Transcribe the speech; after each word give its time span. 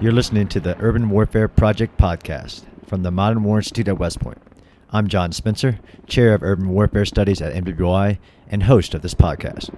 You're 0.00 0.12
listening 0.12 0.48
to 0.48 0.60
the 0.60 0.78
Urban 0.80 1.10
Warfare 1.10 1.46
Project 1.46 1.98
podcast 1.98 2.64
from 2.86 3.02
the 3.02 3.10
Modern 3.10 3.44
War 3.44 3.58
Institute 3.58 3.86
at 3.86 3.98
West 3.98 4.18
Point. 4.18 4.38
I'm 4.90 5.08
John 5.08 5.30
Spencer, 5.30 5.78
Chair 6.06 6.32
of 6.32 6.42
Urban 6.42 6.70
Warfare 6.70 7.04
Studies 7.04 7.42
at 7.42 7.52
MWI 7.52 8.16
and 8.48 8.62
host 8.62 8.94
of 8.94 9.02
this 9.02 9.12
podcast. 9.12 9.68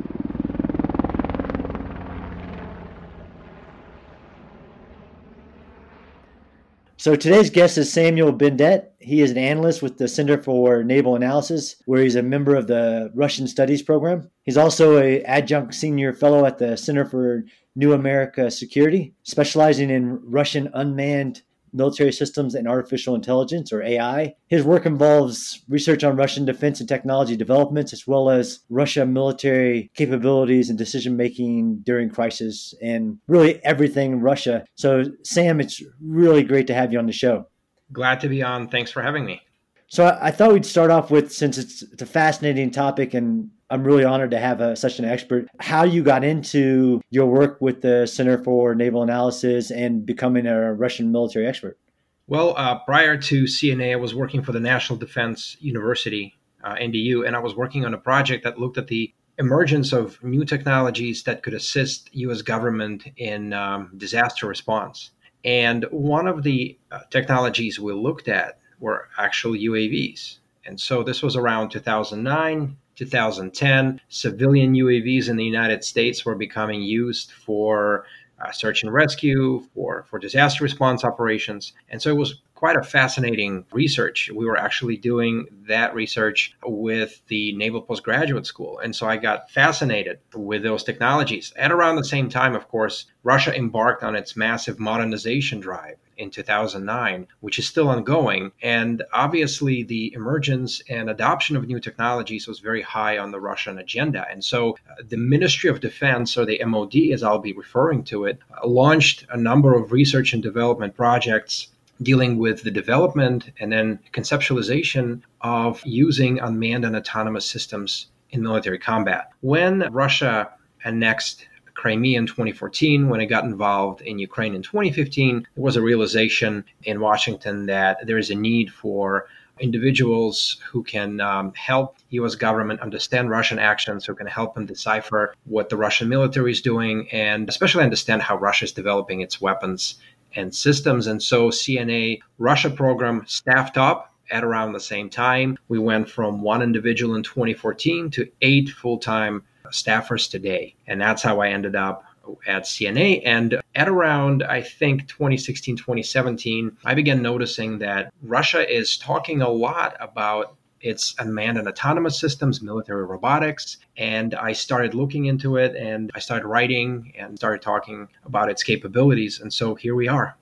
So 7.03 7.16
today's 7.16 7.50
guest 7.50 7.79
is 7.79 7.93
Samuel 7.93 8.32
Bendett. 8.32 8.91
He 9.00 9.23
is 9.23 9.32
an 9.32 9.37
analyst 9.37 9.82
with 9.82 9.98
the 9.98 10.07
Center 10.07 10.41
for 10.41 10.84
Naval 10.84 11.16
Analysis, 11.16 11.75
where 11.84 12.01
he's 12.01 12.14
a 12.14 12.23
member 12.23 12.55
of 12.55 12.69
the 12.69 13.11
Russian 13.12 13.48
Studies 13.48 13.82
program. 13.82 14.30
He's 14.45 14.57
also 14.57 14.98
a 14.98 15.20
adjunct 15.25 15.75
senior 15.75 16.12
fellow 16.12 16.46
at 16.46 16.59
the 16.59 16.77
Center 16.77 17.05
for 17.05 17.42
New 17.75 17.92
America 17.92 18.52
Security, 18.52 19.15
specializing 19.25 19.91
in 19.91 20.20
Russian 20.23 20.70
unmanned 20.75 21.42
military 21.73 22.12
systems 22.12 22.55
and 22.55 22.69
artificial 22.69 23.15
intelligence 23.15 23.73
or 23.73 23.83
AI. 23.83 24.35
His 24.49 24.65
work 24.65 24.87
involves 24.87 25.62
research 25.69 26.05
on 26.05 26.17
Russian 26.17 26.45
defense 26.45 26.81
and 26.81 26.89
technology 26.89 27.37
developments, 27.37 27.93
as 27.93 28.07
well 28.07 28.31
as 28.31 28.61
Russia 28.69 29.07
military 29.07 29.91
capabilities 29.95 30.69
and 30.69 30.79
decision 30.79 31.17
making 31.17 31.79
during 31.85 32.11
crisis 32.11 32.75
and 32.83 33.19
really 33.27 33.65
everything 33.65 34.21
Russia. 34.21 34.65
So, 34.75 35.05
Sam, 35.23 35.61
it's 35.61 35.83
really 36.01 36.43
great 36.43 36.67
to 36.69 36.75
have 36.75 36.93
you 36.93 36.98
on 36.98 37.07
the 37.07 37.12
show. 37.12 37.47
Glad 37.93 38.20
to 38.20 38.29
be 38.29 38.43
on. 38.43 38.69
Thanks 38.69 38.91
for 38.91 39.03
having 39.03 39.25
me. 39.25 39.43
So, 39.87 40.19
I 40.20 40.31
thought 40.31 40.53
we'd 40.53 40.67
start 40.67 40.91
off 40.91 41.11
with 41.11 41.33
since 41.33 41.59
it's, 41.59 41.83
it's 41.83 42.03
a 42.03 42.07
fascinating 42.07 42.70
topic 42.70 43.15
and 43.15 43.51
I'm 43.73 43.85
really 43.85 44.05
honored 44.05 44.33
to 44.33 44.39
have 44.39 44.61
a, 44.61 44.77
such 44.77 44.99
an 44.99 45.07
expert. 45.07 45.49
How 45.59 45.83
you 45.83 46.03
got 46.03 46.25
into 46.25 47.01
your 47.09 47.25
work 47.27 47.59
with 47.62 47.81
the 47.81 48.07
Center 48.07 48.37
for 48.45 48.75
Naval 48.75 49.03
Analysis 49.03 49.70
and 49.70 50.05
becoming 50.05 50.47
a 50.47 50.75
Russian 50.75 51.11
military 51.11 51.47
expert? 51.47 51.79
Well, 52.27 52.55
uh, 52.59 52.81
prior 52.81 53.17
to 53.17 53.45
CNA, 53.45 53.92
I 53.92 53.97
was 53.97 54.14
working 54.14 54.42
for 54.42 54.53
the 54.53 54.61
National 54.61 54.98
Defense 54.98 55.56
University, 55.59 56.34
uh, 56.62 56.75
NDU, 56.75 57.27
and 57.27 57.34
I 57.34 57.39
was 57.39 57.55
working 57.56 57.87
on 57.87 57.95
a 57.95 57.98
project 57.98 58.45
that 58.45 58.61
looked 58.61 58.77
at 58.77 58.89
the 58.89 59.11
emergence 59.39 59.95
of 59.95 60.23
new 60.23 60.45
technologies 60.45 61.23
that 61.23 61.42
could 61.42 61.55
assist 61.55 62.11
U.S. 62.12 62.42
government 62.42 63.09
in 63.17 63.55
um, 63.55 63.91
disaster 63.97 64.47
response. 64.47 65.12
And 65.47 65.86
one 65.91 66.29
of 66.29 66.42
the 66.42 66.79
uh, 66.91 67.01
technologies 67.11 67.81
we 67.81 67.95
looked 67.95 68.29
at 68.29 68.59
were 68.81 69.09
actual 69.19 69.53
UAVs. 69.53 70.41
And 70.67 70.79
so 70.79 71.03
this 71.03 71.23
was 71.23 71.36
around 71.36 71.70
2009. 71.70 72.77
2010, 72.97 74.01
civilian 74.09 74.75
UAVs 74.75 75.29
in 75.29 75.37
the 75.37 75.45
United 75.45 75.85
States 75.85 76.25
were 76.25 76.35
becoming 76.35 76.83
used 76.83 77.33
for 77.33 78.05
uh, 78.43 78.51
search 78.51 78.83
and 78.83 78.93
rescue, 78.93 79.62
for, 79.75 80.05
for 80.09 80.19
disaster 80.19 80.65
response 80.65 81.05
operations. 81.05 81.73
And 81.89 82.03
so 82.03 82.11
it 82.11 82.17
was 82.17 82.41
quite 82.55 82.77
a 82.77 82.83
fascinating 82.83 83.65
research. 83.73 84.31
We 84.33 84.47
were 84.47 84.57
actually 84.57 84.97
doing 84.97 85.47
that 85.67 85.95
research 85.95 86.55
with 86.65 87.20
the 87.27 87.53
Naval 87.57 87.83
Postgraduate 87.83 88.47
School. 88.47 88.79
And 88.79 88.95
so 88.95 89.07
I 89.09 89.17
got 89.17 89.51
fascinated 89.51 90.20
with 90.35 90.63
those 90.63 90.85
technologies. 90.85 91.53
At 91.57 91.73
around 91.73 91.97
the 91.97 92.05
same 92.05 92.29
time, 92.29 92.55
of 92.55 92.69
course, 92.69 93.07
Russia 93.25 93.57
embarked 93.57 94.05
on 94.05 94.15
its 94.15 94.37
massive 94.37 94.79
modernization 94.79 95.61
drive 95.61 95.97
in 96.16 96.30
2009, 96.30 97.27
which 97.41 97.58
is 97.58 97.66
still 97.66 97.88
ongoing. 97.88 98.52
And 98.62 99.02
obviously, 99.12 99.82
the 99.82 100.12
emergence 100.14 100.82
and 100.88 101.08
adoption 101.10 101.56
of 101.56 101.66
new 101.66 101.80
technologies 101.80 102.46
was 102.46 102.60
very 102.60 102.82
high 102.82 103.18
on 103.18 103.30
the 103.30 103.41
Russian 103.41 103.78
agenda. 103.78 104.27
And 104.30 104.44
so, 104.44 104.77
uh, 104.90 105.02
the 105.08 105.16
Ministry 105.16 105.70
of 105.70 105.80
Defense, 105.80 106.36
or 106.36 106.44
the 106.44 106.62
MOD, 106.64 106.94
as 107.12 107.22
I'll 107.22 107.38
be 107.38 107.52
referring 107.52 108.05
to 108.05 108.24
it, 108.24 108.38
uh, 108.50 108.66
launched 108.66 109.27
a 109.30 109.36
number 109.36 109.74
of 109.74 109.92
research 109.92 110.33
and 110.33 110.42
development 110.42 110.96
projects 110.96 111.68
dealing 112.02 112.38
with 112.38 112.62
the 112.62 112.70
development 112.70 113.51
and 113.61 113.72
then 113.72 113.98
conceptualization 114.12 115.22
of 115.40 115.80
using 115.84 116.40
unmanned 116.40 116.84
and 116.84 116.96
autonomous 116.96 117.46
systems 117.46 118.08
in 118.30 118.42
military 118.42 118.78
combat. 118.78 119.30
When 119.40 119.80
Russia 119.92 120.51
annexed 120.84 121.46
Crimea 121.74 122.18
in 122.18 122.27
2014, 122.27 123.08
when 123.08 123.20
it 123.20 123.27
got 123.27 123.44
involved 123.44 124.00
in 124.02 124.18
Ukraine 124.18 124.55
in 124.55 124.62
2015, 124.62 125.46
there 125.55 125.64
was 125.64 125.77
a 125.77 125.83
realization 125.83 126.64
in 126.84 127.00
Washington 127.00 127.66
that 127.66 128.06
there 128.06 128.19
is 128.19 128.31
a 128.31 128.34
need 128.34 128.72
for 128.72 129.26
individuals 129.60 130.58
who 130.70 130.82
can 130.82 131.20
um, 131.20 131.52
help 131.55 131.96
U.S. 132.10 132.34
government 132.34 132.81
understand 132.81 133.31
Russian 133.31 133.58
actions, 133.58 134.05
who 134.05 134.14
can 134.14 134.26
help 134.26 134.55
them 134.55 134.66
decipher 134.66 135.34
what 135.44 135.69
the 135.69 135.76
Russian 135.76 136.08
military 136.08 136.50
is 136.52 136.60
doing, 136.60 137.08
and 137.10 137.49
especially 137.49 137.84
understand 137.84 138.22
how 138.22 138.37
Russia 138.37 138.64
is 138.64 138.72
developing 138.72 139.20
its 139.20 139.40
weapons 139.40 139.96
and 140.34 140.54
systems. 140.54 141.06
And 141.06 141.22
so 141.22 141.50
CNA 141.50 142.20
Russia 142.38 142.70
program 142.70 143.25
staffed 143.26 143.76
up 143.76 144.12
at 144.31 144.44
around 144.44 144.72
the 144.72 144.81
same 144.81 145.10
time. 145.10 145.58
We 145.69 145.78
went 145.78 146.08
from 146.08 146.43
one 146.43 146.62
individual 146.62 147.14
in 147.14 147.22
2014 147.22 148.10
to 148.12 148.28
eight 148.40 148.70
full 148.70 148.99
time 148.99 149.44
staffers 149.72 150.31
today. 150.31 150.75
And 150.87 151.00
that's 151.00 151.22
how 151.22 151.40
I 151.40 151.49
ended 151.49 151.76
up 151.76 152.05
at 152.46 152.64
CNA. 152.64 153.22
And 153.25 153.60
at 153.75 153.88
around, 153.88 154.43
I 154.44 154.62
think, 154.62 155.08
2016, 155.08 155.76
2017, 155.76 156.76
I 156.84 156.94
began 156.94 157.22
noticing 157.22 157.78
that 157.78 158.12
Russia 158.22 158.69
is 158.72 158.96
talking 158.96 159.43
a 159.43 159.49
lot 159.49 159.96
about 160.00 160.56
its 160.81 161.14
unmanned 161.19 161.58
and 161.58 161.69
autonomous 161.69 162.19
systems, 162.19 162.60
military 162.60 163.05
robotics. 163.05 163.78
And 163.96 164.34
I 164.34 164.52
started 164.52 164.94
looking 164.94 165.26
into 165.26 165.56
it 165.56 165.76
and 165.76 166.10
I 166.14 166.19
started 166.19 166.46
writing 166.46 167.12
and 167.16 167.38
started 167.38 167.62
talking 167.62 168.08
about 168.25 168.50
its 168.50 168.62
capabilities. 168.62 169.40
And 169.40 169.52
so 169.52 169.75
here 169.75 169.94
we 169.94 170.08
are. 170.08 170.37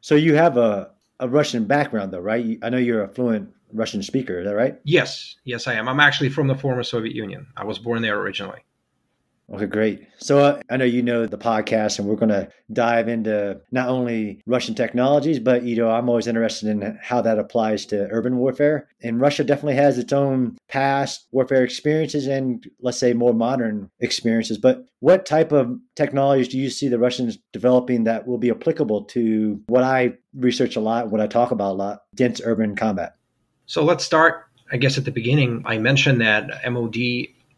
So 0.00 0.14
you 0.14 0.34
have 0.34 0.56
a, 0.56 0.90
a 1.20 1.28
Russian 1.28 1.64
background, 1.64 2.12
though, 2.12 2.20
right? 2.20 2.58
I 2.62 2.70
know 2.70 2.78
you're 2.78 3.04
a 3.04 3.08
fluent 3.08 3.52
Russian 3.72 4.02
speaker. 4.02 4.40
Is 4.40 4.46
that 4.46 4.54
right? 4.54 4.78
Yes. 4.84 5.36
Yes, 5.44 5.66
I 5.66 5.74
am. 5.74 5.88
I'm 5.88 6.00
actually 6.00 6.30
from 6.30 6.46
the 6.46 6.54
former 6.54 6.82
Soviet 6.82 7.14
Union. 7.14 7.46
I 7.56 7.64
was 7.64 7.78
born 7.78 8.02
there 8.02 8.18
originally. 8.18 8.60
Okay, 9.50 9.64
great. 9.64 10.06
So 10.18 10.40
uh, 10.40 10.60
I 10.68 10.76
know 10.76 10.84
you 10.84 11.02
know 11.02 11.24
the 11.24 11.38
podcast, 11.38 11.98
and 11.98 12.06
we're 12.06 12.16
going 12.16 12.28
to 12.28 12.50
dive 12.70 13.08
into 13.08 13.58
not 13.72 13.88
only 13.88 14.42
Russian 14.46 14.74
technologies, 14.74 15.38
but 15.38 15.62
you 15.62 15.74
know 15.74 15.90
I'm 15.90 16.10
always 16.10 16.26
interested 16.26 16.68
in 16.68 16.98
how 17.00 17.22
that 17.22 17.38
applies 17.38 17.86
to 17.86 18.08
urban 18.10 18.36
warfare. 18.36 18.88
And 19.02 19.22
Russia 19.22 19.44
definitely 19.44 19.76
has 19.76 19.96
its 19.96 20.12
own 20.12 20.58
past 20.68 21.28
warfare 21.32 21.64
experiences 21.64 22.26
and 22.26 22.68
let's 22.80 22.98
say 22.98 23.14
more 23.14 23.32
modern 23.32 23.90
experiences. 24.00 24.58
But 24.58 24.84
what 25.00 25.24
type 25.24 25.50
of 25.50 25.78
technologies 25.96 26.48
do 26.48 26.58
you 26.58 26.68
see 26.68 26.88
the 26.88 26.98
Russians 26.98 27.38
developing 27.54 28.04
that 28.04 28.26
will 28.26 28.38
be 28.38 28.50
applicable 28.50 29.04
to 29.04 29.62
what 29.68 29.82
I 29.82 30.12
research 30.34 30.76
a 30.76 30.80
lot, 30.80 31.10
what 31.10 31.22
I 31.22 31.26
talk 31.26 31.52
about 31.52 31.72
a 31.72 31.78
lot, 31.78 32.02
dense 32.14 32.42
urban 32.44 32.76
combat? 32.76 33.17
So 33.68 33.84
let's 33.84 34.04
start 34.04 34.48
I 34.70 34.76
guess 34.76 34.98
at 34.98 35.04
the 35.04 35.10
beginning, 35.10 35.62
I 35.64 35.78
mentioned 35.78 36.20
that 36.20 36.70
MOD 36.70 36.96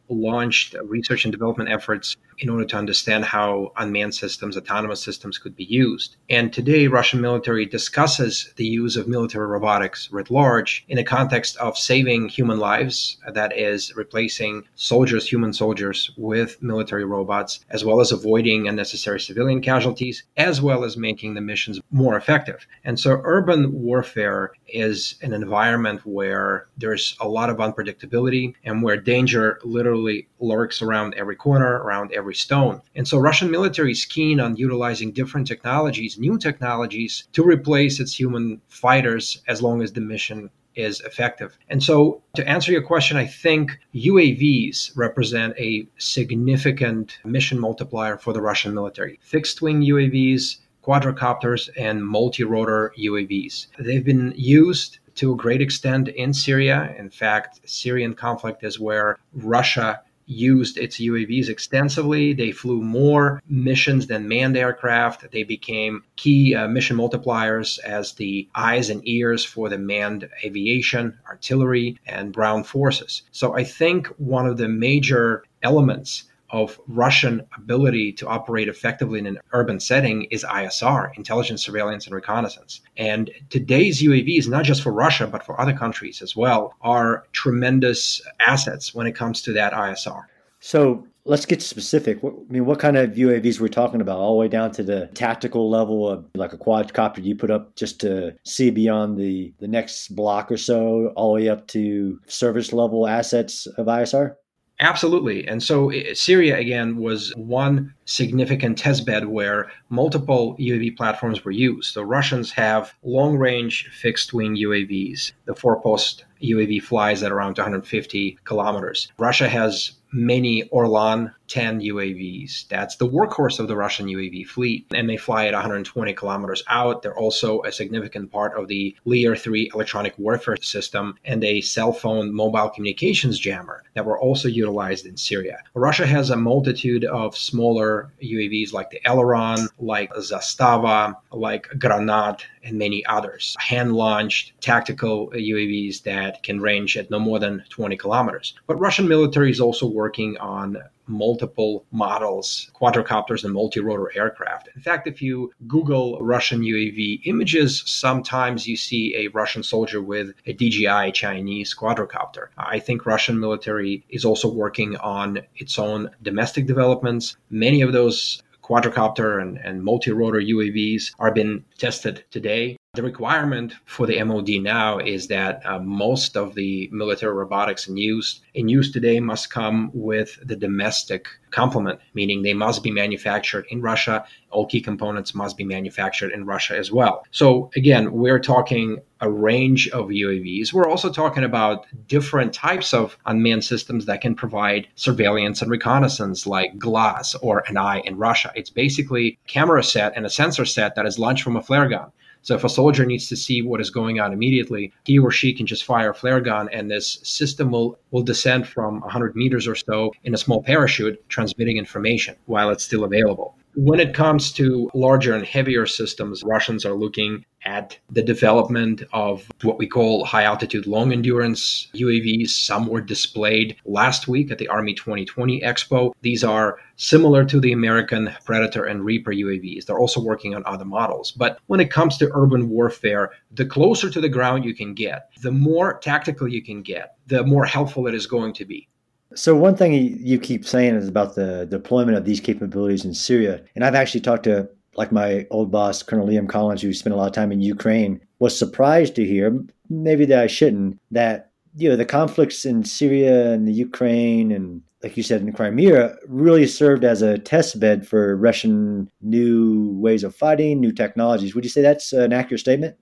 launched 0.09 0.75
research 0.85 1.25
and 1.25 1.33
development 1.33 1.71
efforts 1.71 2.17
in 2.41 2.49
order 2.49 2.65
to 2.65 2.77
understand 2.77 3.25
how 3.25 3.73
unmanned 3.77 4.15
systems, 4.15 4.57
autonomous 4.57 5.03
systems 5.03 5.39
could 5.39 5.55
be 5.55 5.65
used. 5.65 6.17
And 6.29 6.53
today, 6.53 6.87
Russian 6.87 7.21
military 7.21 7.67
discusses 7.67 8.53
the 8.57 8.65
use 8.65 8.97
of 8.97 9.07
military 9.07 9.47
robotics 9.47 10.11
writ 10.11 10.31
large 10.31 10.85
in 10.89 10.99
a 10.99 11.05
context 11.05 11.57
of 11.59 11.77
saving 11.77 12.29
human 12.29 12.59
lives, 12.59 13.19
that 13.33 13.57
is, 13.57 13.95
replacing 13.95 14.65
soldiers, 14.75 15.29
human 15.29 15.53
soldiers, 15.53 16.11
with 16.17 16.63
military 16.63 17.05
robots, 17.05 17.61
as 17.71 17.85
well 17.85 18.01
as 18.01 18.11
avoiding 18.13 18.67
unnecessary 18.67 19.21
civilian 19.21 19.61
casualties, 19.61 20.25
as 20.37 20.63
well 20.63 20.85
as 20.85 20.97
making 20.97 21.35
the 21.35 21.41
missions 21.41 21.81
more 21.91 22.17
effective. 22.17 22.67
And 22.85 22.99
so, 22.99 23.21
urban 23.25 23.73
warfare 23.73 24.53
is 24.69 25.17
an 25.23 25.33
environment 25.33 26.01
where 26.05 26.69
there's 26.77 27.17
a 27.21 27.29
lot 27.29 27.51
of 27.51 27.59
unpredictability 27.59 28.55
and 28.65 28.83
where 28.83 28.97
danger 28.97 29.59
literally 29.65 30.29
lurks 30.41 30.83
around 30.83 31.15
every 31.15 31.37
corner, 31.37 31.83
around 31.83 32.13
every 32.13 32.30
stone. 32.35 32.83
And 32.95 33.07
so 33.07 33.19
Russian 33.19 33.51
military 33.51 33.93
is 33.93 34.05
keen 34.05 34.41
on 34.41 34.57
utilizing 34.57 35.13
different 35.13 35.47
technologies, 35.47 36.19
new 36.19 36.39
technologies 36.39 37.25
to 37.33 37.43
replace 37.43 38.01
its 38.01 38.19
human 38.19 38.61
fighters 38.69 39.43
as 39.49 39.63
long 39.63 39.83
as 39.83 39.93
the 39.93 40.01
mission 40.01 40.51
is 40.77 41.01
effective. 41.01 41.59
And 41.69 41.83
so, 41.83 42.23
to 42.35 42.49
answer 42.49 42.73
your 42.73 42.83
question, 42.83 43.17
I 43.17 43.27
think 43.27 43.79
UAVs 43.95 44.97
represent 44.97 45.55
a 45.59 45.87
significant 45.99 47.19
mission 47.25 47.59
multiplier 47.59 48.17
for 48.17 48.33
the 48.33 48.41
Russian 48.41 48.75
military. 48.75 49.19
Fixed 49.23 49.61
wing 49.63 49.83
UAVs, 49.83 50.57
quadricopters, 50.85 51.69
and 51.77 52.07
multi 52.07 52.45
rotor 52.45 52.93
UAVs. 52.99 53.67
They've 53.79 54.05
been 54.05 54.33
used 54.37 54.99
to 55.17 55.33
a 55.33 55.37
great 55.37 55.61
extent 55.61 56.09
in 56.09 56.33
Syria. 56.33 56.95
In 56.99 57.11
fact, 57.11 57.61
Syrian 57.69 58.15
conflict 58.15 58.65
is 58.65 58.81
where 58.81 59.19
Russia 59.35 60.01
used 60.31 60.79
its 60.79 60.99
UAVs 60.99 61.49
extensively. 61.49 62.33
They 62.33 62.53
flew 62.53 62.81
more 62.81 63.43
missions 63.49 64.07
than 64.07 64.29
manned 64.29 64.57
aircraft. 64.57 65.31
They 65.33 65.43
became 65.43 66.05
key 66.17 66.55
uh, 66.55 66.69
mission 66.69 66.97
multipliers 66.97 67.79
as 67.81 68.13
the 68.13 68.49
eyes 68.55 68.91
and 68.91 69.07
ears 69.07 69.45
for 69.45 69.69
the 69.69 69.79
manned 69.79 70.29
aviation, 70.45 71.19
artillery, 71.29 71.99
and 72.07 72.33
ground 72.33 72.67
forces. 72.67 73.23
So 73.33 73.55
I 73.57 73.65
think 73.65 74.07
one 74.19 74.47
of 74.47 74.57
the 74.57 74.69
major 74.69 75.45
elements 75.63 76.30
of 76.53 76.81
Russian 76.89 77.43
ability 77.57 78.13
to 78.15 78.27
operate 78.27 78.69
effectively 78.69 79.19
in 79.19 79.27
an 79.27 79.39
urban 79.53 79.81
setting 79.81 80.25
is 80.25 80.45
ISR, 80.45 81.17
intelligence, 81.17 81.65
surveillance, 81.65 82.07
and 82.07 82.15
reconnaissance. 82.15 82.81
And 82.97 83.31
today's 83.51 84.03
UAVs, 84.03 84.49
not 84.49 84.65
just 84.65 84.83
for 84.83 84.93
Russia, 84.93 85.27
but 85.27 85.45
for 85.45 85.61
other 85.61 85.73
countries 85.73 86.23
as 86.23 86.37
well, 86.37 86.75
are 86.83 87.25
tremendous 87.33 88.21
assets 88.47 88.95
when 88.95 89.07
it 89.07 89.15
comes 89.15 89.43
to 89.43 89.53
that 89.53 89.73
ISR. 89.73 90.25
So 90.61 91.07
let's 91.25 91.47
get 91.47 91.63
specific. 91.63 92.19
I 92.25 92.29
mean, 92.49 92.67
what 92.67 92.79
kind 92.79 92.97
of 92.97 93.11
UAVs 93.13 93.61
we're 93.61 93.69
talking 93.69 94.01
about, 94.01 94.19
all 94.19 94.35
the 94.35 94.41
way 94.41 94.49
down 94.49 94.73
to 94.73 94.83
the 94.83 95.07
tactical 95.15 95.71
level 95.71 96.09
of 96.09 96.27
like 96.35 96.53
a 96.53 96.59
quadcopter 96.59 97.23
you 97.23 97.35
put 97.35 97.51
up 97.51 97.75
just 97.77 98.01
to 98.01 98.35
see 98.45 98.71
beyond 98.71 99.19
the, 99.19 99.53
the 99.59 99.69
next 99.69 100.15
block 100.15 100.51
or 100.51 100.57
so, 100.57 101.13
all 101.17 101.35
the 101.35 101.43
way 101.43 101.49
up 101.49 101.67
to 101.69 102.21
service 102.27 102.73
level 102.73 103.07
assets 103.07 103.67
of 103.67 103.87
ISR? 103.87 104.35
Absolutely. 104.81 105.47
And 105.47 105.63
so 105.63 105.91
eh, 105.91 106.15
Syria, 106.15 106.57
again, 106.57 106.97
was 106.97 107.33
one 107.37 107.95
significant 108.07 108.81
testbed 108.81 109.27
where 109.27 109.71
multiple 109.91 110.57
UAV 110.59 110.97
platforms 110.97 111.45
were 111.45 111.51
used. 111.51 111.95
The 111.95 112.05
Russians 112.05 112.51
have 112.53 112.95
long 113.05 113.37
range 113.37 113.91
fixed 113.93 114.33
wing 114.33 114.57
UAVs. 114.57 115.33
The 115.45 115.55
Forpost 115.55 116.25
UAV 116.43 116.83
flies 116.83 117.23
at 117.23 117.31
around 117.31 117.55
250 117.57 118.39
kilometers. 118.45 119.13
Russia 119.19 119.49
has 119.49 119.93
many 120.13 120.65
Orlan 120.71 121.33
10 121.51 121.81
UAVs. 121.81 122.69
That's 122.69 122.97
the 122.97 123.09
workhorse 123.09 123.59
of 123.59 123.69
the 123.69 123.77
Russian 123.77 124.07
UAV 124.07 124.47
fleet, 124.47 124.87
and 124.95 125.11
they 125.11 125.17
fly 125.17 125.47
at 125.47 125.53
120 125.53 126.15
kilometers 126.15 126.63
out. 126.69 127.03
They're 127.03 127.19
also 127.19 127.61
a 127.63 127.73
significant 127.73 128.31
part 128.31 128.57
of 128.57 128.69
the 128.69 128.97
Leer 129.05 129.35
3 129.35 129.71
electronic 129.75 130.17
warfare 130.17 130.57
system 130.57 131.17
and 131.25 131.43
a 131.45 131.61
cell 131.61 131.93
phone 131.93 132.33
mobile 132.33 132.71
communications 132.71 133.39
jammer 133.39 133.83
that 133.95 134.07
were 134.07 134.19
also 134.19 134.49
utilized 134.49 135.07
in 135.07 135.17
Syria. 135.17 135.59
Russia 135.75 136.07
has 136.07 136.31
a 136.31 136.37
multitude 136.37 137.05
of 137.05 137.37
smaller 137.37 138.13
UAVs 138.23 138.73
like 138.73 138.91
the 138.91 139.01
Eleron, 139.05 139.67
like 139.81 140.13
Zastava, 140.15 141.17
like 141.33 141.67
Granat, 141.79 142.43
and 142.63 142.79
many 142.79 143.05
others. 143.07 143.57
Hand 143.59 143.95
launched 143.95 144.53
tactical 144.61 145.31
UAVs 145.31 146.03
that 146.05 146.43
can 146.43 146.61
range 146.61 146.97
at 146.97 147.11
no 147.11 147.19
more 147.19 147.39
than 147.39 147.65
20 147.71 147.97
kilometers. 147.97 148.55
But 148.67 148.79
Russian 148.79 149.09
military 149.09 149.51
is 149.51 149.61
also 149.61 149.87
working 149.87 150.37
on 150.39 150.79
multiple 151.11 151.85
models, 151.91 152.71
quadrocopters 152.81 153.45
and 153.45 153.53
multi-rotor 153.53 154.11
aircraft. 154.17 154.69
In 154.75 154.81
fact, 154.81 155.07
if 155.07 155.21
you 155.21 155.53
Google 155.67 156.19
Russian 156.21 156.61
UAV 156.61 157.21
images, 157.25 157.83
sometimes 157.87 158.67
you 158.67 158.77
see 158.77 159.15
a 159.17 159.29
Russian 159.29 159.63
soldier 159.63 160.01
with 160.01 160.33
a 160.47 160.53
DJI 160.53 161.13
Chinese 161.13 161.75
quadrocopter. 161.75 162.49
I 162.57 162.79
think 162.79 163.07
Russian 163.07 163.39
military 163.39 164.05
is 164.09 164.25
also 164.25 164.49
working 164.49 164.97
on 164.97 165.41
its 165.57 165.79
own 165.79 166.11
domestic 166.23 166.67
developments. 166.67 167.37
Many 167.51 167.83
of 167.83 167.93
those 167.93 168.43
quadrocopter 168.63 169.43
and, 169.43 169.59
and 169.59 169.83
multi-rotor 169.83 170.41
UAVs 170.41 171.13
are 171.19 171.33
being 171.33 171.65
tested 171.79 172.25
today. 172.31 172.77
The 172.95 173.05
requirement 173.05 173.75
for 173.85 174.05
the 174.05 174.21
MOD 174.25 174.49
now 174.61 174.99
is 174.99 175.29
that 175.29 175.65
uh, 175.65 175.79
most 175.79 176.37
of 176.37 176.57
the 176.57 176.89
military 176.91 177.33
robotics 177.33 177.87
in 177.87 177.97
use 177.97 178.41
in 178.55 178.69
use 178.69 178.91
today 178.91 179.21
must 179.21 179.49
come 179.49 179.93
with 179.95 180.37
the 180.45 180.57
domestic 180.57 181.29
complement, 181.53 182.01
meaning 182.15 182.43
they 182.43 182.53
must 182.53 182.83
be 182.83 182.91
manufactured 182.91 183.67
in 183.71 183.81
Russia. 183.81 184.25
All 184.51 184.67
key 184.67 184.81
components 184.81 185.37
must 185.37 185.57
be 185.57 185.63
manufactured 185.63 186.33
in 186.33 186.47
Russia 186.47 186.77
as 186.77 186.91
well. 186.91 187.25
So 187.31 187.71
again, 187.77 188.11
we're 188.11 188.41
talking 188.41 188.99
a 189.21 189.31
range 189.31 189.89
of 189.91 190.09
UAVs. 190.09 190.73
We're 190.73 190.89
also 190.89 191.13
talking 191.13 191.45
about 191.45 191.87
different 192.09 192.53
types 192.53 192.93
of 192.93 193.17
unmanned 193.25 193.63
systems 193.63 194.07
that 194.07 194.21
can 194.21 194.35
provide 194.35 194.89
surveillance 194.97 195.63
and 195.63 195.71
reconnaissance, 195.71 196.45
like 196.45 196.77
GLAS 196.77 197.37
or 197.37 197.63
an 197.69 197.77
eye 197.77 198.01
in 198.01 198.17
Russia. 198.17 198.51
It's 198.57 198.71
basically 198.71 199.39
a 199.45 199.49
camera 199.49 199.85
set 199.85 200.17
and 200.17 200.27
a 200.27 200.31
sensor 200.31 200.65
set 200.65 200.97
that 200.97 201.07
is 201.07 201.21
launched 201.21 201.45
from 201.45 201.55
a 201.55 201.63
flare 201.63 201.89
gun. 201.89 202.11
So 202.43 202.55
if 202.55 202.65
a 202.65 202.69
soldier 202.69 203.05
needs 203.05 203.29
to 203.29 203.37
see 203.37 203.61
what 203.61 203.81
is 203.81 203.91
going 203.91 204.19
on 204.19 204.33
immediately, 204.33 204.93
he 205.05 205.19
or 205.19 205.31
she 205.31 205.53
can 205.53 205.67
just 205.67 205.85
fire 205.85 206.11
a 206.11 206.15
flare 206.15 206.41
gun 206.41 206.69
and 206.73 206.91
this 206.91 207.21
system 207.23 207.71
will, 207.71 207.99
will 208.11 208.23
descend 208.23 208.67
from 208.67 209.01
100 209.01 209.37
meters 209.37 209.69
or 209.69 209.75
so 209.75 210.13
in 210.25 210.35
a 210.35 210.39
small 210.39 210.63
parachute, 210.63 211.23
transmitting 211.29 211.77
information 211.77 212.37
while 212.47 212.71
it's 212.71 212.85
still 212.85 213.05
available. 213.05 213.57
When 213.77 214.01
it 214.01 214.15
comes 214.15 214.51
to 214.53 214.91
larger 214.95 215.33
and 215.33 215.47
heavier 215.47 215.87
systems, 215.87 216.43
Russians 216.45 216.85
are 216.85 216.95
looking 216.95 217.45
at 217.65 217.97
the 218.11 218.23
development 218.23 219.03
of 219.13 219.49
what 219.63 219.79
we 219.79 219.87
call 219.87 220.25
high 220.25 220.43
altitude 220.43 220.89
long 220.89 221.13
endurance 221.13 221.89
UAVs. 221.95 222.49
Some 222.49 222.89
were 222.89 223.01
displayed 223.01 223.77
last 223.85 224.27
week 224.27 224.51
at 224.51 224.59
the 224.59 224.67
Army 224.67 224.95
2020 224.95 225.61
Expo. 225.61 226.13
These 226.23 226.43
are 226.43 226.79
similar 226.97 227.45
to 227.45 227.61
the 227.61 227.73
American 227.73 228.35
Predator 228.45 228.85
and 228.85 229.05
Reaper 229.05 229.33
UAVs. 229.33 229.87
They're 229.87 230.01
also 230.01 230.21
working 230.21 230.55
on 230.55 230.65
other 230.67 230.85
models. 230.85 231.31
But 231.31 231.61
when 231.67 231.79
it 231.81 231.93
comes 231.93 232.19
to 232.19 232.31
urban 232.35 232.71
warfare, 232.71 233.31
the 233.53 233.67
closer 233.67 234.11
to 234.11 234.21
the 234.21 234.29
ground 234.29 234.65
you 234.65 234.75
can 234.75 234.95
get, 234.95 235.31
the 235.43 235.53
more 235.53 235.99
tactical 236.01 236.49
you 236.49 236.63
can 236.63 236.83
get, 236.83 237.15
the 237.29 237.45
more 237.45 237.67
helpful 237.67 238.09
it 238.09 238.15
is 238.15 238.27
going 238.27 238.53
to 238.55 238.65
be. 238.65 238.89
So 239.35 239.55
one 239.55 239.77
thing 239.77 239.93
you 239.93 240.39
keep 240.39 240.67
saying 240.67 240.97
is 240.97 241.09
about 241.09 241.35
the 241.35 241.67
deployment 241.67 242.19
of 242.19 242.25
these 242.25 242.41
capabilities 242.41 243.05
in 243.05 243.15
Syria, 243.15 243.63
and 243.75 243.85
I've 243.85 243.95
actually 243.95 244.23
talked 244.23 244.45
to 244.45 244.69
like 244.97 245.13
my 245.13 245.47
old 245.51 245.71
boss, 245.71 246.03
Colonel 246.03 246.27
Liam 246.27 246.49
Collins, 246.49 246.83
who 246.83 246.93
spent 246.93 247.15
a 247.15 247.17
lot 247.17 247.29
of 247.29 247.33
time 247.33 247.53
in 247.53 247.61
Ukraine, 247.61 248.21
was 248.41 248.59
surprised 248.59 249.15
to 249.15 249.25
hear, 249.25 249.57
maybe 249.89 250.25
that 250.27 250.41
I 250.41 250.47
shouldn't, 250.49 250.99
that 251.13 251.51
you 251.77 251.89
know 251.89 251.97
the 251.97 252.05
conflicts 252.05 252.65
in 252.65 252.85
Syria 252.85 253.53
and 253.53 253.69
the 253.69 253.73
Ukraine 253.73 254.51
and 254.51 254.83
like 255.03 255.17
you 255.17 255.23
said 255.23 255.41
in 255.41 255.53
Crimea 255.53 256.17
really 256.27 256.67
served 256.67 257.05
as 257.05 257.23
a 257.23 257.39
test 257.39 257.81
bed 257.81 258.07
for 258.07 258.37
Russian 258.37 259.09
new 259.23 259.93
ways 259.99 260.25
of 260.25 260.35
fighting, 260.35 260.81
new 260.81 260.93
technologies. 260.93 261.55
Would 261.55 261.65
you 261.65 261.71
say 261.71 261.81
that's 261.81 262.13
an 262.13 262.33
accurate 262.33 262.61
statement? 262.61 262.97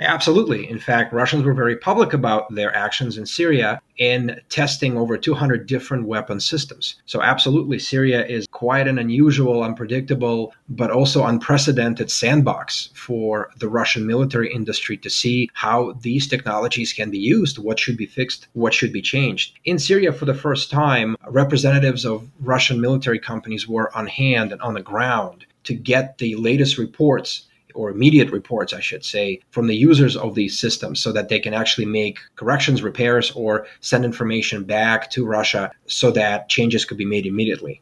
Absolutely. 0.00 0.70
In 0.70 0.78
fact, 0.78 1.12
Russians 1.12 1.42
were 1.42 1.54
very 1.54 1.76
public 1.76 2.12
about 2.12 2.54
their 2.54 2.74
actions 2.74 3.18
in 3.18 3.26
Syria 3.26 3.80
in 3.96 4.40
testing 4.48 4.96
over 4.96 5.18
200 5.18 5.66
different 5.66 6.06
weapon 6.06 6.38
systems. 6.38 6.94
So, 7.06 7.20
absolutely, 7.20 7.80
Syria 7.80 8.24
is 8.24 8.46
quite 8.52 8.86
an 8.86 8.98
unusual, 8.98 9.64
unpredictable, 9.64 10.54
but 10.68 10.92
also 10.92 11.26
unprecedented 11.26 12.12
sandbox 12.12 12.90
for 12.94 13.50
the 13.58 13.68
Russian 13.68 14.06
military 14.06 14.52
industry 14.52 14.96
to 14.98 15.10
see 15.10 15.50
how 15.54 15.94
these 16.00 16.28
technologies 16.28 16.92
can 16.92 17.10
be 17.10 17.18
used, 17.18 17.58
what 17.58 17.80
should 17.80 17.96
be 17.96 18.06
fixed, 18.06 18.46
what 18.52 18.72
should 18.72 18.92
be 18.92 19.02
changed. 19.02 19.58
In 19.64 19.80
Syria, 19.80 20.12
for 20.12 20.26
the 20.26 20.34
first 20.34 20.70
time, 20.70 21.16
representatives 21.26 22.04
of 22.04 22.28
Russian 22.38 22.80
military 22.80 23.18
companies 23.18 23.66
were 23.66 23.94
on 23.96 24.06
hand 24.06 24.52
and 24.52 24.62
on 24.62 24.74
the 24.74 24.82
ground 24.82 25.44
to 25.64 25.74
get 25.74 26.18
the 26.18 26.36
latest 26.36 26.78
reports 26.78 27.48
or 27.78 27.90
immediate 27.90 28.32
reports, 28.32 28.72
I 28.72 28.80
should 28.80 29.04
say, 29.04 29.40
from 29.50 29.68
the 29.68 29.76
users 29.76 30.16
of 30.16 30.34
these 30.34 30.58
systems 30.58 31.00
so 31.00 31.12
that 31.12 31.28
they 31.28 31.38
can 31.38 31.54
actually 31.54 31.86
make 31.86 32.18
corrections, 32.34 32.82
repairs, 32.82 33.30
or 33.36 33.68
send 33.80 34.04
information 34.04 34.64
back 34.64 35.10
to 35.12 35.24
Russia 35.24 35.70
so 35.86 36.10
that 36.10 36.48
changes 36.48 36.84
could 36.84 36.98
be 36.98 37.04
made 37.04 37.24
immediately. 37.24 37.80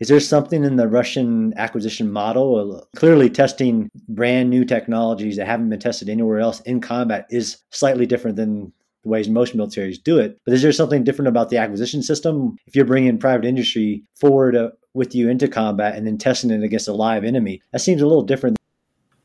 Is 0.00 0.08
there 0.08 0.18
something 0.18 0.64
in 0.64 0.74
the 0.74 0.88
Russian 0.88 1.54
acquisition 1.56 2.10
model? 2.10 2.88
Clearly, 2.96 3.30
testing 3.30 3.88
brand 4.08 4.50
new 4.50 4.64
technologies 4.64 5.36
that 5.36 5.46
haven't 5.46 5.70
been 5.70 5.78
tested 5.78 6.08
anywhere 6.08 6.40
else 6.40 6.60
in 6.62 6.80
combat 6.80 7.26
is 7.30 7.58
slightly 7.70 8.04
different 8.04 8.36
than 8.36 8.72
the 9.04 9.08
ways 9.08 9.28
most 9.28 9.56
militaries 9.56 10.02
do 10.02 10.18
it. 10.18 10.40
But 10.44 10.54
is 10.54 10.62
there 10.62 10.72
something 10.72 11.04
different 11.04 11.28
about 11.28 11.50
the 11.50 11.58
acquisition 11.58 12.02
system? 12.02 12.56
If 12.66 12.74
you're 12.74 12.84
bringing 12.84 13.16
private 13.16 13.46
industry 13.46 14.02
forward 14.16 14.56
uh, 14.56 14.70
with 14.92 15.14
you 15.14 15.30
into 15.30 15.46
combat 15.46 15.94
and 15.94 16.04
then 16.04 16.18
testing 16.18 16.50
it 16.50 16.64
against 16.64 16.88
a 16.88 16.92
live 16.92 17.22
enemy, 17.22 17.62
that 17.70 17.80
seems 17.80 18.02
a 18.02 18.06
little 18.06 18.24
different 18.24 18.56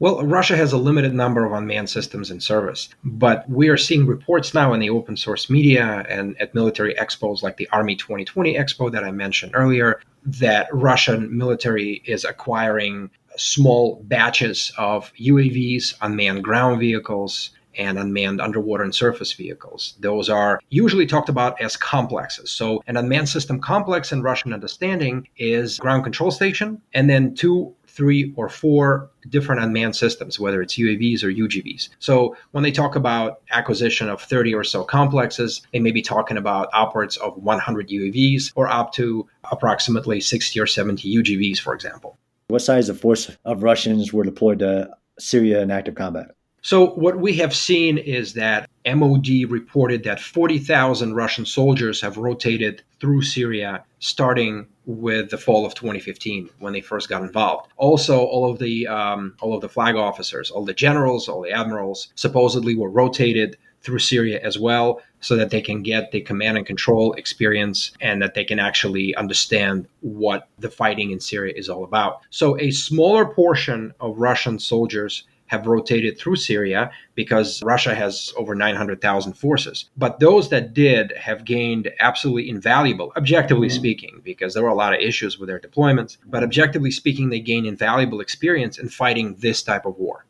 well, 0.01 0.25
Russia 0.25 0.57
has 0.57 0.73
a 0.73 0.79
limited 0.79 1.13
number 1.13 1.45
of 1.45 1.51
unmanned 1.51 1.87
systems 1.87 2.31
in 2.31 2.39
service, 2.39 2.89
but 3.03 3.47
we 3.47 3.69
are 3.69 3.77
seeing 3.77 4.07
reports 4.07 4.51
now 4.51 4.73
in 4.73 4.79
the 4.79 4.89
open 4.89 5.15
source 5.15 5.47
media 5.47 6.03
and 6.09 6.35
at 6.41 6.55
military 6.55 6.95
expos 6.95 7.43
like 7.43 7.57
the 7.57 7.69
Army 7.71 7.95
2020 7.95 8.55
Expo 8.55 8.91
that 8.91 9.03
I 9.03 9.11
mentioned 9.11 9.51
earlier 9.53 10.01
that 10.25 10.67
Russian 10.73 11.37
military 11.37 12.01
is 12.05 12.25
acquiring 12.25 13.11
small 13.37 14.01
batches 14.05 14.71
of 14.75 15.13
UAVs, 15.21 15.93
unmanned 16.01 16.43
ground 16.43 16.79
vehicles, 16.79 17.51
and 17.77 17.97
unmanned 17.97 18.41
underwater 18.41 18.83
and 18.83 18.93
surface 18.93 19.33
vehicles. 19.33 19.95
Those 19.99 20.29
are 20.29 20.59
usually 20.69 21.05
talked 21.05 21.29
about 21.29 21.61
as 21.61 21.77
complexes. 21.77 22.51
So, 22.51 22.83
an 22.87 22.97
unmanned 22.97 23.29
system 23.29 23.59
complex 23.59 24.11
in 24.11 24.21
Russian 24.21 24.53
understanding 24.53 25.27
is 25.37 25.77
ground 25.77 26.03
control 26.03 26.31
station 26.31 26.81
and 26.93 27.09
then 27.09 27.35
two 27.35 27.73
three 27.91 28.33
or 28.35 28.49
four 28.49 29.09
different 29.29 29.61
unmanned 29.61 29.95
systems, 29.95 30.39
whether 30.39 30.61
it's 30.61 30.75
UAVs 30.75 31.23
or 31.23 31.31
UGVs. 31.31 31.89
So 31.99 32.35
when 32.51 32.63
they 32.63 32.71
talk 32.71 32.95
about 32.95 33.41
acquisition 33.51 34.09
of 34.09 34.21
30 34.21 34.55
or 34.55 34.63
so 34.63 34.83
complexes, 34.83 35.61
they 35.73 35.79
may 35.79 35.91
be 35.91 36.01
talking 36.01 36.37
about 36.37 36.69
upwards 36.73 37.17
of 37.17 37.37
100 37.37 37.89
UAVs 37.89 38.53
or 38.55 38.67
up 38.67 38.93
to 38.93 39.27
approximately 39.51 40.21
60 40.21 40.59
or 40.59 40.67
70 40.67 41.15
UGVs, 41.17 41.59
for 41.59 41.73
example. 41.73 42.17
What 42.47 42.61
size 42.61 42.89
of 42.89 42.99
force 42.99 43.31
of 43.45 43.63
Russians 43.63 44.13
were 44.13 44.23
deployed 44.23 44.59
to 44.59 44.89
Syria 45.19 45.61
in 45.61 45.71
active 45.71 45.95
combat? 45.95 46.31
So, 46.63 46.91
what 46.91 47.17
we 47.17 47.33
have 47.37 47.55
seen 47.55 47.97
is 47.97 48.33
that 48.33 48.69
MOD 48.85 49.49
reported 49.49 50.03
that 50.03 50.19
40,000 50.19 51.15
Russian 51.15 51.45
soldiers 51.45 52.01
have 52.01 52.17
rotated 52.17 52.83
through 52.99 53.23
Syria 53.23 53.83
starting 53.97 54.67
with 54.91 55.29
the 55.29 55.37
fall 55.37 55.65
of 55.65 55.73
2015 55.73 56.49
when 56.59 56.73
they 56.73 56.81
first 56.81 57.09
got 57.09 57.23
involved. 57.23 57.69
Also, 57.77 58.19
all 58.19 58.49
of 58.49 58.59
the 58.59 58.87
um, 58.87 59.35
all 59.41 59.53
of 59.53 59.61
the 59.61 59.69
flag 59.69 59.95
officers, 59.95 60.51
all 60.51 60.65
the 60.65 60.73
generals, 60.73 61.27
all 61.27 61.41
the 61.41 61.51
admirals, 61.51 62.09
supposedly 62.15 62.75
were 62.75 62.89
rotated 62.89 63.57
through 63.81 63.99
Syria 63.99 64.39
as 64.43 64.59
well, 64.59 65.01
so 65.21 65.35
that 65.35 65.49
they 65.49 65.61
can 65.61 65.81
get 65.81 66.11
the 66.11 66.21
command 66.21 66.57
and 66.57 66.67
control 66.67 67.13
experience 67.13 67.91
and 67.99 68.21
that 68.21 68.35
they 68.35 68.43
can 68.43 68.59
actually 68.59 69.15
understand 69.15 69.87
what 70.01 70.47
the 70.59 70.69
fighting 70.69 71.11
in 71.11 71.19
Syria 71.19 71.53
is 71.55 71.67
all 71.67 71.83
about. 71.83 72.21
So, 72.29 72.59
a 72.59 72.71
smaller 72.71 73.25
portion 73.25 73.93
of 73.99 74.17
Russian 74.17 74.59
soldiers 74.59 75.23
have 75.51 75.67
rotated 75.67 76.17
through 76.17 76.37
Syria 76.37 76.89
because 77.13 77.61
Russia 77.61 77.93
has 77.93 78.33
over 78.37 78.55
900,000 78.55 79.33
forces. 79.33 79.89
But 79.97 80.21
those 80.21 80.47
that 80.47 80.73
did 80.73 81.11
have 81.17 81.43
gained 81.43 81.91
absolutely 81.99 82.49
invaluable, 82.49 83.11
objectively 83.17 83.67
mm-hmm. 83.67 83.75
speaking, 83.75 84.21
because 84.23 84.53
there 84.53 84.63
were 84.63 84.69
a 84.69 84.75
lot 84.75 84.93
of 84.93 85.01
issues 85.01 85.37
with 85.37 85.49
their 85.49 85.59
deployments, 85.59 86.17
but 86.25 86.41
objectively 86.41 86.89
speaking, 86.89 87.29
they 87.29 87.41
gained 87.41 87.67
invaluable 87.67 88.21
experience 88.21 88.79
in 88.79 88.87
fighting 88.87 89.35
this 89.39 89.61
type 89.61 89.85
of 89.85 89.97
war. 89.97 90.25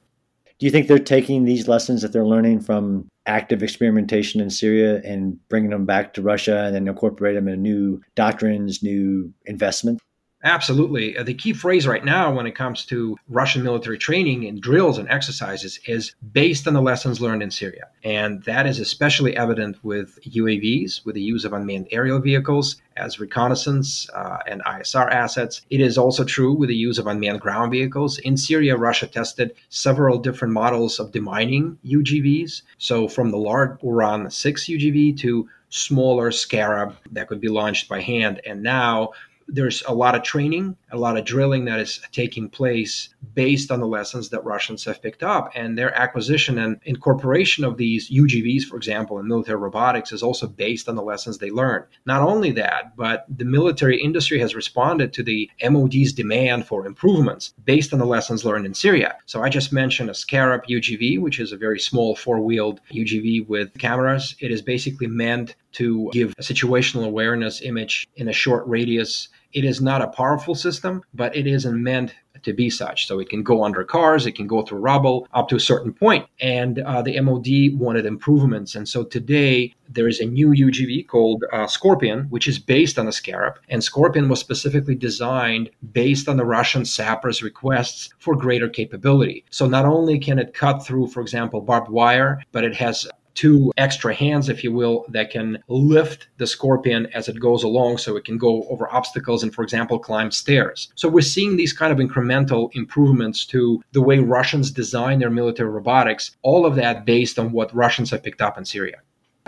Do 0.57 0.65
you 0.65 0.71
think 0.71 0.87
they're 0.87 0.97
taking 0.97 1.45
these 1.45 1.67
lessons 1.67 2.01
that 2.01 2.13
they're 2.13 2.25
learning 2.25 2.61
from 2.61 3.07
active 3.27 3.61
experimentation 3.61 4.41
in 4.41 4.49
Syria 4.49 5.01
and 5.05 5.37
bringing 5.49 5.69
them 5.69 5.85
back 5.85 6.15
to 6.15 6.23
Russia 6.23 6.63
and 6.65 6.73
then 6.73 6.87
incorporate 6.87 7.35
them 7.35 7.47
in 7.47 7.61
new 7.61 8.01
doctrines, 8.15 8.81
new 8.81 9.31
investment? 9.45 10.01
Absolutely. 10.43 11.17
Uh, 11.17 11.23
the 11.23 11.33
key 11.33 11.53
phrase 11.53 11.85
right 11.85 12.03
now 12.03 12.33
when 12.33 12.47
it 12.47 12.55
comes 12.55 12.85
to 12.85 13.15
Russian 13.29 13.63
military 13.63 13.97
training 13.97 14.45
and 14.45 14.59
drills 14.59 14.97
and 14.97 15.07
exercises 15.09 15.79
is 15.85 16.15
based 16.33 16.67
on 16.67 16.73
the 16.73 16.81
lessons 16.81 17.21
learned 17.21 17.43
in 17.43 17.51
Syria. 17.51 17.87
And 18.03 18.43
that 18.43 18.65
is 18.65 18.79
especially 18.79 19.37
evident 19.37 19.83
with 19.83 20.19
UAVs, 20.23 21.05
with 21.05 21.15
the 21.15 21.21
use 21.21 21.45
of 21.45 21.53
unmanned 21.53 21.87
aerial 21.91 22.19
vehicles 22.19 22.81
as 22.97 23.19
reconnaissance 23.19 24.09
uh, 24.15 24.39
and 24.47 24.63
ISR 24.63 25.11
assets. 25.11 25.61
It 25.69 25.79
is 25.79 25.97
also 25.97 26.23
true 26.23 26.53
with 26.53 26.69
the 26.69 26.75
use 26.75 26.97
of 26.97 27.05
unmanned 27.05 27.41
ground 27.41 27.71
vehicles. 27.71 28.17
In 28.17 28.35
Syria, 28.35 28.75
Russia 28.77 29.07
tested 29.07 29.53
several 29.69 30.17
different 30.17 30.53
models 30.53 30.99
of 30.99 31.11
demining 31.11 31.77
UGVs. 31.85 32.63
So 32.79 33.07
from 33.07 33.29
the 33.29 33.37
large 33.37 33.79
Uran 33.81 34.31
6 34.31 34.65
UGV 34.65 35.17
to 35.19 35.47
smaller 35.69 36.31
Scarab 36.31 36.95
that 37.11 37.27
could 37.27 37.39
be 37.39 37.47
launched 37.47 37.87
by 37.87 38.01
hand. 38.01 38.41
And 38.45 38.61
now 38.61 39.11
there's 39.51 39.83
a 39.87 39.93
lot 39.93 40.15
of 40.15 40.23
training, 40.23 40.77
a 40.91 40.97
lot 40.97 41.17
of 41.17 41.25
drilling 41.25 41.65
that 41.65 41.79
is 41.79 41.99
taking 42.11 42.49
place 42.49 43.09
based 43.33 43.69
on 43.71 43.79
the 43.79 43.87
lessons 43.87 44.29
that 44.29 44.43
Russians 44.43 44.85
have 44.85 45.01
picked 45.01 45.23
up. 45.23 45.51
And 45.55 45.77
their 45.77 45.93
acquisition 45.93 46.57
and 46.57 46.79
incorporation 46.85 47.63
of 47.63 47.77
these 47.77 48.09
UGVs, 48.09 48.63
for 48.63 48.77
example, 48.77 49.19
in 49.19 49.27
military 49.27 49.59
robotics 49.59 50.11
is 50.11 50.23
also 50.23 50.47
based 50.47 50.87
on 50.87 50.95
the 50.95 51.03
lessons 51.03 51.37
they 51.37 51.51
learned. 51.51 51.85
Not 52.05 52.21
only 52.21 52.51
that, 52.53 52.95
but 52.95 53.25
the 53.29 53.45
military 53.45 54.01
industry 54.01 54.39
has 54.39 54.55
responded 54.55 55.13
to 55.13 55.23
the 55.23 55.49
MOD's 55.63 56.13
demand 56.13 56.65
for 56.65 56.85
improvements 56.85 57.53
based 57.65 57.93
on 57.93 57.99
the 57.99 58.05
lessons 58.05 58.45
learned 58.45 58.65
in 58.65 58.73
Syria. 58.73 59.15
So 59.25 59.43
I 59.43 59.49
just 59.49 59.73
mentioned 59.73 60.09
a 60.09 60.13
Scarab 60.13 60.65
UGV, 60.65 61.19
which 61.19 61.39
is 61.39 61.51
a 61.51 61.57
very 61.57 61.79
small 61.79 62.15
four 62.15 62.39
wheeled 62.41 62.79
UGV 62.91 63.47
with 63.47 63.77
cameras. 63.77 64.35
It 64.39 64.51
is 64.51 64.61
basically 64.61 65.07
meant 65.07 65.55
to 65.73 66.09
give 66.11 66.33
a 66.37 66.41
situational 66.41 67.05
awareness 67.05 67.61
image 67.61 68.07
in 68.15 68.27
a 68.27 68.33
short 68.33 68.67
radius 68.67 69.29
it 69.53 69.65
is 69.65 69.81
not 69.81 70.01
a 70.01 70.07
powerful 70.07 70.55
system, 70.55 71.03
but 71.13 71.35
it 71.35 71.47
isn't 71.47 71.81
meant 71.81 72.13
to 72.43 72.53
be 72.53 72.69
such. 72.69 73.07
So 73.07 73.19
it 73.19 73.29
can 73.29 73.43
go 73.43 73.63
under 73.63 73.83
cars, 73.83 74.25
it 74.25 74.33
can 74.33 74.47
go 74.47 74.61
through 74.61 74.79
rubble 74.79 75.27
up 75.33 75.47
to 75.49 75.55
a 75.55 75.59
certain 75.59 75.93
point. 75.93 76.27
And 76.39 76.79
uh, 76.79 77.01
the 77.01 77.19
MOD 77.21 77.79
wanted 77.79 78.05
improvements. 78.05 78.75
And 78.75 78.87
so 78.87 79.03
today 79.03 79.73
there 79.89 80.07
is 80.07 80.19
a 80.19 80.25
new 80.25 80.49
UGV 80.49 81.07
called 81.07 81.43
uh, 81.51 81.67
Scorpion, 81.67 82.27
which 82.29 82.47
is 82.47 82.59
based 82.59 82.97
on 82.97 83.05
the 83.05 83.11
Scarab. 83.11 83.59
And 83.69 83.83
Scorpion 83.83 84.29
was 84.29 84.39
specifically 84.39 84.95
designed 84.95 85.69
based 85.91 86.27
on 86.27 86.37
the 86.37 86.45
Russian 86.45 86.85
sappers' 86.85 87.43
requests 87.43 88.09
for 88.19 88.35
greater 88.35 88.69
capability. 88.69 89.45
So 89.49 89.67
not 89.67 89.85
only 89.85 90.17
can 90.19 90.39
it 90.39 90.53
cut 90.53 90.85
through, 90.85 91.07
for 91.07 91.21
example, 91.21 91.61
barbed 91.61 91.89
wire, 91.89 92.41
but 92.51 92.63
it 92.63 92.75
has 92.75 93.07
two 93.33 93.71
extra 93.77 94.13
hands, 94.13 94.49
if 94.49 94.63
you 94.63 94.71
will, 94.71 95.05
that 95.09 95.31
can 95.31 95.59
lift 95.67 96.27
the 96.37 96.47
scorpion 96.47 97.07
as 97.13 97.27
it 97.27 97.39
goes 97.39 97.63
along 97.63 97.97
so 97.97 98.15
it 98.15 98.25
can 98.25 98.37
go 98.37 98.63
over 98.69 98.91
obstacles 98.93 99.43
and, 99.43 99.53
for 99.53 99.63
example, 99.63 99.99
climb 99.99 100.31
stairs. 100.31 100.91
So 100.95 101.09
we're 101.09 101.21
seeing 101.21 101.57
these 101.57 101.73
kind 101.73 101.91
of 101.91 101.99
incremental 101.99 102.69
improvements 102.73 103.45
to 103.47 103.81
the 103.91 104.01
way 104.01 104.19
Russians 104.19 104.71
design 104.71 105.19
their 105.19 105.29
military 105.29 105.69
robotics, 105.69 106.31
all 106.41 106.65
of 106.65 106.75
that 106.75 107.05
based 107.05 107.39
on 107.39 107.51
what 107.51 107.73
Russians 107.75 108.11
have 108.11 108.23
picked 108.23 108.41
up 108.41 108.57
in 108.57 108.65
Syria. 108.65 108.97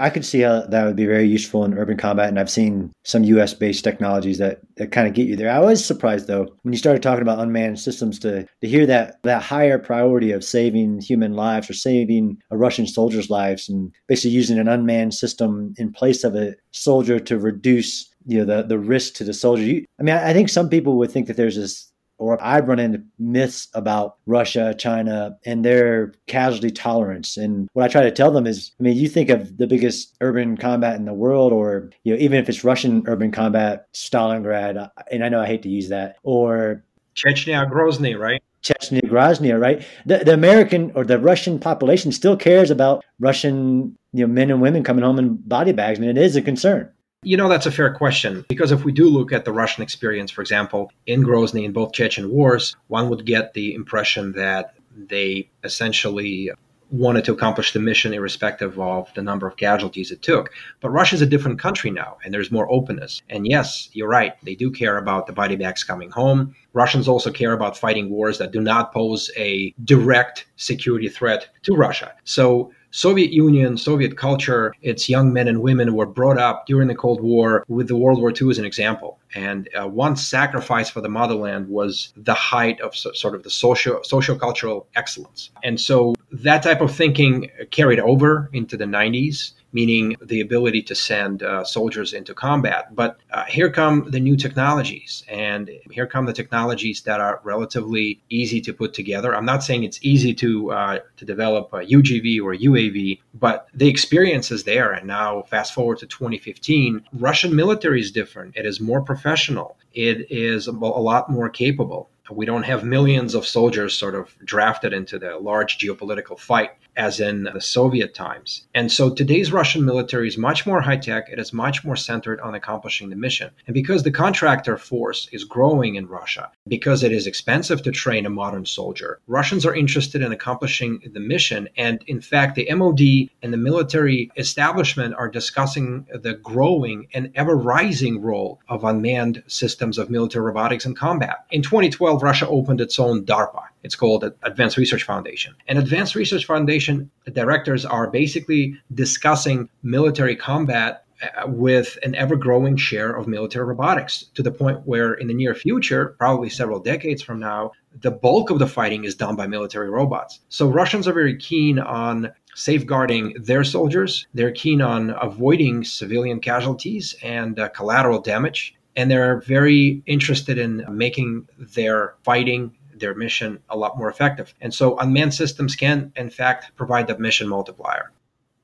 I 0.04 0.10
could 0.10 0.26
see 0.26 0.42
how 0.42 0.64
that 0.64 0.86
would 0.86 0.98
be 0.98 1.06
very 1.06 1.26
useful 1.26 1.64
in 1.64 1.78
urban 1.78 1.96
combat, 1.96 2.28
and 2.28 2.38
I've 2.38 2.50
seen 2.50 2.92
some 3.04 3.24
U.S. 3.24 3.54
based 3.54 3.86
technologies 3.86 4.38
that, 4.38 4.60
that 4.76 4.92
kind 4.92 5.08
of 5.08 5.14
get 5.14 5.28
you 5.28 5.38
there. 5.38 5.50
I 5.50 5.60
was 5.60 5.84
surprised 5.84 6.28
though 6.28 6.46
when 6.64 6.74
you 6.74 6.78
started 6.78 7.02
talking 7.02 7.22
about 7.22 7.40
unmanned 7.40 7.80
systems 7.80 8.20
to 8.20 8.46
to 8.62 8.68
hear 8.68 8.86
that 8.86 9.24
that 9.24 9.42
higher 9.42 9.80
priority 9.80 10.34
of 10.34 10.44
saving 10.44 11.00
human 11.00 11.36
lives 11.36 11.70
or 11.70 11.74
saving 11.74 12.38
a 12.52 12.58
Russian 12.58 12.86
soldier's 12.86 13.30
lives, 13.30 13.70
and 13.70 13.94
basically 14.10 14.32
using 14.32 14.60
an 14.60 14.68
unmanned 14.68 15.14
system 15.14 15.74
in 15.78 15.94
place 15.94 16.26
of 16.26 16.36
a 16.36 16.54
soldier 16.72 17.18
to 17.22 17.40
reduce 17.40 18.14
you 18.26 18.40
know 18.40 18.46
the 18.46 18.68
the 18.68 18.80
risk 18.80 19.14
to 19.16 19.24
the 19.24 19.34
soldier. 19.34 19.64
You, 19.64 19.86
I 20.02 20.04
mean, 20.04 20.16
I, 20.16 20.32
I 20.32 20.34
think 20.34 20.50
some 20.50 20.68
people 20.68 20.98
would 20.98 21.12
think 21.12 21.28
that 21.28 21.38
there's 21.38 21.56
this 21.56 21.93
or 22.24 22.42
I've 22.42 22.70
run 22.70 22.80
into 22.80 23.04
myths 23.20 23.68
about 23.74 24.16
Russia, 24.26 24.74
China, 24.78 25.38
and 25.46 25.66
their 25.66 26.14
casualty 26.28 26.72
tolerance. 26.72 27.36
And 27.36 27.68
what 27.74 27.84
I 27.84 27.90
try 27.90 28.04
to 28.04 28.12
tell 28.12 28.32
them 28.32 28.48
is, 28.48 28.72
I 28.80 28.84
mean, 28.84 28.96
you 28.96 29.10
think 29.10 29.30
of 29.30 29.58
the 29.58 29.68
biggest 29.68 30.16
urban 30.22 30.56
combat 30.56 30.96
in 30.96 31.04
the 31.04 31.14
world, 31.14 31.52
or 31.52 31.90
you 32.06 32.14
know, 32.14 32.20
even 32.22 32.40
if 32.40 32.48
it's 32.48 32.64
Russian 32.64 33.04
urban 33.08 33.32
combat, 33.32 33.92
Stalingrad, 33.94 34.90
and 35.12 35.26
I 35.26 35.28
know 35.28 35.42
I 35.42 35.48
hate 35.48 35.64
to 35.64 35.70
use 35.70 35.90
that, 35.90 36.16
or 36.24 36.86
Chechnya, 37.14 37.70
Grozny, 37.70 38.18
right? 38.18 38.42
Chechnya, 38.64 39.02
Grozny, 39.02 39.60
right? 39.60 39.86
The, 40.06 40.20
the 40.20 40.34
American 40.34 40.94
or 40.96 41.04
the 41.04 41.20
Russian 41.20 41.60
population 41.60 42.14
still 42.14 42.38
cares 42.38 42.72
about 42.72 43.04
Russian, 43.20 43.98
you 44.14 44.26
know, 44.26 44.34
men 44.34 44.50
and 44.50 44.62
women 44.62 44.86
coming 44.86 45.04
home 45.04 45.20
in 45.20 45.36
body 45.36 45.74
bags, 45.74 46.00
and 46.00 46.08
it 46.08 46.18
is 46.18 46.38
a 46.38 46.42
concern. 46.42 46.90
You 47.24 47.38
know, 47.38 47.50
that's 47.50 47.66
a 47.66 47.72
fair 47.72 47.94
question 47.94 48.46
because 48.50 48.72
if 48.72 48.84
we 48.84 48.92
do 48.92 49.08
look 49.10 49.32
at 49.32 49.46
the 49.46 49.52
Russian 49.52 49.84
experience, 49.84 50.32
for 50.32 50.42
example, 50.42 50.92
in 51.08 51.24
Grozny 51.24 51.64
in 51.64 51.72
both 51.72 51.94
Chechen 51.94 52.30
wars, 52.30 52.76
one 52.88 53.10
would 53.10 53.26
get 53.26 53.54
the 53.54 53.74
impression 53.74 54.34
that 54.34 54.76
they 54.96 55.50
essentially 55.64 56.52
wanted 56.94 57.26
to 57.26 57.32
accomplish 57.32 57.74
the 57.74 57.80
mission 57.80 58.14
irrespective 58.14 58.80
of 58.80 59.12
the 59.16 59.22
number 59.22 59.48
of 59.48 59.58
casualties 59.58 60.12
it 60.12 60.22
took. 60.22 60.52
But 60.80 60.92
Russia 60.92 61.16
is 61.16 61.24
a 61.24 61.26
different 61.26 61.60
country 61.60 61.90
now, 61.90 62.18
and 62.24 62.32
there's 62.32 62.52
more 62.52 62.72
openness. 62.72 63.24
And 63.30 63.48
yes, 63.48 63.90
you're 63.94 64.08
right, 64.08 64.36
they 64.44 64.54
do 64.54 64.70
care 64.70 64.98
about 64.98 65.26
the 65.26 65.34
body 65.34 65.56
bags 65.56 65.84
coming 65.84 66.12
home. 66.12 66.56
Russians 66.74 67.08
also 67.08 67.32
care 67.32 67.54
about 67.54 67.78
fighting 67.78 68.12
wars 68.12 68.38
that 68.38 68.52
do 68.52 68.62
not 68.62 68.94
pose 68.94 69.32
a 69.36 69.74
direct 69.84 70.46
security 70.58 71.10
threat 71.10 71.48
to 71.64 71.74
Russia. 71.74 72.14
So 72.26 72.72
Soviet 72.96 73.32
Union, 73.32 73.76
Soviet 73.76 74.18
culture, 74.18 74.72
its 74.84 75.10
young 75.10 75.34
men 75.34 75.48
and 75.48 75.64
women 75.64 75.96
were 75.96 76.06
brought 76.06 76.38
up 76.38 76.68
during 76.68 76.88
the 76.88 76.94
Cold 76.94 77.22
War 77.24 77.66
with 77.68 77.88
the 77.88 77.96
World 77.96 78.20
War 78.20 78.32
II 78.40 78.52
as 78.52 78.60
an 78.60 78.66
example. 78.66 79.18
And 79.34 79.68
uh, 79.76 79.88
one 79.88 80.16
sacrifice 80.16 80.92
for 80.92 81.02
the 81.02 81.10
motherland 81.10 81.70
was 81.70 82.14
the 82.16 82.36
height 82.36 82.80
of 82.82 82.96
so, 82.96 83.12
sort 83.14 83.34
of 83.34 83.42
the 83.42 83.50
social 83.50 84.04
social 84.04 84.38
cultural 84.38 84.86
excellence. 84.96 85.50
And 85.64 85.82
so 85.82 86.14
that 86.32 86.62
type 86.62 86.82
of 86.82 86.96
thinking 86.96 87.50
carried 87.72 88.00
over 88.00 88.52
into 88.54 88.78
the 88.78 88.86
90s 88.86 89.54
meaning 89.74 90.16
the 90.22 90.40
ability 90.40 90.82
to 90.84 90.96
send 90.96 91.44
uh, 91.44 91.64
soldiers 91.64 92.14
into 92.14 92.34
combat. 92.34 92.96
But 92.96 93.20
uh, 93.32 93.44
here 93.46 93.70
come 93.70 94.10
the 94.10 94.20
new 94.20 94.38
technologies, 94.38 95.24
and 95.28 95.70
here 95.92 96.08
come 96.08 96.26
the 96.26 96.34
technologies 96.34 97.02
that 97.02 97.20
are 97.20 97.42
relatively 97.44 98.22
easy 98.30 98.62
to 98.62 98.74
put 98.74 98.94
together. 98.94 99.36
I'm 99.36 99.46
not 99.46 99.64
saying 99.64 99.84
it's 99.84 100.00
easy 100.02 100.34
to 100.36 100.72
uh, 100.72 101.00
to 101.18 101.26
develop 101.26 101.74
a 101.74 101.80
UGV 101.80 102.42
or 102.42 102.54
UAV, 102.54 103.20
but 103.34 103.68
the 103.74 103.90
experience 103.90 104.52
is 104.52 104.64
there. 104.64 104.92
And 104.92 105.08
now, 105.08 105.44
fast 105.44 105.74
forward 105.74 105.98
to 106.00 106.08
2015, 106.08 107.04
Russian 107.14 107.56
military 107.56 108.00
is 108.00 108.12
different. 108.12 108.56
It 108.56 108.66
is 108.66 108.80
more 108.80 109.02
professional. 109.02 109.78
It 109.94 110.32
is 110.32 110.68
a 110.68 110.72
lot 110.72 111.30
more 111.30 111.50
capable. 111.50 112.10
We 112.30 112.46
don't 112.46 112.64
have 112.64 112.84
millions 112.84 113.36
of 113.36 113.46
soldiers 113.46 113.98
sort 113.98 114.16
of 114.16 114.36
drafted 114.46 114.94
into 114.94 115.20
the 115.20 115.38
large 115.38 115.78
geopolitical 115.78 116.40
fight 116.40 116.72
as 116.96 117.20
in 117.20 117.44
the 117.44 117.62
Soviet 117.62 118.14
times. 118.14 118.66
And 118.74 118.92
so 118.92 119.10
today's 119.10 119.52
Russian 119.52 119.84
military 119.84 120.28
is 120.28 120.38
much 120.38 120.66
more 120.66 120.82
high 120.82 120.98
tech, 120.98 121.30
it 121.30 121.40
is 121.40 121.54
much 121.54 121.84
more 121.84 121.96
centered 121.96 122.40
on 122.42 122.56
accomplishing 122.56 123.10
the 123.10 123.16
mission. 123.16 123.52
And 123.68 123.74
because 123.74 124.04
the 124.04 124.12
contractor 124.12 124.78
force 124.78 125.28
is 125.32 125.44
growing 125.44 125.96
in 125.96 126.08
Russia, 126.08 126.52
because 126.68 127.04
it 127.04 127.12
is 127.12 127.28
expensive 127.28 127.82
to 127.84 127.92
train 127.92 128.26
a 128.26 128.30
modern 128.30 128.66
soldier, 128.66 129.20
Russians 129.28 129.66
are 129.66 129.76
interested 129.76 130.22
in 130.22 130.32
accomplishing 130.32 131.02
the 131.14 131.20
mission. 131.20 131.68
And 131.78 132.04
in 132.08 132.22
fact, 132.22 132.56
the 132.56 132.72
MOD 132.74 133.02
and 133.42 133.52
the 133.52 133.58
military 133.58 134.32
establishment 134.38 135.16
are 135.16 135.30
discussing 135.30 136.06
the 136.14 136.36
growing 136.36 137.08
and 137.14 137.32
ever 137.36 137.56
rising 137.56 138.22
role 138.22 138.60
of 138.70 138.84
unmanned 138.84 139.44
systems 139.48 139.98
of 139.98 140.10
military 140.10 140.46
robotics 140.46 140.86
in 140.86 140.96
combat. 140.96 141.46
In 141.52 141.62
2012, 141.62 142.13
Russia 142.22 142.48
opened 142.48 142.82
its 142.82 143.00
own 143.00 143.26
DARPA. 143.26 143.64
It's 143.84 143.96
called 143.96 144.24
Advanced 144.44 144.78
Research 144.78 145.04
Foundation. 145.04 145.56
And 145.68 145.80
Advanced 145.80 146.16
Research 146.16 146.46
Foundation 146.46 147.10
directors 147.32 147.86
are 147.86 148.10
basically 148.10 148.76
discussing 148.94 149.70
military 149.82 150.36
combat 150.36 151.06
uh, 151.24 151.48
with 151.48 151.98
an 152.04 152.16
ever 152.16 152.36
growing 152.36 152.76
share 152.76 153.14
of 153.14 153.28
military 153.28 153.66
robotics 153.66 154.26
to 154.36 154.44
the 154.44 154.52
point 154.52 154.86
where, 154.86 155.14
in 155.14 155.28
the 155.28 155.34
near 155.34 155.56
future, 155.56 156.16
probably 156.18 156.50
several 156.50 156.80
decades 156.80 157.22
from 157.22 157.40
now, 157.40 157.72
the 158.02 158.12
bulk 158.12 158.50
of 158.50 158.60
the 158.60 158.68
fighting 158.68 159.06
is 159.06 159.16
done 159.16 159.36
by 159.36 159.48
military 159.48 159.90
robots. 159.90 160.42
So 160.50 160.68
Russians 160.68 161.08
are 161.08 161.14
very 161.14 161.38
keen 161.38 161.80
on 161.80 162.32
safeguarding 162.56 163.36
their 163.40 163.64
soldiers. 163.64 164.28
They're 164.34 164.52
keen 164.52 164.82
on 164.82 165.16
avoiding 165.22 165.84
civilian 165.84 166.40
casualties 166.40 167.16
and 167.24 167.60
uh, 167.60 167.70
collateral 167.70 168.20
damage. 168.20 168.76
And 168.96 169.10
they're 169.10 169.42
very 169.42 170.04
interested 170.06 170.58
in 170.58 170.86
making 170.90 171.48
their 171.58 172.16
fighting, 172.24 172.76
their 172.96 173.16
mission, 173.16 173.60
a 173.70 173.78
lot 173.78 173.98
more 173.98 174.10
effective. 174.10 174.54
And 174.62 174.74
so 174.74 174.98
unmanned 174.98 175.34
systems 175.34 175.76
can, 175.76 176.12
in 176.16 176.30
fact, 176.30 176.72
provide 176.76 177.08
the 177.08 177.18
mission 177.18 177.48
multiplier 177.48 178.12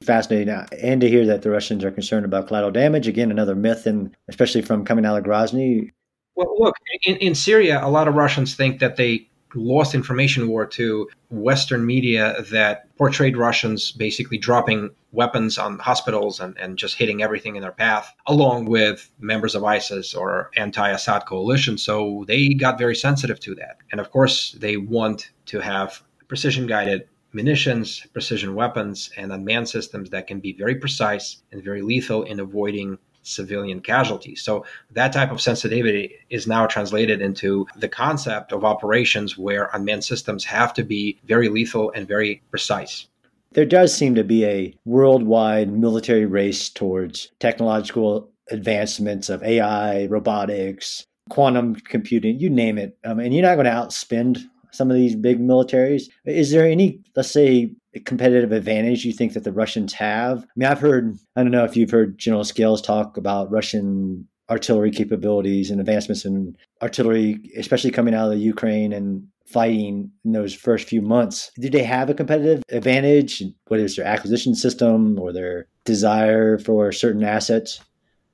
fascinating 0.02 0.50
and 0.82 1.02
to 1.02 1.10
hear 1.10 1.26
that 1.26 1.42
the 1.42 1.50
Russians 1.50 1.84
are 1.84 1.92
concerned 1.92 2.26
about 2.26 2.48
collateral 2.48 2.72
damage. 2.72 3.08
Again, 3.08 3.32
another 3.32 3.56
myth, 3.56 3.86
and 3.86 4.16
especially 4.28 4.62
from 4.62 4.86
coming 4.86 5.06
out 5.06 5.18
of 5.18 5.24
Grozny. 5.24 5.92
Well, 6.36 6.56
look, 6.58 6.76
in, 7.04 7.18
in 7.18 7.36
Syria, 7.36 7.84
a 7.84 7.90
lot 7.90 8.08
of 8.08 8.16
Russians 8.16 8.56
think 8.56 8.80
that 8.80 8.96
they 8.96 9.29
lost 9.56 9.96
information 9.96 10.48
war 10.48 10.66
to 10.66 11.10
Western 11.30 11.86
media 11.86 12.42
that 12.52 12.96
portrayed 12.98 13.38
Russians 13.38 13.92
basically 13.92 14.38
dropping 14.38 14.90
weapons 15.12 15.58
on 15.58 15.80
hospitals 15.80 16.40
and, 16.40 16.58
and 16.58 16.78
just 16.78 16.96
hitting 16.96 17.24
everything 17.24 17.56
in 17.56 17.62
their 17.62 17.72
path, 17.72 18.14
along 18.28 18.66
with 18.66 19.10
members 19.20 19.56
of 19.56 19.64
ISIS 19.64 20.14
or 20.14 20.52
anti 20.56 20.90
Assad 20.90 21.26
coalition. 21.26 21.78
So 21.78 22.26
they 22.28 22.50
got 22.50 22.78
very 22.78 22.96
sensitive 22.96 23.40
to 23.42 23.56
that. 23.56 23.78
And 23.92 24.00
of 24.00 24.12
course, 24.12 24.52
they 24.60 24.78
want 24.78 25.32
to 25.48 25.60
have 25.60 26.04
precision 26.28 26.68
guided 26.68 27.08
munitions, 27.34 28.06
precision 28.14 28.56
weapons, 28.56 29.12
and 29.18 29.32
unmanned 29.32 29.70
systems 29.70 30.10
that 30.10 30.28
can 30.28 30.40
be 30.40 30.54
very 30.54 30.76
precise 30.76 31.38
and 31.52 31.64
very 31.64 31.82
lethal 31.82 32.24
in 32.24 32.40
avoiding 32.40 32.98
civilian 33.30 33.82
casualties. 33.82 34.42
So 34.42 34.66
that 34.92 35.14
type 35.14 35.32
of 35.32 35.42
sensitivity 35.42 36.16
is 36.30 36.48
now 36.48 36.66
translated 36.68 37.22
into 37.22 37.68
the 37.76 37.90
concept 37.90 38.52
of 38.52 38.66
operations 38.66 39.38
where 39.38 39.70
unmanned 39.74 40.04
systems 40.04 40.44
have 40.46 40.74
to 40.74 40.84
be 40.84 41.20
very 41.26 41.50
lethal 41.50 41.92
and 41.96 42.08
very 42.08 42.42
precise. 42.50 43.08
There 43.54 43.66
does 43.66 43.94
seem 43.94 44.16
to 44.16 44.24
be 44.24 44.46
a 44.46 44.76
worldwide 44.86 45.72
military 45.72 46.26
race 46.26 46.70
towards 46.70 47.32
technological 47.40 48.30
advancements 48.52 49.30
of 49.30 49.44
AI, 49.44 50.06
robotics, 50.06 51.06
quantum 51.30 51.76
computing, 51.76 52.40
you 52.40 52.50
name 52.50 52.78
it. 52.78 52.98
Um, 53.04 53.20
and 53.20 53.34
you're 53.34 53.44
not 53.44 53.56
going 53.56 53.66
to 53.66 53.72
outspend 53.72 54.42
some 54.72 54.90
of 54.90 54.98
these 54.98 55.16
big 55.16 55.40
militaries. 55.40 56.04
Is 56.26 56.52
there 56.52 56.66
any, 56.66 57.02
let's 57.16 57.32
say, 57.32 57.72
competitive 58.06 58.52
advantage 58.52 59.06
you 59.06 59.14
think 59.14 59.34
that 59.34 59.44
the 59.44 59.52
Russians 59.52 59.94
have? 59.94 60.40
I 60.44 60.48
mean, 60.56 60.70
I've 60.70 60.80
heard, 60.80 61.18
I 61.36 61.44
don't 61.44 61.52
know 61.52 61.66
if 61.66 61.76
you've 61.76 61.92
heard 61.92 62.18
General 62.18 62.44
Scales 62.44 62.82
talk 62.82 63.18
about 63.18 63.52
Russian 63.52 64.28
artillery 64.50 64.92
capabilities 64.92 65.70
and 65.70 65.80
advancements 65.80 66.26
in 66.26 66.56
artillery, 66.82 67.52
especially 67.58 67.92
coming 67.92 68.14
out 68.14 68.26
of 68.26 68.32
the 68.32 68.38
Ukraine 68.38 68.94
and 68.94 69.28
fighting 69.46 70.12
in 70.24 70.32
those 70.32 70.54
first 70.54 70.88
few 70.88 71.02
months. 71.02 71.52
Did 71.60 71.72
they 71.72 71.84
have 71.84 72.10
a 72.10 72.14
competitive 72.14 72.64
advantage, 72.70 73.44
whether 73.68 73.84
it's 73.84 73.96
their 73.96 74.06
acquisition 74.06 74.56
system 74.56 75.20
or 75.20 75.34
their 75.34 75.68
desire 75.86 76.60
for 76.60 76.92
certain 76.92 77.24
assets? 77.24 77.80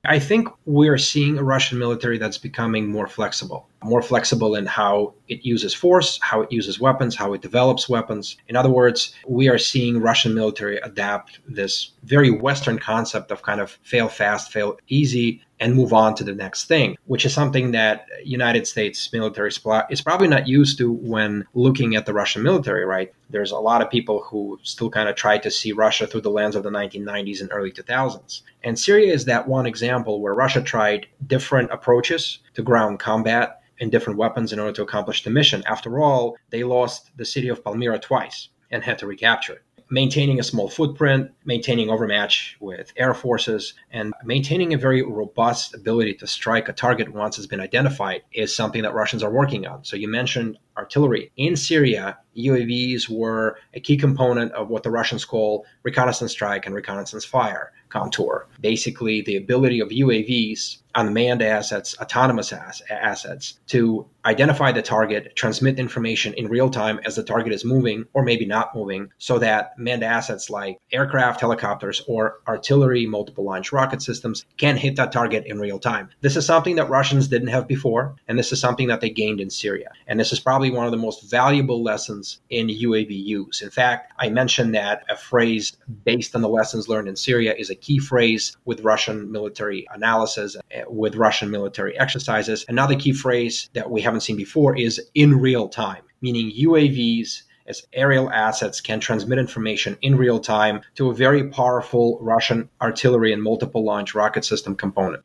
I 0.04 0.18
think 0.18 0.48
we're 0.66 0.98
seeing 0.98 1.38
a 1.38 1.42
Russian 1.42 1.78
military 1.78 2.18
that's 2.18 2.38
becoming 2.38 2.90
more 2.90 3.08
flexible, 3.08 3.68
more 3.82 4.02
flexible 4.02 4.54
in 4.54 4.66
how 4.66 5.14
it 5.28 5.44
uses 5.44 5.74
force, 5.74 6.18
how 6.22 6.40
it 6.40 6.52
uses 6.52 6.80
weapons, 6.80 7.14
how 7.14 7.32
it 7.32 7.42
develops 7.42 7.88
weapons. 7.88 8.36
In 8.48 8.56
other 8.56 8.70
words, 8.70 9.14
we 9.26 9.48
are 9.48 9.58
seeing 9.58 10.00
Russian 10.00 10.34
military 10.34 10.78
adapt 10.78 11.40
this 11.48 11.92
very 12.04 12.30
Western 12.30 12.78
concept 12.78 13.30
of 13.30 13.42
kind 13.42 13.60
of 13.60 13.78
fail 13.82 14.08
fast, 14.08 14.52
fail 14.52 14.78
easy, 14.88 15.42
and 15.58 15.74
move 15.74 15.92
on 15.92 16.14
to 16.14 16.24
the 16.24 16.34
next 16.34 16.64
thing, 16.64 16.96
which 17.06 17.24
is 17.24 17.32
something 17.32 17.70
that 17.70 18.06
United 18.22 18.66
States 18.66 19.10
military 19.12 19.50
is 19.90 20.02
probably 20.02 20.28
not 20.28 20.46
used 20.46 20.76
to 20.78 20.92
when 20.92 21.46
looking 21.54 21.96
at 21.96 22.04
the 22.04 22.12
Russian 22.12 22.42
military, 22.42 22.84
right? 22.84 23.12
There's 23.30 23.52
a 23.52 23.58
lot 23.58 23.80
of 23.80 23.90
people 23.90 24.22
who 24.22 24.58
still 24.62 24.90
kind 24.90 25.08
of 25.08 25.16
try 25.16 25.38
to 25.38 25.50
see 25.50 25.72
Russia 25.72 26.06
through 26.06 26.20
the 26.20 26.30
lens 26.30 26.56
of 26.56 26.62
the 26.62 26.70
1990s 26.70 27.40
and 27.40 27.48
early 27.52 27.72
2000s. 27.72 28.42
And 28.62 28.78
Syria 28.78 29.12
is 29.12 29.24
that 29.24 29.48
one 29.48 29.66
example 29.66 30.20
where 30.20 30.34
Russia 30.34 30.60
tried 30.60 31.06
different 31.26 31.70
approaches 31.70 32.40
to 32.56 32.62
ground 32.62 32.98
combat 32.98 33.60
and 33.80 33.90
different 33.90 34.18
weapons 34.18 34.52
in 34.52 34.58
order 34.58 34.72
to 34.72 34.82
accomplish 34.82 35.22
the 35.22 35.30
mission. 35.30 35.62
After 35.66 36.00
all, 36.00 36.36
they 36.50 36.64
lost 36.64 37.16
the 37.16 37.24
city 37.24 37.48
of 37.48 37.62
Palmyra 37.62 37.98
twice 38.00 38.48
and 38.70 38.82
had 38.82 38.98
to 38.98 39.06
recapture 39.06 39.54
it 39.54 39.62
maintaining 39.90 40.40
a 40.40 40.42
small 40.42 40.68
footprint, 40.68 41.30
maintaining 41.44 41.90
overmatch 41.90 42.56
with 42.60 42.92
air 42.96 43.14
forces, 43.14 43.74
and 43.90 44.12
maintaining 44.24 44.74
a 44.74 44.78
very 44.78 45.02
robust 45.02 45.74
ability 45.74 46.14
to 46.14 46.26
strike 46.26 46.68
a 46.68 46.72
target 46.72 47.12
once 47.12 47.38
it's 47.38 47.46
been 47.46 47.60
identified 47.60 48.22
is 48.32 48.54
something 48.54 48.82
that 48.82 48.94
Russians 48.94 49.22
are 49.22 49.30
working 49.30 49.66
on. 49.66 49.84
So 49.84 49.96
you 49.96 50.08
mentioned 50.08 50.58
artillery. 50.76 51.32
In 51.36 51.56
Syria, 51.56 52.18
UAVs 52.36 53.08
were 53.08 53.58
a 53.74 53.80
key 53.80 53.96
component 53.96 54.52
of 54.52 54.68
what 54.68 54.82
the 54.82 54.90
Russians 54.90 55.24
call 55.24 55.64
reconnaissance 55.82 56.32
strike 56.32 56.66
and 56.66 56.74
reconnaissance 56.74 57.24
fire 57.24 57.72
contour. 57.88 58.46
Basically, 58.60 59.22
the 59.22 59.36
ability 59.36 59.80
of 59.80 59.88
UAVs, 59.88 60.78
unmanned 60.94 61.42
assets, 61.42 61.96
autonomous 62.00 62.52
ass- 62.52 62.82
assets, 62.90 63.58
to 63.68 64.06
identify 64.24 64.72
the 64.72 64.82
target, 64.82 65.36
transmit 65.36 65.78
information 65.78 66.34
in 66.34 66.48
real 66.48 66.68
time 66.68 66.98
as 67.04 67.14
the 67.16 67.22
target 67.22 67.52
is 67.52 67.64
moving 67.64 68.04
or 68.12 68.24
maybe 68.24 68.44
not 68.44 68.74
moving, 68.74 69.08
so 69.18 69.38
that 69.38 69.78
manned 69.78 70.02
assets 70.02 70.50
like 70.50 70.78
aircraft, 70.90 71.40
helicopters, 71.40 72.02
or 72.08 72.40
artillery, 72.48 73.06
multiple 73.06 73.44
launch 73.44 73.72
rocket 73.72 74.02
systems 74.02 74.44
can 74.56 74.76
hit 74.76 74.96
that 74.96 75.12
target 75.12 75.44
in 75.46 75.60
real 75.60 75.78
time. 75.78 76.08
This 76.22 76.36
is 76.36 76.44
something 76.44 76.76
that 76.76 76.90
Russians 76.90 77.28
didn't 77.28 77.48
have 77.48 77.68
before, 77.68 78.16
and 78.26 78.38
this 78.38 78.52
is 78.52 78.60
something 78.60 78.88
that 78.88 79.00
they 79.00 79.10
gained 79.10 79.40
in 79.40 79.50
Syria. 79.50 79.90
And 80.08 80.18
this 80.18 80.32
is 80.32 80.40
probably 80.40 80.65
one 80.70 80.86
of 80.86 80.92
the 80.92 80.98
most 80.98 81.30
valuable 81.30 81.82
lessons 81.82 82.40
in 82.50 82.68
UAV 82.68 83.10
use. 83.10 83.62
In 83.62 83.70
fact, 83.70 84.12
I 84.18 84.28
mentioned 84.28 84.74
that 84.74 85.04
a 85.08 85.16
phrase 85.16 85.76
based 86.04 86.34
on 86.34 86.42
the 86.42 86.48
lessons 86.48 86.88
learned 86.88 87.08
in 87.08 87.16
Syria 87.16 87.54
is 87.56 87.70
a 87.70 87.74
key 87.74 87.98
phrase 87.98 88.56
with 88.64 88.80
Russian 88.80 89.30
military 89.30 89.86
analysis, 89.92 90.56
eh, 90.70 90.84
with 90.88 91.16
Russian 91.16 91.50
military 91.50 91.98
exercises. 91.98 92.64
Another 92.68 92.96
key 92.96 93.12
phrase 93.12 93.70
that 93.74 93.90
we 93.90 94.00
haven't 94.00 94.20
seen 94.20 94.36
before 94.36 94.76
is 94.76 95.00
in 95.14 95.40
real 95.40 95.68
time, 95.68 96.02
meaning 96.20 96.50
UAVs 96.50 97.42
as 97.68 97.82
aerial 97.92 98.30
assets 98.30 98.80
can 98.80 99.00
transmit 99.00 99.38
information 99.38 99.96
in 100.00 100.16
real 100.16 100.38
time 100.38 100.80
to 100.94 101.10
a 101.10 101.14
very 101.14 101.48
powerful 101.48 102.18
Russian 102.20 102.68
artillery 102.80 103.32
and 103.32 103.42
multiple 103.42 103.84
launch 103.84 104.14
rocket 104.14 104.44
system 104.44 104.76
component. 104.76 105.24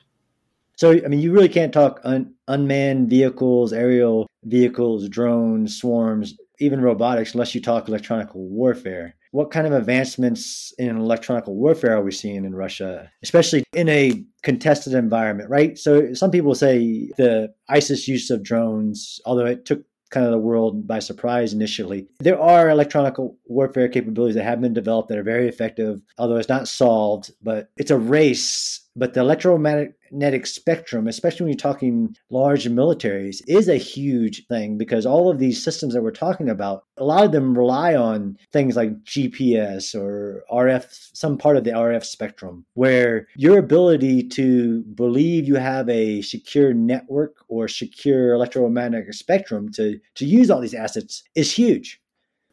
So, 0.82 0.94
I 0.94 1.08
mean, 1.10 1.20
you 1.20 1.32
really 1.32 1.48
can't 1.48 1.72
talk 1.72 2.02
un- 2.04 2.34
unmanned 2.48 3.08
vehicles, 3.08 3.72
aerial 3.72 4.26
vehicles, 4.46 5.08
drones, 5.10 5.78
swarms, 5.78 6.36
even 6.58 6.82
robotics 6.82 7.36
unless 7.36 7.54
you 7.54 7.62
talk 7.62 7.88
electronic 7.88 8.30
warfare 8.34 9.14
what 9.30 9.52
kind 9.52 9.66
of 9.66 9.74
advancements 9.74 10.74
in 10.78 10.98
electronic 10.98 11.48
warfare 11.48 11.96
are 11.96 12.04
we 12.04 12.12
seeing 12.12 12.44
in 12.44 12.54
Russia, 12.54 13.10
especially 13.24 13.64
in 13.74 13.88
a 13.88 14.26
contested 14.44 14.94
environment, 14.94 15.50
right? 15.50 15.78
So 15.78 16.14
some 16.14 16.32
people 16.32 16.54
say 16.54 17.10
the 17.18 17.54
ISIS 17.70 18.10
use 18.10 18.30
of 18.30 18.44
drones, 18.44 19.22
although 19.26 19.46
it 19.46 19.66
took 19.66 19.84
kind 20.10 20.26
of 20.26 20.34
the 20.34 20.38
world 20.38 20.86
by 20.86 21.00
surprise 21.00 21.54
initially. 21.54 22.08
There 22.20 22.40
are 22.40 22.70
electronic 22.70 23.16
warfare 23.46 23.88
capabilities 23.88 24.36
that 24.36 24.44
have 24.44 24.60
been 24.60 24.74
developed 24.74 25.08
that 25.08 25.18
are 25.18 25.24
very 25.24 25.48
effective, 25.48 26.02
although 26.18 26.36
it's 26.36 26.50
not 26.50 26.68
solved, 26.68 27.32
but 27.42 27.70
it's 27.78 27.92
a 27.92 27.98
race 27.98 28.81
but 28.96 29.14
the 29.14 29.22
electromagnetic 29.22 30.46
spectrum, 30.46 31.08
especially 31.08 31.46
when 31.46 31.54
you're 31.54 31.58
talking 31.58 32.16
large 32.30 32.66
militaries, 32.66 33.42
is 33.48 33.70
a 33.70 33.78
huge 33.78 34.46
thing 34.48 34.78
because 34.78 35.06
all 35.06 35.30
of 35.30 35.40
these 35.40 35.64
systems 35.64 35.94
that 35.94 36.04
we're 36.04 36.12
talking 36.12 36.50
about, 36.50 36.84
a 36.98 37.04
lot 37.04 37.24
of 37.24 37.32
them 37.32 37.58
rely 37.58 37.96
on 37.96 38.38
things 38.52 38.76
like 38.76 39.04
GPS 39.04 39.96
or 39.96 40.44
RF, 40.52 40.86
some 41.14 41.38
part 41.38 41.58
of 41.58 41.64
the 41.64 41.72
RF 41.72 42.04
spectrum, 42.04 42.66
where 42.74 43.28
your 43.36 43.58
ability 43.58 44.28
to 44.30 44.82
believe 44.96 45.48
you 45.48 45.56
have 45.56 45.88
a 45.90 46.22
secure 46.22 46.74
network 46.74 47.38
or 47.48 47.68
secure 47.68 48.34
electromagnetic 48.34 49.14
spectrum 49.14 49.72
to, 49.74 50.00
to 50.16 50.26
use 50.26 50.50
all 50.50 50.62
these 50.62 50.74
assets 50.74 51.24
is 51.36 51.54
huge. 51.54 52.02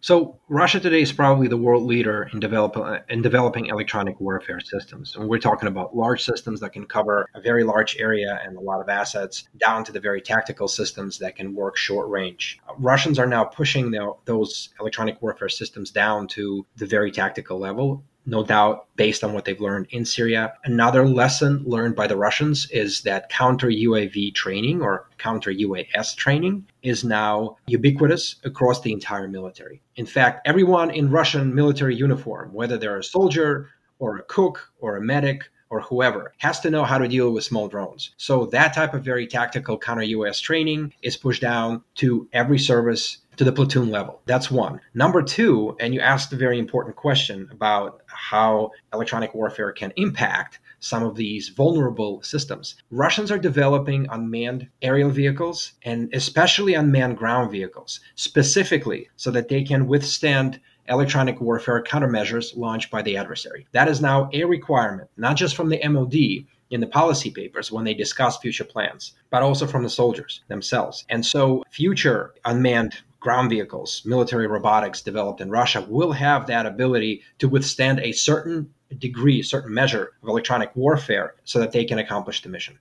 So 0.00 0.38
Russia 0.48 0.78
today 0.78 1.02
is 1.02 1.12
probably 1.12 1.48
the 1.48 1.56
world 1.56 1.82
leader 1.82 2.30
in 2.32 2.38
developing 2.38 3.00
in 3.08 3.20
developing 3.20 3.66
electronic 3.66 4.20
warfare 4.20 4.60
systems. 4.60 5.16
And 5.16 5.28
we're 5.28 5.40
talking 5.40 5.68
about 5.68 5.96
large 5.96 6.22
systems 6.24 6.60
that 6.60 6.72
can 6.72 6.86
cover 6.86 7.28
a 7.34 7.40
very 7.40 7.64
large 7.64 7.96
area 7.98 8.38
and 8.44 8.56
a 8.56 8.60
lot 8.60 8.80
of 8.80 8.88
assets, 8.88 9.48
down 9.58 9.82
to 9.84 9.92
the 9.92 9.98
very 9.98 10.20
tactical 10.20 10.68
systems 10.68 11.18
that 11.18 11.34
can 11.34 11.52
work 11.52 11.76
short 11.76 12.08
range. 12.08 12.60
Russians 12.78 13.18
are 13.18 13.26
now 13.26 13.44
pushing 13.44 13.90
the, 13.90 14.14
those 14.24 14.68
electronic 14.78 15.20
warfare 15.20 15.48
systems 15.48 15.90
down 15.90 16.28
to 16.28 16.64
the 16.76 16.86
very 16.86 17.10
tactical 17.10 17.58
level 17.58 18.04
no 18.28 18.44
doubt 18.44 18.86
based 18.96 19.24
on 19.24 19.32
what 19.32 19.44
they've 19.44 19.60
learned 19.60 19.86
in 19.90 20.04
Syria. 20.04 20.52
Another 20.64 21.08
lesson 21.08 21.62
learned 21.64 21.96
by 21.96 22.06
the 22.06 22.16
Russians 22.16 22.70
is 22.70 23.00
that 23.02 23.30
counter 23.30 23.68
UAV 23.68 24.34
training 24.34 24.82
or 24.82 25.08
counter 25.16 25.50
UAS 25.50 26.14
training 26.14 26.66
is 26.82 27.04
now 27.04 27.56
ubiquitous 27.66 28.36
across 28.44 28.82
the 28.82 28.92
entire 28.92 29.28
military. 29.28 29.80
In 29.96 30.06
fact, 30.06 30.46
everyone 30.46 30.90
in 30.90 31.10
Russian 31.10 31.54
military 31.54 31.96
uniform, 31.96 32.52
whether 32.52 32.76
they're 32.76 32.98
a 32.98 33.04
soldier 33.04 33.70
or 33.98 34.18
a 34.18 34.22
cook 34.24 34.70
or 34.80 34.96
a 34.96 35.02
medic 35.02 35.50
or 35.70 35.80
whoever 35.80 36.32
has 36.38 36.60
to 36.60 36.70
know 36.70 36.84
how 36.84 36.98
to 36.98 37.08
deal 37.08 37.30
with 37.32 37.44
small 37.44 37.68
drones. 37.68 38.10
So 38.16 38.46
that 38.46 38.74
type 38.74 38.94
of 38.94 39.04
very 39.04 39.26
tactical 39.26 39.78
counter 39.78 40.02
UAS 40.02 40.40
training 40.40 40.92
is 41.02 41.16
pushed 41.16 41.42
down 41.42 41.82
to 41.96 42.28
every 42.32 42.58
service 42.58 43.18
to 43.36 43.44
the 43.44 43.52
platoon 43.52 43.90
level. 43.90 44.20
That's 44.26 44.50
one. 44.50 44.80
Number 44.94 45.22
two, 45.22 45.76
and 45.78 45.94
you 45.94 46.00
asked 46.00 46.32
a 46.32 46.36
very 46.36 46.58
important 46.58 46.96
question 46.96 47.48
about 47.52 48.02
how 48.06 48.72
electronic 48.92 49.32
warfare 49.32 49.72
can 49.72 49.92
impact 49.96 50.58
some 50.80 51.04
of 51.04 51.16
these 51.16 51.48
vulnerable 51.48 52.22
systems. 52.22 52.76
Russians 52.90 53.30
are 53.30 53.38
developing 53.38 54.06
unmanned 54.10 54.68
aerial 54.82 55.10
vehicles 55.10 55.72
and 55.82 56.08
especially 56.12 56.74
unmanned 56.74 57.16
ground 57.16 57.50
vehicles, 57.50 58.00
specifically 58.14 59.08
so 59.16 59.30
that 59.30 59.48
they 59.48 59.62
can 59.62 59.86
withstand 59.86 60.60
electronic 60.88 61.40
warfare 61.40 61.82
countermeasures 61.82 62.56
launched 62.56 62.90
by 62.90 63.02
the 63.02 63.16
adversary. 63.16 63.66
That 63.72 63.88
is 63.88 64.00
now 64.00 64.30
a 64.32 64.44
requirement, 64.44 65.10
not 65.16 65.36
just 65.36 65.56
from 65.56 65.68
the 65.68 65.80
MOD, 65.88 66.46
in 66.70 66.80
the 66.80 66.86
policy 66.86 67.30
papers 67.30 67.72
when 67.72 67.84
they 67.84 67.94
discuss 67.94 68.38
future 68.38 68.64
plans, 68.64 69.14
but 69.30 69.42
also 69.42 69.66
from 69.66 69.82
the 69.82 69.88
soldiers 69.88 70.42
themselves. 70.48 71.04
And 71.08 71.24
so, 71.24 71.64
future 71.70 72.34
unmanned 72.44 72.98
ground 73.20 73.50
vehicles, 73.50 74.02
military 74.04 74.46
robotics 74.46 75.02
developed 75.02 75.40
in 75.40 75.50
Russia 75.50 75.84
will 75.88 76.12
have 76.12 76.46
that 76.46 76.66
ability 76.66 77.22
to 77.38 77.48
withstand 77.48 78.00
a 78.00 78.12
certain 78.12 78.72
degree, 78.98 79.42
certain 79.42 79.74
measure 79.74 80.12
of 80.22 80.28
electronic 80.28 80.74
warfare 80.76 81.34
so 81.44 81.58
that 81.58 81.72
they 81.72 81.84
can 81.84 81.98
accomplish 81.98 82.42
the 82.42 82.48
mission. 82.48 82.78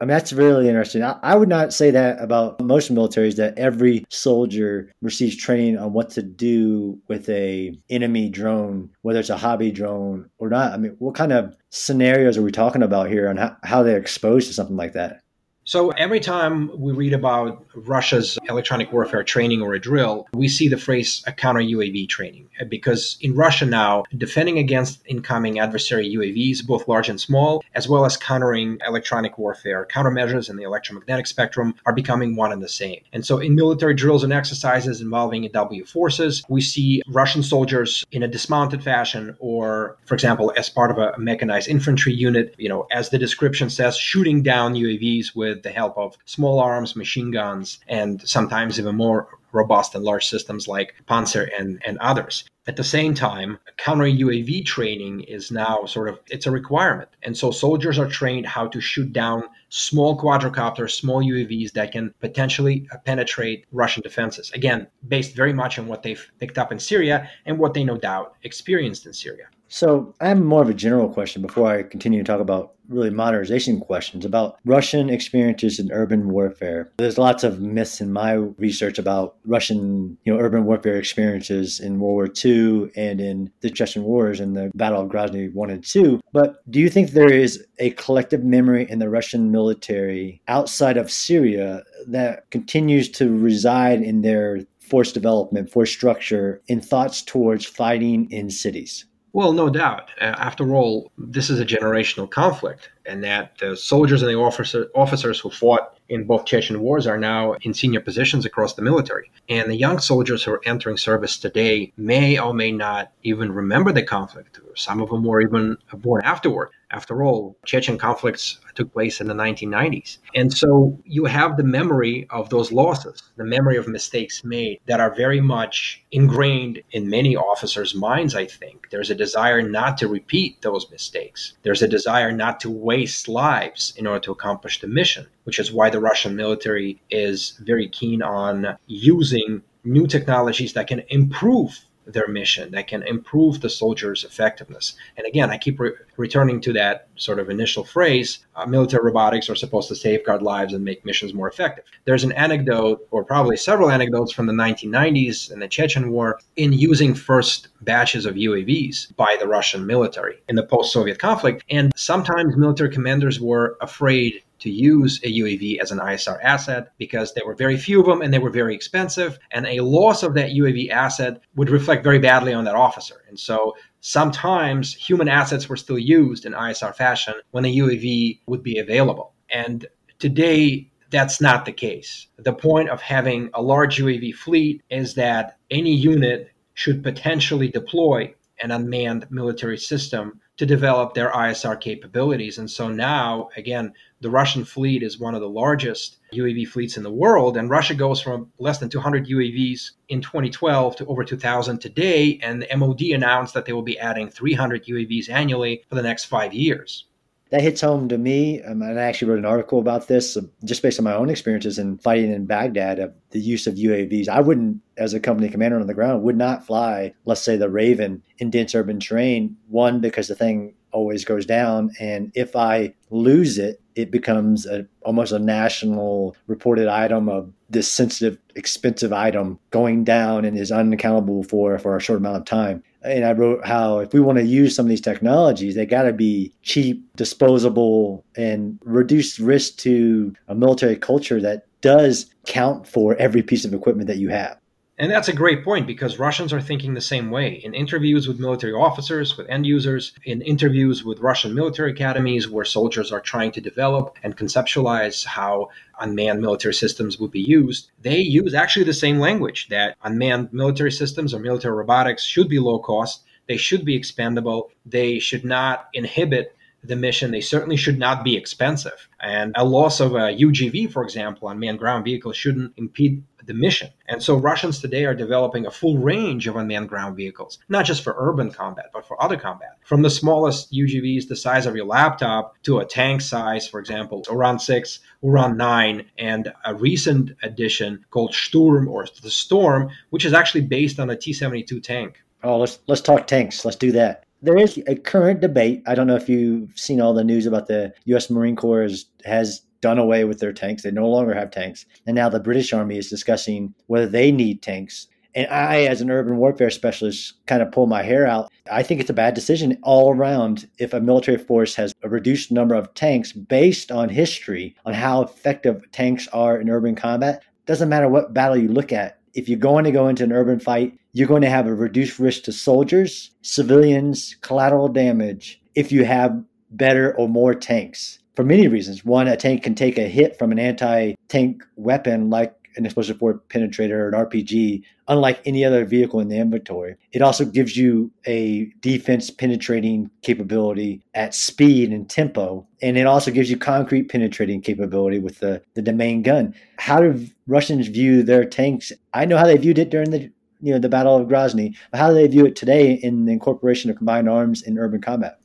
I 0.00 0.04
mean, 0.04 0.10
that's 0.10 0.32
really 0.32 0.68
interesting. 0.68 1.02
I, 1.02 1.18
I, 1.22 1.34
would 1.34 1.48
not 1.48 1.72
say 1.72 1.90
that 1.90 2.20
about 2.20 2.60
most 2.60 2.94
militaries 2.94 3.36
that 3.36 3.58
every 3.58 4.04
soldier 4.10 4.92
receives 5.02 5.36
training 5.36 5.78
on 5.78 5.92
what 5.92 6.10
to 6.10 6.22
do 6.22 7.00
with 7.08 7.28
a 7.28 7.76
enemy 7.90 8.28
drone, 8.28 8.90
whether 9.02 9.20
it's 9.20 9.30
a 9.30 9.36
hobby 9.36 9.72
drone 9.72 10.30
or 10.38 10.48
not. 10.48 10.72
I 10.72 10.76
mean, 10.76 10.94
what 10.98 11.14
kind 11.14 11.32
of 11.32 11.56
scenarios 11.70 12.38
are 12.38 12.42
we 12.42 12.52
talking 12.52 12.82
about 12.82 13.08
here 13.08 13.28
and 13.28 13.38
how, 13.38 13.56
how 13.64 13.82
they're 13.82 13.98
exposed 13.98 14.46
to 14.48 14.54
something 14.54 14.76
like 14.76 14.92
that? 14.92 15.22
So 15.68 15.90
every 15.90 16.18
time 16.18 16.70
we 16.80 16.92
read 16.92 17.12
about 17.12 17.62
Russia's 17.74 18.38
electronic 18.48 18.90
warfare 18.90 19.22
training 19.22 19.60
or 19.60 19.74
a 19.74 19.78
drill, 19.78 20.26
we 20.32 20.48
see 20.48 20.66
the 20.66 20.78
phrase 20.78 21.22
counter 21.36 21.60
UAV 21.60 22.08
training. 22.08 22.48
Uh, 22.58 22.64
because 22.64 23.18
in 23.20 23.34
Russia 23.34 23.66
now, 23.66 24.04
defending 24.16 24.58
against 24.58 25.02
incoming 25.04 25.58
adversary 25.58 26.08
UAVs, 26.08 26.66
both 26.66 26.88
large 26.88 27.10
and 27.10 27.20
small, 27.20 27.62
as 27.74 27.86
well 27.86 28.06
as 28.06 28.16
countering 28.16 28.78
electronic 28.86 29.36
warfare 29.36 29.86
countermeasures 29.92 30.48
in 30.48 30.56
the 30.56 30.62
electromagnetic 30.62 31.26
spectrum 31.26 31.74
are 31.84 31.92
becoming 31.92 32.34
one 32.34 32.50
and 32.50 32.62
the 32.62 32.68
same. 32.68 33.02
And 33.12 33.26
so 33.26 33.36
in 33.36 33.54
military 33.54 33.92
drills 33.92 34.24
and 34.24 34.32
exercises 34.32 35.02
involving 35.02 35.44
EW 35.44 35.84
forces, 35.84 36.42
we 36.48 36.62
see 36.62 37.02
Russian 37.08 37.42
soldiers 37.42 38.06
in 38.10 38.22
a 38.22 38.28
dismounted 38.28 38.82
fashion 38.82 39.36
or, 39.38 39.98
for 40.06 40.14
example, 40.14 40.50
as 40.56 40.70
part 40.70 40.90
of 40.90 40.96
a 40.96 41.12
mechanized 41.18 41.68
infantry 41.68 42.14
unit, 42.14 42.54
you 42.56 42.70
know, 42.70 42.86
as 42.90 43.10
the 43.10 43.18
description 43.18 43.68
says, 43.68 43.98
shooting 43.98 44.42
down 44.42 44.72
UAVs 44.72 45.36
with 45.36 45.57
with 45.58 45.64
the 45.64 45.70
help 45.70 45.98
of 45.98 46.16
small 46.24 46.60
arms, 46.60 46.94
machine 46.94 47.32
guns, 47.32 47.80
and 47.88 48.22
sometimes 48.22 48.78
even 48.78 48.94
more 48.94 49.26
robust 49.50 49.92
and 49.96 50.04
large 50.04 50.28
systems 50.28 50.68
like 50.68 50.94
Pantsir 51.08 51.48
and, 51.58 51.82
and 51.84 51.98
others. 51.98 52.44
At 52.68 52.76
the 52.76 52.84
same 52.84 53.12
time, 53.14 53.58
counter 53.76 54.04
UAV 54.04 54.64
training 54.64 55.22
is 55.22 55.50
now 55.50 55.84
sort 55.86 56.08
of 56.08 56.20
it's 56.28 56.46
a 56.46 56.52
requirement. 56.52 57.08
And 57.24 57.36
so 57.36 57.50
soldiers 57.50 57.98
are 57.98 58.06
trained 58.06 58.46
how 58.46 58.68
to 58.68 58.80
shoot 58.80 59.12
down 59.12 59.42
small 59.70 60.16
quadricopters, 60.16 60.92
small 60.92 61.24
UAVs 61.24 61.72
that 61.72 61.90
can 61.90 62.14
potentially 62.20 62.86
penetrate 63.04 63.64
Russian 63.72 64.02
defenses. 64.02 64.52
Again, 64.54 64.86
based 65.08 65.34
very 65.34 65.52
much 65.52 65.76
on 65.78 65.88
what 65.88 66.04
they've 66.04 66.24
picked 66.38 66.58
up 66.58 66.70
in 66.70 66.78
Syria 66.78 67.28
and 67.46 67.58
what 67.58 67.74
they 67.74 67.82
no 67.82 67.96
doubt 67.96 68.34
experienced 68.44 69.06
in 69.06 69.12
Syria. 69.12 69.46
So 69.68 70.14
I 70.20 70.28
have 70.28 70.40
more 70.40 70.62
of 70.62 70.70
a 70.70 70.74
general 70.74 71.08
question 71.08 71.42
before 71.42 71.68
I 71.68 71.82
continue 71.82 72.20
to 72.20 72.24
talk 72.24 72.40
about 72.40 72.74
really 72.88 73.10
modernization 73.10 73.78
questions 73.80 74.24
about 74.24 74.58
Russian 74.64 75.10
experiences 75.10 75.78
in 75.78 75.92
urban 75.92 76.30
warfare. 76.30 76.90
There's 76.96 77.18
lots 77.18 77.44
of 77.44 77.60
myths 77.60 78.00
in 78.00 78.12
my 78.12 78.32
research 78.32 78.98
about 78.98 79.36
Russian, 79.44 80.16
you 80.24 80.32
know, 80.32 80.40
urban 80.40 80.64
warfare 80.64 80.96
experiences 80.96 81.80
in 81.80 82.00
World 82.00 82.14
War 82.14 82.28
II 82.44 82.90
and 82.96 83.20
in 83.20 83.52
the 83.60 83.68
Chechen 83.68 84.04
Wars 84.04 84.40
and 84.40 84.56
the 84.56 84.70
Battle 84.74 85.02
of 85.02 85.10
Grozny 85.10 85.52
1 85.52 85.70
and 85.70 85.84
2. 85.84 86.20
But 86.32 86.62
do 86.70 86.80
you 86.80 86.88
think 86.88 87.10
there 87.10 87.32
is 87.32 87.66
a 87.78 87.90
collective 87.90 88.42
memory 88.42 88.90
in 88.90 88.98
the 88.98 89.10
Russian 89.10 89.50
military 89.52 90.40
outside 90.48 90.96
of 90.96 91.10
Syria 91.10 91.82
that 92.06 92.50
continues 92.50 93.10
to 93.10 93.36
reside 93.36 94.00
in 94.00 94.22
their 94.22 94.60
force 94.80 95.12
development, 95.12 95.70
force 95.70 95.90
structure, 95.90 96.62
in 96.68 96.80
thoughts 96.80 97.20
towards 97.20 97.66
fighting 97.66 98.30
in 98.30 98.48
cities? 98.48 99.04
Well, 99.38 99.52
no 99.52 99.70
doubt. 99.70 100.10
Uh, 100.20 100.34
after 100.36 100.74
all, 100.74 101.12
this 101.16 101.48
is 101.48 101.60
a 101.60 101.64
generational 101.64 102.28
conflict, 102.28 102.90
and 103.06 103.22
that 103.22 103.56
the 103.58 103.76
soldiers 103.76 104.20
and 104.20 104.28
the 104.28 104.34
officer, 104.36 104.88
officers 104.96 105.38
who 105.38 105.48
fought 105.48 105.97
in 106.08 106.24
both 106.24 106.44
Chechen 106.44 106.80
wars 106.80 107.06
are 107.06 107.18
now 107.18 107.54
in 107.62 107.74
senior 107.74 108.00
positions 108.00 108.46
across 108.46 108.74
the 108.74 108.82
military. 108.82 109.30
And 109.48 109.70
the 109.70 109.76
young 109.76 109.98
soldiers 109.98 110.42
who 110.44 110.52
are 110.52 110.62
entering 110.64 110.96
service 110.96 111.38
today 111.38 111.92
may 111.96 112.38
or 112.38 112.54
may 112.54 112.72
not 112.72 113.12
even 113.22 113.52
remember 113.52 113.92
the 113.92 114.02
conflict. 114.02 114.60
Some 114.74 115.00
of 115.00 115.10
them 115.10 115.24
were 115.24 115.40
even 115.40 115.76
born 115.92 116.22
afterward. 116.24 116.70
After 116.90 117.22
all, 117.22 117.56
Chechen 117.66 117.98
conflicts 117.98 118.60
took 118.74 118.92
place 118.94 119.20
in 119.20 119.26
the 119.26 119.34
1990s. 119.34 120.18
And 120.34 120.52
so 120.52 120.98
you 121.04 121.26
have 121.26 121.56
the 121.56 121.64
memory 121.64 122.26
of 122.30 122.48
those 122.48 122.72
losses, 122.72 123.22
the 123.36 123.44
memory 123.44 123.76
of 123.76 123.86
mistakes 123.86 124.42
made 124.42 124.80
that 124.86 125.00
are 125.00 125.14
very 125.14 125.40
much 125.40 126.02
ingrained 126.12 126.80
in 126.92 127.10
many 127.10 127.36
officers' 127.36 127.94
minds, 127.94 128.34
I 128.34 128.46
think. 128.46 128.88
There's 128.90 129.10
a 129.10 129.14
desire 129.14 129.60
not 129.60 129.98
to 129.98 130.08
repeat 130.08 130.62
those 130.62 130.90
mistakes, 130.90 131.54
there's 131.62 131.82
a 131.82 131.88
desire 131.88 132.32
not 132.32 132.60
to 132.60 132.70
waste 132.70 133.28
lives 133.28 133.92
in 133.96 134.06
order 134.06 134.20
to 134.20 134.32
accomplish 134.32 134.80
the 134.80 134.86
mission, 134.86 135.26
which 135.48 135.58
is 135.58 135.72
why 135.72 135.88
the 135.88 135.98
Russian 135.98 136.36
military 136.36 137.00
is 137.08 137.58
very 137.64 137.88
keen 137.88 138.20
on 138.20 138.76
using 138.86 139.62
new 139.82 140.06
technologies 140.06 140.74
that 140.74 140.88
can 140.88 141.02
improve 141.08 141.86
their 142.12 142.28
mission 142.28 142.70
that 142.72 142.86
can 142.86 143.02
improve 143.02 143.60
the 143.62 143.70
soldiers' 143.70 144.24
effectiveness. 144.24 144.94
And 145.16 145.26
again, 145.26 145.50
I 145.50 145.58
keep 145.58 145.80
re- 145.80 145.92
returning 146.18 146.60
to 146.62 146.72
that 146.74 147.08
sort 147.16 147.38
of 147.38 147.50
initial 147.50 147.84
phrase 147.84 148.40
uh, 148.56 148.66
military 148.66 149.04
robotics 149.04 149.48
are 149.48 149.54
supposed 149.54 149.88
to 149.88 149.94
safeguard 149.94 150.42
lives 150.42 150.74
and 150.74 150.84
make 150.84 151.04
missions 151.04 151.34
more 151.34 151.48
effective. 151.48 151.84
There's 152.04 152.24
an 152.24 152.32
anecdote, 152.32 153.06
or 153.10 153.24
probably 153.24 153.56
several 153.56 153.90
anecdotes 153.90 154.32
from 154.32 154.46
the 154.46 154.52
1990s 154.52 155.50
and 155.50 155.62
the 155.62 155.68
Chechen 155.68 156.10
War, 156.10 156.40
in 156.56 156.72
using 156.72 157.14
first 157.14 157.68
batches 157.82 158.26
of 158.26 158.34
UAVs 158.34 159.14
by 159.16 159.36
the 159.38 159.46
Russian 159.46 159.86
military 159.86 160.42
in 160.48 160.56
the 160.56 160.66
post 160.66 160.92
Soviet 160.92 161.18
conflict. 161.18 161.64
And 161.70 161.92
sometimes 161.96 162.56
military 162.56 162.90
commanders 162.90 163.40
were 163.40 163.76
afraid 163.80 164.42
to 164.60 164.70
use 164.70 165.20
a 165.22 165.32
UAV 165.32 165.78
as 165.78 165.90
an 165.90 165.98
ISR 165.98 166.38
asset 166.42 166.92
because 166.98 167.34
there 167.34 167.46
were 167.46 167.54
very 167.54 167.76
few 167.76 168.00
of 168.00 168.06
them 168.06 168.22
and 168.22 168.32
they 168.32 168.38
were 168.38 168.50
very 168.50 168.74
expensive. 168.74 169.38
And 169.50 169.66
a 169.66 169.80
loss 169.80 170.22
of 170.22 170.34
that 170.34 170.50
UAV 170.50 170.90
asset 170.90 171.40
would 171.56 171.70
reflect 171.70 172.04
very 172.04 172.18
badly 172.18 172.52
on 172.52 172.64
that 172.64 172.74
officer. 172.74 173.22
And 173.28 173.38
so 173.38 173.76
sometimes 174.00 174.94
human 174.94 175.28
assets 175.28 175.68
were 175.68 175.76
still 175.76 175.98
used 175.98 176.44
in 176.46 176.52
ISR 176.52 176.94
fashion 176.94 177.34
when 177.50 177.64
a 177.64 177.76
UAV 177.76 178.40
would 178.46 178.62
be 178.62 178.78
available. 178.78 179.34
And 179.50 179.86
today, 180.18 180.90
that's 181.10 181.40
not 181.40 181.64
the 181.64 181.72
case. 181.72 182.26
The 182.36 182.52
point 182.52 182.90
of 182.90 183.00
having 183.00 183.50
a 183.54 183.62
large 183.62 183.98
UAV 183.98 184.34
fleet 184.34 184.82
is 184.90 185.14
that 185.14 185.56
any 185.70 185.94
unit 185.94 186.50
should 186.74 187.02
potentially 187.02 187.68
deploy 187.68 188.34
an 188.62 188.70
unmanned 188.70 189.26
military 189.30 189.78
system 189.78 190.40
to 190.58 190.66
develop 190.66 191.14
their 191.14 191.30
ISR 191.30 191.80
capabilities. 191.80 192.58
And 192.58 192.70
so 192.70 192.88
now, 192.88 193.48
again, 193.56 193.94
the 194.20 194.28
Russian 194.28 194.64
fleet 194.64 195.04
is 195.04 195.18
one 195.18 195.34
of 195.34 195.40
the 195.40 195.48
largest 195.48 196.18
UAV 196.34 196.66
fleets 196.66 196.96
in 196.96 197.04
the 197.04 197.12
world, 197.12 197.56
and 197.56 197.70
Russia 197.70 197.94
goes 197.94 198.20
from 198.20 198.50
less 198.58 198.78
than 198.78 198.88
200 198.88 199.28
UAVs 199.28 199.92
in 200.08 200.20
2012 200.20 200.96
to 200.96 201.06
over 201.06 201.24
2,000 201.24 201.78
today. 201.78 202.40
And 202.42 202.60
the 202.60 202.76
MOD 202.76 203.00
announced 203.02 203.54
that 203.54 203.64
they 203.64 203.72
will 203.72 203.82
be 203.82 203.98
adding 203.98 204.28
300 204.28 204.84
UAVs 204.86 205.30
annually 205.30 205.84
for 205.88 205.94
the 205.94 206.02
next 206.02 206.24
five 206.24 206.52
years 206.52 207.04
that 207.50 207.62
hits 207.62 207.80
home 207.80 208.08
to 208.08 208.18
me. 208.18 208.62
Um, 208.62 208.82
and 208.82 208.98
I 208.98 209.04
actually 209.04 209.30
wrote 209.30 209.38
an 209.38 209.44
article 209.44 209.78
about 209.78 210.08
this 210.08 210.36
uh, 210.36 210.42
just 210.64 210.82
based 210.82 210.98
on 210.98 211.04
my 211.04 211.14
own 211.14 211.30
experiences 211.30 211.78
in 211.78 211.98
fighting 211.98 212.32
in 212.32 212.46
Baghdad 212.46 212.98
of 212.98 213.14
the 213.30 213.40
use 213.40 213.66
of 213.66 213.74
UAVs. 213.74 214.28
I 214.28 214.40
wouldn't, 214.40 214.80
as 214.96 215.14
a 215.14 215.20
company 215.20 215.48
commander 215.48 215.80
on 215.80 215.86
the 215.86 215.94
ground, 215.94 216.22
would 216.22 216.36
not 216.36 216.66
fly, 216.66 217.14
let's 217.24 217.42
say, 217.42 217.56
the 217.56 217.70
Raven 217.70 218.22
in 218.38 218.50
dense 218.50 218.74
urban 218.74 219.00
terrain. 219.00 219.56
One, 219.68 220.00
because 220.00 220.28
the 220.28 220.34
thing 220.34 220.74
always 220.92 221.24
goes 221.24 221.46
down. 221.46 221.90
And 222.00 222.32
if 222.34 222.56
I 222.56 222.94
lose 223.10 223.58
it, 223.58 223.80
it 223.98 224.12
becomes 224.12 224.64
a, 224.64 224.86
almost 225.02 225.32
a 225.32 225.40
national 225.40 226.36
reported 226.46 226.86
item 226.86 227.28
of 227.28 227.52
this 227.68 227.90
sensitive, 227.90 228.38
expensive 228.54 229.12
item 229.12 229.58
going 229.70 230.04
down 230.04 230.44
and 230.44 230.56
is 230.56 230.70
unaccountable 230.70 231.42
for 231.42 231.76
for 231.80 231.96
a 231.96 232.00
short 232.00 232.20
amount 232.20 232.36
of 232.36 232.44
time. 232.44 232.80
And 233.02 233.24
I 233.24 233.32
wrote 233.32 233.66
how 233.66 233.98
if 233.98 234.12
we 234.12 234.20
want 234.20 234.38
to 234.38 234.44
use 234.44 234.76
some 234.76 234.86
of 234.86 234.90
these 234.90 235.00
technologies, 235.00 235.74
they 235.74 235.84
got 235.84 236.04
to 236.04 236.12
be 236.12 236.52
cheap, 236.62 237.04
disposable, 237.16 238.24
and 238.36 238.78
reduce 238.84 239.40
risk 239.40 239.78
to 239.78 240.32
a 240.46 240.54
military 240.54 240.94
culture 240.94 241.40
that 241.40 241.66
does 241.80 242.26
count 242.46 242.86
for 242.86 243.16
every 243.16 243.42
piece 243.42 243.64
of 243.64 243.74
equipment 243.74 244.06
that 244.06 244.18
you 244.18 244.28
have. 244.28 244.58
And 245.00 245.12
that's 245.12 245.28
a 245.28 245.32
great 245.32 245.62
point 245.62 245.86
because 245.86 246.18
Russians 246.18 246.52
are 246.52 246.60
thinking 246.60 246.94
the 246.94 247.00
same 247.00 247.30
way. 247.30 247.60
In 247.62 247.72
interviews 247.72 248.26
with 248.26 248.40
military 248.40 248.72
officers, 248.72 249.36
with 249.36 249.48
end 249.48 249.64
users, 249.64 250.12
in 250.24 250.42
interviews 250.42 251.04
with 251.04 251.20
Russian 251.20 251.54
military 251.54 251.92
academies 251.92 252.48
where 252.48 252.64
soldiers 252.64 253.12
are 253.12 253.20
trying 253.20 253.52
to 253.52 253.60
develop 253.60 254.16
and 254.24 254.36
conceptualize 254.36 255.24
how 255.24 255.68
unmanned 256.00 256.40
military 256.40 256.74
systems 256.74 257.16
would 257.20 257.30
be 257.30 257.40
used, 257.40 257.92
they 258.02 258.18
use 258.18 258.54
actually 258.54 258.84
the 258.84 258.92
same 258.92 259.20
language 259.20 259.68
that 259.68 259.96
unmanned 260.02 260.52
military 260.52 260.90
systems 260.90 261.32
or 261.32 261.38
military 261.38 261.76
robotics 261.76 262.24
should 262.24 262.48
be 262.48 262.58
low 262.58 262.80
cost, 262.80 263.22
they 263.46 263.56
should 263.56 263.84
be 263.84 263.94
expendable, 263.94 264.70
they 264.84 265.20
should 265.20 265.44
not 265.44 265.88
inhibit 265.94 266.56
the 266.82 266.96
mission. 266.96 267.30
They 267.30 267.40
certainly 267.40 267.76
should 267.76 267.98
not 267.98 268.24
be 268.24 268.36
expensive. 268.36 269.08
And 269.20 269.52
a 269.56 269.64
loss 269.64 270.00
of 270.00 270.12
a 270.12 270.34
UGV, 270.34 270.92
for 270.92 271.02
example, 271.02 271.48
on 271.48 271.58
manned 271.58 271.78
ground 271.78 272.04
vehicle, 272.04 272.32
shouldn't 272.32 272.74
impede 272.76 273.24
the 273.48 273.54
mission. 273.54 273.88
And 274.06 274.22
so 274.22 274.36
Russians 274.36 274.78
today 274.78 275.04
are 275.06 275.14
developing 275.14 275.66
a 275.66 275.70
full 275.70 275.98
range 275.98 276.46
of 276.46 276.54
unmanned 276.54 276.88
ground 276.88 277.16
vehicles, 277.16 277.58
not 277.68 277.86
just 277.86 278.04
for 278.04 278.14
urban 278.16 278.52
combat, 278.52 278.90
but 278.92 279.08
for 279.08 279.20
other 279.20 279.36
combat. 279.36 279.78
From 279.84 280.02
the 280.02 280.10
smallest 280.10 280.70
UGVs 280.70 281.26
the 281.26 281.34
size 281.34 281.66
of 281.66 281.74
your 281.74 281.86
laptop 281.86 282.54
to 282.62 282.78
a 282.78 282.84
tank 282.84 283.22
size, 283.22 283.66
for 283.66 283.80
example, 283.80 284.22
Uran 284.28 284.60
6, 284.60 285.00
Uran 285.24 285.56
9, 285.56 286.04
and 286.18 286.52
a 286.64 286.74
recent 286.74 287.32
addition 287.42 288.04
called 288.10 288.34
Sturm 288.34 288.86
or 288.86 289.06
the 289.22 289.30
Storm, 289.30 289.90
which 290.10 290.24
is 290.24 290.34
actually 290.34 290.60
based 290.60 291.00
on 291.00 291.10
a 291.10 291.16
T 291.16 291.32
72 291.32 291.80
tank. 291.80 292.22
Oh, 292.44 292.58
let's 292.58 292.78
let's 292.86 293.00
talk 293.00 293.26
tanks. 293.26 293.64
Let's 293.64 293.76
do 293.76 293.90
that. 293.92 294.24
There 294.42 294.56
is 294.56 294.80
a 294.86 294.94
current 294.94 295.40
debate. 295.40 295.82
I 295.86 295.96
don't 295.96 296.06
know 296.06 296.14
if 296.14 296.28
you've 296.28 296.70
seen 296.78 297.00
all 297.00 297.12
the 297.12 297.24
news 297.24 297.46
about 297.46 297.66
the 297.66 297.92
U.S. 298.04 298.30
Marine 298.30 298.54
Corps 298.54 298.82
has, 298.82 299.06
has 299.24 299.62
done 299.80 299.98
away 299.98 300.24
with 300.24 300.40
their 300.40 300.52
tanks. 300.52 300.82
They 300.82 300.90
no 300.90 301.08
longer 301.08 301.34
have 301.34 301.50
tanks. 301.50 301.86
And 302.06 302.14
now 302.14 302.28
the 302.28 302.40
British 302.40 302.72
Army 302.72 302.98
is 302.98 303.10
discussing 303.10 303.74
whether 303.86 304.06
they 304.06 304.32
need 304.32 304.62
tanks. 304.62 305.06
And 305.34 305.46
I, 305.48 305.82
as 305.82 306.00
an 306.00 306.10
urban 306.10 306.36
warfare 306.38 306.70
specialist, 306.70 307.34
kind 307.46 307.62
of 307.62 307.70
pull 307.70 307.86
my 307.86 308.02
hair 308.02 308.26
out. 308.26 308.50
I 308.70 308.82
think 308.82 309.00
it's 309.00 309.10
a 309.10 309.14
bad 309.14 309.34
decision 309.34 309.78
all 309.82 310.12
around 310.12 310.68
if 310.78 310.92
a 310.92 311.00
military 311.00 311.38
force 311.38 311.74
has 311.74 311.94
a 312.02 312.08
reduced 312.08 312.50
number 312.50 312.74
of 312.74 312.92
tanks 312.94 313.32
based 313.32 313.92
on 313.92 314.08
history 314.08 314.74
on 314.84 314.94
how 314.94 315.22
effective 315.22 315.84
tanks 315.92 316.26
are 316.32 316.60
in 316.60 316.70
urban 316.70 316.94
combat. 316.94 317.42
Doesn't 317.66 317.88
matter 317.88 318.08
what 318.08 318.34
battle 318.34 318.56
you 318.56 318.68
look 318.68 318.92
at. 318.92 319.18
If 319.34 319.48
you're 319.48 319.58
going 319.58 319.84
to 319.84 319.92
go 319.92 320.08
into 320.08 320.24
an 320.24 320.32
urban 320.32 320.58
fight, 320.58 320.98
you're 321.12 321.28
going 321.28 321.42
to 321.42 321.50
have 321.50 321.66
a 321.66 321.74
reduced 321.74 322.18
risk 322.18 322.44
to 322.44 322.52
soldiers, 322.52 323.30
civilians, 323.42 324.34
collateral 324.40 324.88
damage 324.88 325.60
if 325.74 325.92
you 325.92 326.04
have 326.04 326.42
better 326.70 327.14
or 327.16 327.28
more 327.28 327.54
tanks 327.54 328.18
for 328.38 328.44
many 328.44 328.68
reasons. 328.68 329.04
One, 329.04 329.26
a 329.26 329.36
tank 329.36 329.64
can 329.64 329.74
take 329.74 329.98
a 329.98 330.02
hit 330.02 330.38
from 330.38 330.52
an 330.52 330.60
anti 330.60 331.14
tank 331.26 331.64
weapon 331.74 332.30
like 332.30 332.54
an 332.76 332.84
explosive 332.84 333.18
force 333.18 333.40
penetrator 333.48 333.90
or 333.90 334.08
an 334.10 334.14
RPG, 334.14 334.84
unlike 335.08 335.40
any 335.44 335.64
other 335.64 335.84
vehicle 335.84 336.20
in 336.20 336.28
the 336.28 336.38
inventory. 336.38 336.94
It 337.10 337.20
also 337.20 337.44
gives 337.44 337.76
you 337.76 338.12
a 338.28 338.66
defense 338.80 339.28
penetrating 339.28 340.08
capability 340.22 341.02
at 341.14 341.34
speed 341.34 341.90
and 341.90 342.08
tempo. 342.08 342.64
And 342.80 342.96
it 342.96 343.08
also 343.08 343.32
gives 343.32 343.50
you 343.50 343.56
concrete 343.56 344.04
penetrating 344.04 344.60
capability 344.60 345.18
with 345.18 345.40
the, 345.40 345.60
the 345.74 345.92
main 345.92 346.22
gun. 346.22 346.54
How 346.76 347.00
do 347.00 347.26
Russians 347.48 347.88
view 347.88 348.22
their 348.22 348.44
tanks? 348.44 348.92
I 349.14 349.24
know 349.24 349.36
how 349.36 349.46
they 349.46 349.56
viewed 349.56 349.80
it 349.80 349.90
during 349.90 350.12
the 350.12 350.30
you 350.60 350.72
know 350.72 350.78
the 350.78 350.88
Battle 350.88 351.16
of 351.16 351.26
Grozny. 351.26 351.76
But 351.90 351.98
how 351.98 352.08
do 352.10 352.14
they 352.14 352.28
view 352.28 352.46
it 352.46 352.54
today 352.54 352.92
in 352.92 353.24
the 353.24 353.32
incorporation 353.32 353.90
of 353.90 353.96
combined 353.96 354.28
arms 354.28 354.62
in 354.62 354.78
urban 354.78 355.00
combat? 355.00 355.40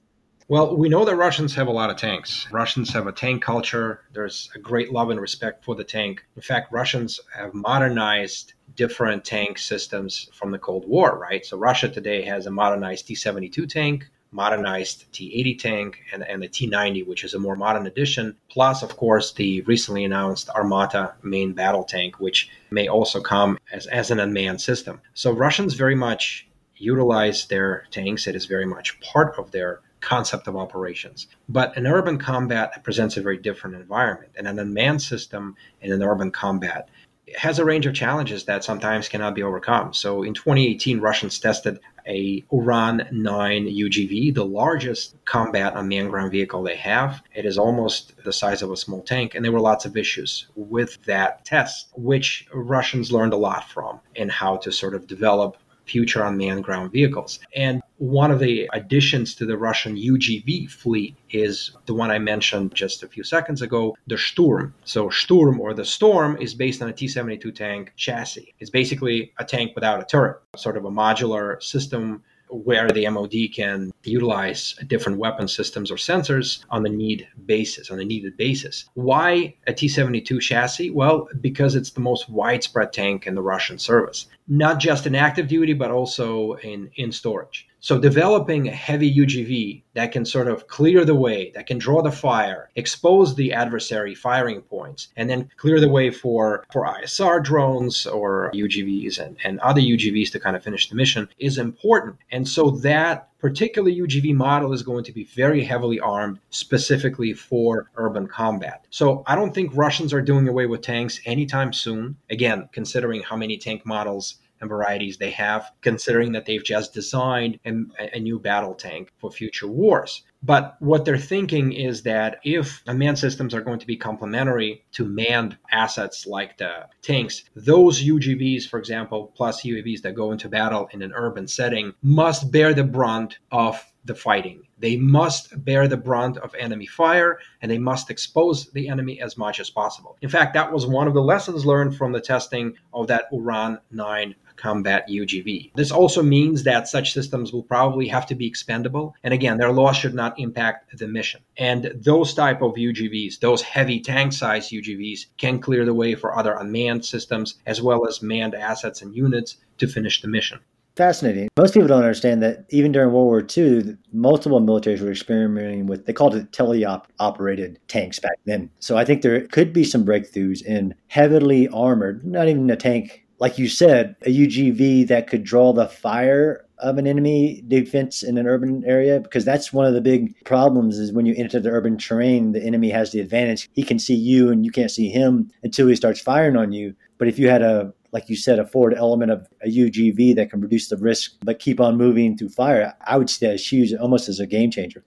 Well, 0.50 0.76
we 0.76 0.90
know 0.90 1.06
that 1.06 1.16
Russians 1.16 1.56
have 1.56 1.68
a 1.68 1.72
lot 1.72 1.90
of 1.90 1.96
tanks. 1.96 2.48
Russians 2.52 2.92
have 2.92 3.08
a 3.08 3.14
tank 3.14 3.42
culture. 3.42 4.02
There's 4.12 4.50
a 4.54 4.60
great 4.60 4.92
love 4.92 5.10
and 5.10 5.20
respect 5.20 5.64
for 5.64 5.74
the 5.74 5.86
tank. 5.86 6.26
In 6.36 6.42
fact, 6.42 6.74
Russians 6.74 7.20
have 7.34 7.54
modernized 7.54 8.54
different 8.76 9.24
tank 9.24 9.58
systems 9.58 10.30
from 10.34 10.52
the 10.52 10.60
Cold 10.60 10.86
War, 10.86 11.18
right? 11.18 11.46
So 11.46 11.58
Russia 11.58 11.88
today 11.88 12.24
has 12.24 12.46
a 12.46 12.52
modernized 12.52 13.08
T 13.08 13.16
72 13.16 13.66
tank, 13.68 14.10
modernized 14.32 15.12
T80 15.14 15.60
tank 15.60 16.00
and, 16.12 16.24
and 16.24 16.44
the 16.44 16.50
T90, 16.50 17.08
which 17.08 17.24
is 17.24 17.34
a 17.34 17.40
more 17.40 17.56
modern 17.56 17.88
edition, 17.88 18.36
plus, 18.50 18.84
of 18.84 18.98
course, 18.98 19.32
the 19.32 19.62
recently 19.62 20.04
announced 20.04 20.50
Armata 20.50 21.14
main 21.24 21.54
battle 21.54 21.86
tank, 21.86 22.20
which 22.20 22.50
may 22.70 22.90
also 22.90 23.22
come 23.22 23.58
as, 23.72 23.88
as 23.88 24.12
an 24.12 24.20
unmanned 24.20 24.60
system. 24.60 25.00
So 25.14 25.32
Russians 25.32 25.76
very 25.76 25.96
much 25.96 26.48
utilize 26.76 27.46
their 27.46 27.86
tanks. 27.92 28.28
It 28.28 28.36
is 28.36 28.46
very 28.46 28.66
much 28.66 29.00
part 29.00 29.36
of 29.38 29.52
their 29.52 29.80
concept 30.04 30.48
of 30.48 30.56
operations. 30.56 31.28
But 31.50 31.76
an 31.78 31.88
urban 31.88 32.20
combat 32.20 32.84
presents 32.84 33.18
a 33.18 33.22
very 33.22 33.38
different 33.38 33.76
environment. 33.76 34.34
And 34.36 34.48
an 34.48 34.60
unmanned 34.60 35.02
system 35.02 35.56
in 35.82 35.92
an 35.92 36.04
urban 36.04 36.32
combat 36.32 36.90
has 37.38 37.58
a 37.58 37.66
range 37.66 37.86
of 37.86 37.94
challenges 37.94 38.46
that 38.46 38.64
sometimes 38.64 39.08
cannot 39.08 39.34
be 39.34 39.44
overcome. 39.44 39.94
So 39.94 40.24
in 40.24 40.34
2018, 40.34 41.00
Russians 41.00 41.40
tested 41.40 41.80
a 42.06 42.42
Uran 42.52 43.12
9 43.12 43.66
UGV, 43.66 44.36
the 44.36 44.46
largest 44.46 45.16
combat 45.26 45.74
unmanned 45.76 46.10
ground 46.10 46.32
vehicle 46.32 46.62
they 46.64 46.76
have. 46.76 47.24
It 47.34 47.46
is 47.46 47.58
almost 47.58 48.14
the 48.24 48.34
size 48.34 48.62
of 48.62 48.72
a 48.72 48.78
small 48.78 49.02
tank, 49.02 49.36
and 49.36 49.44
there 49.44 49.54
were 49.54 49.62
lots 49.62 49.86
of 49.86 49.96
issues 49.96 50.48
with 50.56 51.02
that 51.06 51.46
test, 51.46 51.90
which 51.96 52.46
Russians 52.54 53.12
learned 53.12 53.34
a 53.34 53.38
lot 53.38 53.70
from 53.70 54.02
in 54.16 54.28
how 54.28 54.58
to 54.58 54.72
sort 54.72 54.94
of 54.94 55.08
develop 55.08 55.58
future 55.86 56.24
unmanned 56.24 56.64
ground 56.64 56.92
vehicles. 56.92 57.40
And 57.56 57.82
one 57.98 58.32
of 58.32 58.40
the 58.40 58.70
additions 58.74 59.36
to 59.36 59.46
the 59.46 59.58
Russian 59.58 59.96
UGV 59.96 60.70
fleet 60.70 61.16
is 61.30 61.72
the 61.86 61.94
one 61.94 62.12
I 62.12 62.20
mentioned 62.20 62.74
just 62.74 63.04
a 63.04 63.08
few 63.08 63.24
seconds 63.24 63.62
ago, 63.62 63.96
the 64.08 64.18
Sturm. 64.18 64.74
So, 64.84 65.10
Sturm 65.10 65.60
or 65.60 65.74
the 65.74 65.86
Storm 65.86 66.38
is 66.40 66.54
based 66.54 66.82
on 66.82 66.90
a 66.90 66.94
T 66.94 67.08
72 67.08 67.52
tank 67.52 67.94
chassis. 67.96 68.54
It's 68.60 68.70
basically 68.70 69.32
a 69.40 69.46
tank 69.46 69.72
without 69.76 70.02
a 70.02 70.06
turret, 70.06 70.42
sort 70.56 70.78
of 70.78 70.86
a 70.86 70.92
modular 70.92 71.62
system 71.62 72.24
where 72.54 72.90
the 72.90 73.08
MOD 73.10 73.34
can 73.54 73.92
utilize 74.04 74.76
different 74.88 75.18
weapon 75.18 75.48
systems 75.48 75.92
or 75.92 75.96
sensors 75.96 76.64
on 76.70 76.84
the 76.84 76.90
need 76.90 77.28
basis, 77.46 77.90
on 77.90 78.00
a 78.00 78.06
needed 78.06 78.38
basis. 78.38 78.86
Why 78.94 79.56
a 79.68 79.74
T 79.74 79.88
72 79.88 80.40
chassis? 80.40 80.90
Well, 80.90 81.28
because 81.42 81.76
it's 81.76 81.92
the 81.92 82.02
most 82.02 82.30
widespread 82.30 82.94
tank 82.94 83.28
in 83.28 83.36
the 83.36 83.42
Russian 83.42 83.80
service, 83.80 84.28
not 84.48 84.80
just 84.80 85.08
in 85.08 85.16
active 85.16 85.48
duty, 85.48 85.74
but 85.74 85.92
also 85.92 86.54
in, 86.54 86.92
in 86.96 87.12
storage. 87.12 87.68
So 87.84 88.00
developing 88.00 88.70
a 88.70 88.72
heavy 88.72 89.14
UGV 89.14 89.84
that 89.96 90.14
can 90.14 90.24
sort 90.24 90.48
of 90.48 90.68
clear 90.68 91.04
the 91.04 91.16
way, 91.16 91.52
that 91.54 91.68
can 91.68 91.80
draw 91.80 92.02
the 92.02 92.14
fire, 92.14 92.70
expose 92.78 93.36
the 93.36 93.52
adversary 93.52 94.16
firing 94.16 94.62
points, 94.62 95.10
and 95.18 95.30
then 95.30 95.50
clear 95.58 95.82
the 95.82 95.90
way 95.90 96.10
for, 96.10 96.64
for 96.72 96.86
ISR 96.86 97.44
drones 97.44 98.08
or 98.08 98.52
UGVs 98.54 99.20
and, 99.20 99.36
and 99.44 99.60
other 99.60 99.82
UGVs 99.82 100.32
to 100.32 100.40
kind 100.40 100.56
of 100.56 100.64
finish 100.64 100.88
the 100.88 100.96
mission 100.96 101.28
is 101.40 101.58
important. 101.58 102.16
And 102.32 102.48
so 102.48 102.70
that 102.70 103.28
particular 103.40 103.92
UGV 103.92 104.34
model 104.34 104.72
is 104.72 104.82
going 104.82 105.04
to 105.04 105.12
be 105.12 105.26
very 105.26 105.66
heavily 105.66 106.00
armed 106.00 106.40
specifically 106.52 107.34
for 107.34 107.90
urban 107.98 108.26
combat. 108.26 108.86
So 108.92 109.24
I 109.28 109.36
don't 109.36 109.54
think 109.54 109.76
Russians 109.76 110.14
are 110.14 110.22
doing 110.22 110.48
away 110.48 110.68
with 110.68 110.84
tanks 110.84 111.20
anytime 111.26 111.74
soon. 111.74 112.16
Again, 112.30 112.70
considering 112.72 113.24
how 113.24 113.36
many 113.36 113.58
tank 113.58 113.86
models 113.86 114.36
and 114.64 114.70
varieties 114.70 115.18
they 115.18 115.32
have, 115.32 115.72
considering 115.82 116.32
that 116.32 116.46
they've 116.46 116.64
just 116.64 116.94
designed 116.94 117.60
a, 117.66 117.74
a 118.16 118.20
new 118.20 118.40
battle 118.40 118.74
tank 118.74 119.12
for 119.20 119.30
future 119.30 119.68
wars. 119.68 120.24
But 120.42 120.76
what 120.80 121.06
they're 121.06 121.18
thinking 121.18 121.72
is 121.72 122.04
that 122.04 122.40
if 122.44 122.82
unmanned 122.88 123.20
systems 123.20 123.54
are 123.54 123.62
going 123.62 123.80
to 123.80 123.88
be 123.88 123.96
complementary 123.96 124.84
to 124.94 125.06
manned 125.06 125.58
assets 125.72 126.26
like 126.26 126.58
the 126.58 126.88
tanks, 127.02 127.44
those 127.56 128.04
UGVs, 128.04 128.68
for 128.68 128.78
example, 128.78 129.32
plus 129.36 129.64
UAVs 129.64 130.02
that 130.02 130.16
go 130.16 130.32
into 130.32 130.50
battle 130.50 130.90
in 130.92 131.02
an 131.02 131.14
urban 131.16 131.48
setting, 131.48 131.94
must 132.02 132.52
bear 132.52 132.74
the 132.74 132.84
brunt 132.84 133.38
of 133.52 133.82
the 134.06 134.16
fighting. 134.16 134.64
They 134.80 134.98
must 134.98 135.64
bear 135.64 135.88
the 135.88 135.96
brunt 135.96 136.38
of 136.38 136.54
enemy 136.56 136.88
fire 136.88 137.40
and 137.62 137.72
they 137.72 137.78
must 137.78 138.10
expose 138.10 138.70
the 138.72 138.90
enemy 138.90 139.22
as 139.22 139.38
much 139.38 139.62
as 139.62 139.70
possible. 139.70 140.18
In 140.22 140.28
fact, 140.30 140.54
that 140.56 140.74
was 140.74 140.86
one 140.86 141.08
of 141.08 141.14
the 141.14 141.22
lessons 141.22 141.66
learned 141.66 141.96
from 141.96 142.12
the 142.12 142.20
testing 142.20 142.74
of 142.94 143.08
that 143.08 143.32
Uran 143.32 143.80
9 143.92 144.36
combat 144.56 145.08
UGV. 145.10 145.72
This 145.76 145.92
also 145.92 146.22
means 146.22 146.64
that 146.64 146.88
such 146.88 147.14
systems 147.14 147.52
will 147.52 147.64
probably 147.64 148.08
have 148.08 148.26
to 148.28 148.36
be 148.36 148.48
expendable. 148.48 149.16
And 149.24 149.34
again, 149.34 149.58
their 149.58 149.72
loss 149.72 149.98
should 149.98 150.14
not 150.14 150.40
impact 150.40 150.98
the 150.98 151.08
mission. 151.08 151.42
And 151.58 151.92
those 151.96 152.34
type 152.34 152.62
of 152.62 152.74
UGVs, 152.74 153.40
those 153.40 153.62
heavy 153.62 154.00
tank 154.00 154.34
size 154.34 154.70
UGVs, 154.70 155.28
can 155.38 155.60
clear 155.60 155.86
the 155.86 155.94
way 155.94 156.16
for 156.16 156.38
other 156.38 156.54
unmanned 156.54 157.06
systems 157.06 157.56
as 157.66 157.82
well 157.82 158.08
as 158.08 158.22
manned 158.22 158.56
assets 158.56 159.02
and 159.02 159.16
units 159.16 159.58
to 159.78 159.88
finish 159.88 160.22
the 160.22 160.28
mission 160.28 160.60
fascinating. 160.96 161.50
Most 161.58 161.74
people 161.74 161.88
don't 161.88 162.04
understand 162.04 162.42
that 162.44 162.66
even 162.70 162.92
during 162.92 163.12
World 163.12 163.26
War 163.26 163.48
II, 163.58 163.98
multiple 164.12 164.62
militaries 164.62 165.02
were 165.02 165.12
experimenting 165.12 165.88
with, 165.88 166.06
they 166.06 166.14
called 166.14 166.36
it 166.36 166.52
teleop 166.52 167.06
operated 167.20 167.80
tanks 167.88 168.20
back 168.20 168.38
then. 168.46 168.70
So 168.80 168.98
I 168.98 169.06
think 169.06 169.22
there 169.22 169.48
could 169.48 169.74
be 169.74 169.84
some 169.84 170.06
breakthroughs 170.06 170.64
in 170.64 170.94
heavily 171.08 171.68
armored, 171.70 172.26
not 172.26 172.48
even 172.48 172.70
a 172.70 172.76
tank 172.76 173.23
like 173.44 173.58
you 173.58 173.68
said, 173.68 174.16
a 174.22 174.30
UGV 174.30 175.06
that 175.10 175.28
could 175.28 175.44
draw 175.44 175.74
the 175.74 175.90
fire 175.90 176.66
of 176.78 176.98
an 176.98 177.06
enemy 177.06 177.62
defense 177.68 178.24
in 178.24 178.38
an 178.38 178.48
urban 178.48 178.86
area 178.86 179.20
because 179.20 179.44
that's 179.44 179.74
one 179.74 179.86
of 179.86 179.94
the 179.94 180.00
big 180.00 180.34
problems 180.46 180.98
is 180.98 181.12
when 181.12 181.26
you 181.26 181.36
enter 181.38 181.60
the 181.60 181.70
urban 181.70 181.98
terrain 181.98 182.54
the 182.54 182.64
enemy 182.64 182.90
has 182.90 183.12
the 183.12 183.20
advantage 183.20 183.70
he 183.74 183.84
can 183.84 184.00
see 184.00 184.16
you 184.16 184.50
and 184.50 184.66
you 184.66 184.72
can't 184.72 184.92
see 184.92 185.10
him 185.10 185.52
until 185.62 185.88
he 185.88 185.96
starts 185.96 186.22
firing 186.22 186.56
on 186.56 186.72
you 186.72 186.96
but 187.18 187.28
if 187.28 187.38
you 187.38 187.50
had 187.50 187.62
a 187.62 187.94
like 188.14 188.30
you 188.30 188.36
said, 188.36 188.60
a 188.60 188.66
forward 188.66 188.94
element 188.94 189.32
of 189.32 189.48
a 189.64 189.68
UGV 189.68 190.36
that 190.36 190.52
can 190.52 190.62
reduce 190.62 190.88
the 190.88 190.98
risk 190.98 191.32
but 191.42 191.58
keep 191.60 191.80
on 191.80 191.98
moving 191.98 192.38
through 192.38 192.50
fire, 192.50 192.94
I 193.08 193.18
would 193.18 193.30
see 193.30 193.46
that 193.48 193.56
as 193.56 193.68
huge, 193.68 193.92
almost 193.94 194.30
as 194.30 194.40
a 194.40 194.46
game 194.46 194.70
changer. 194.70 195.04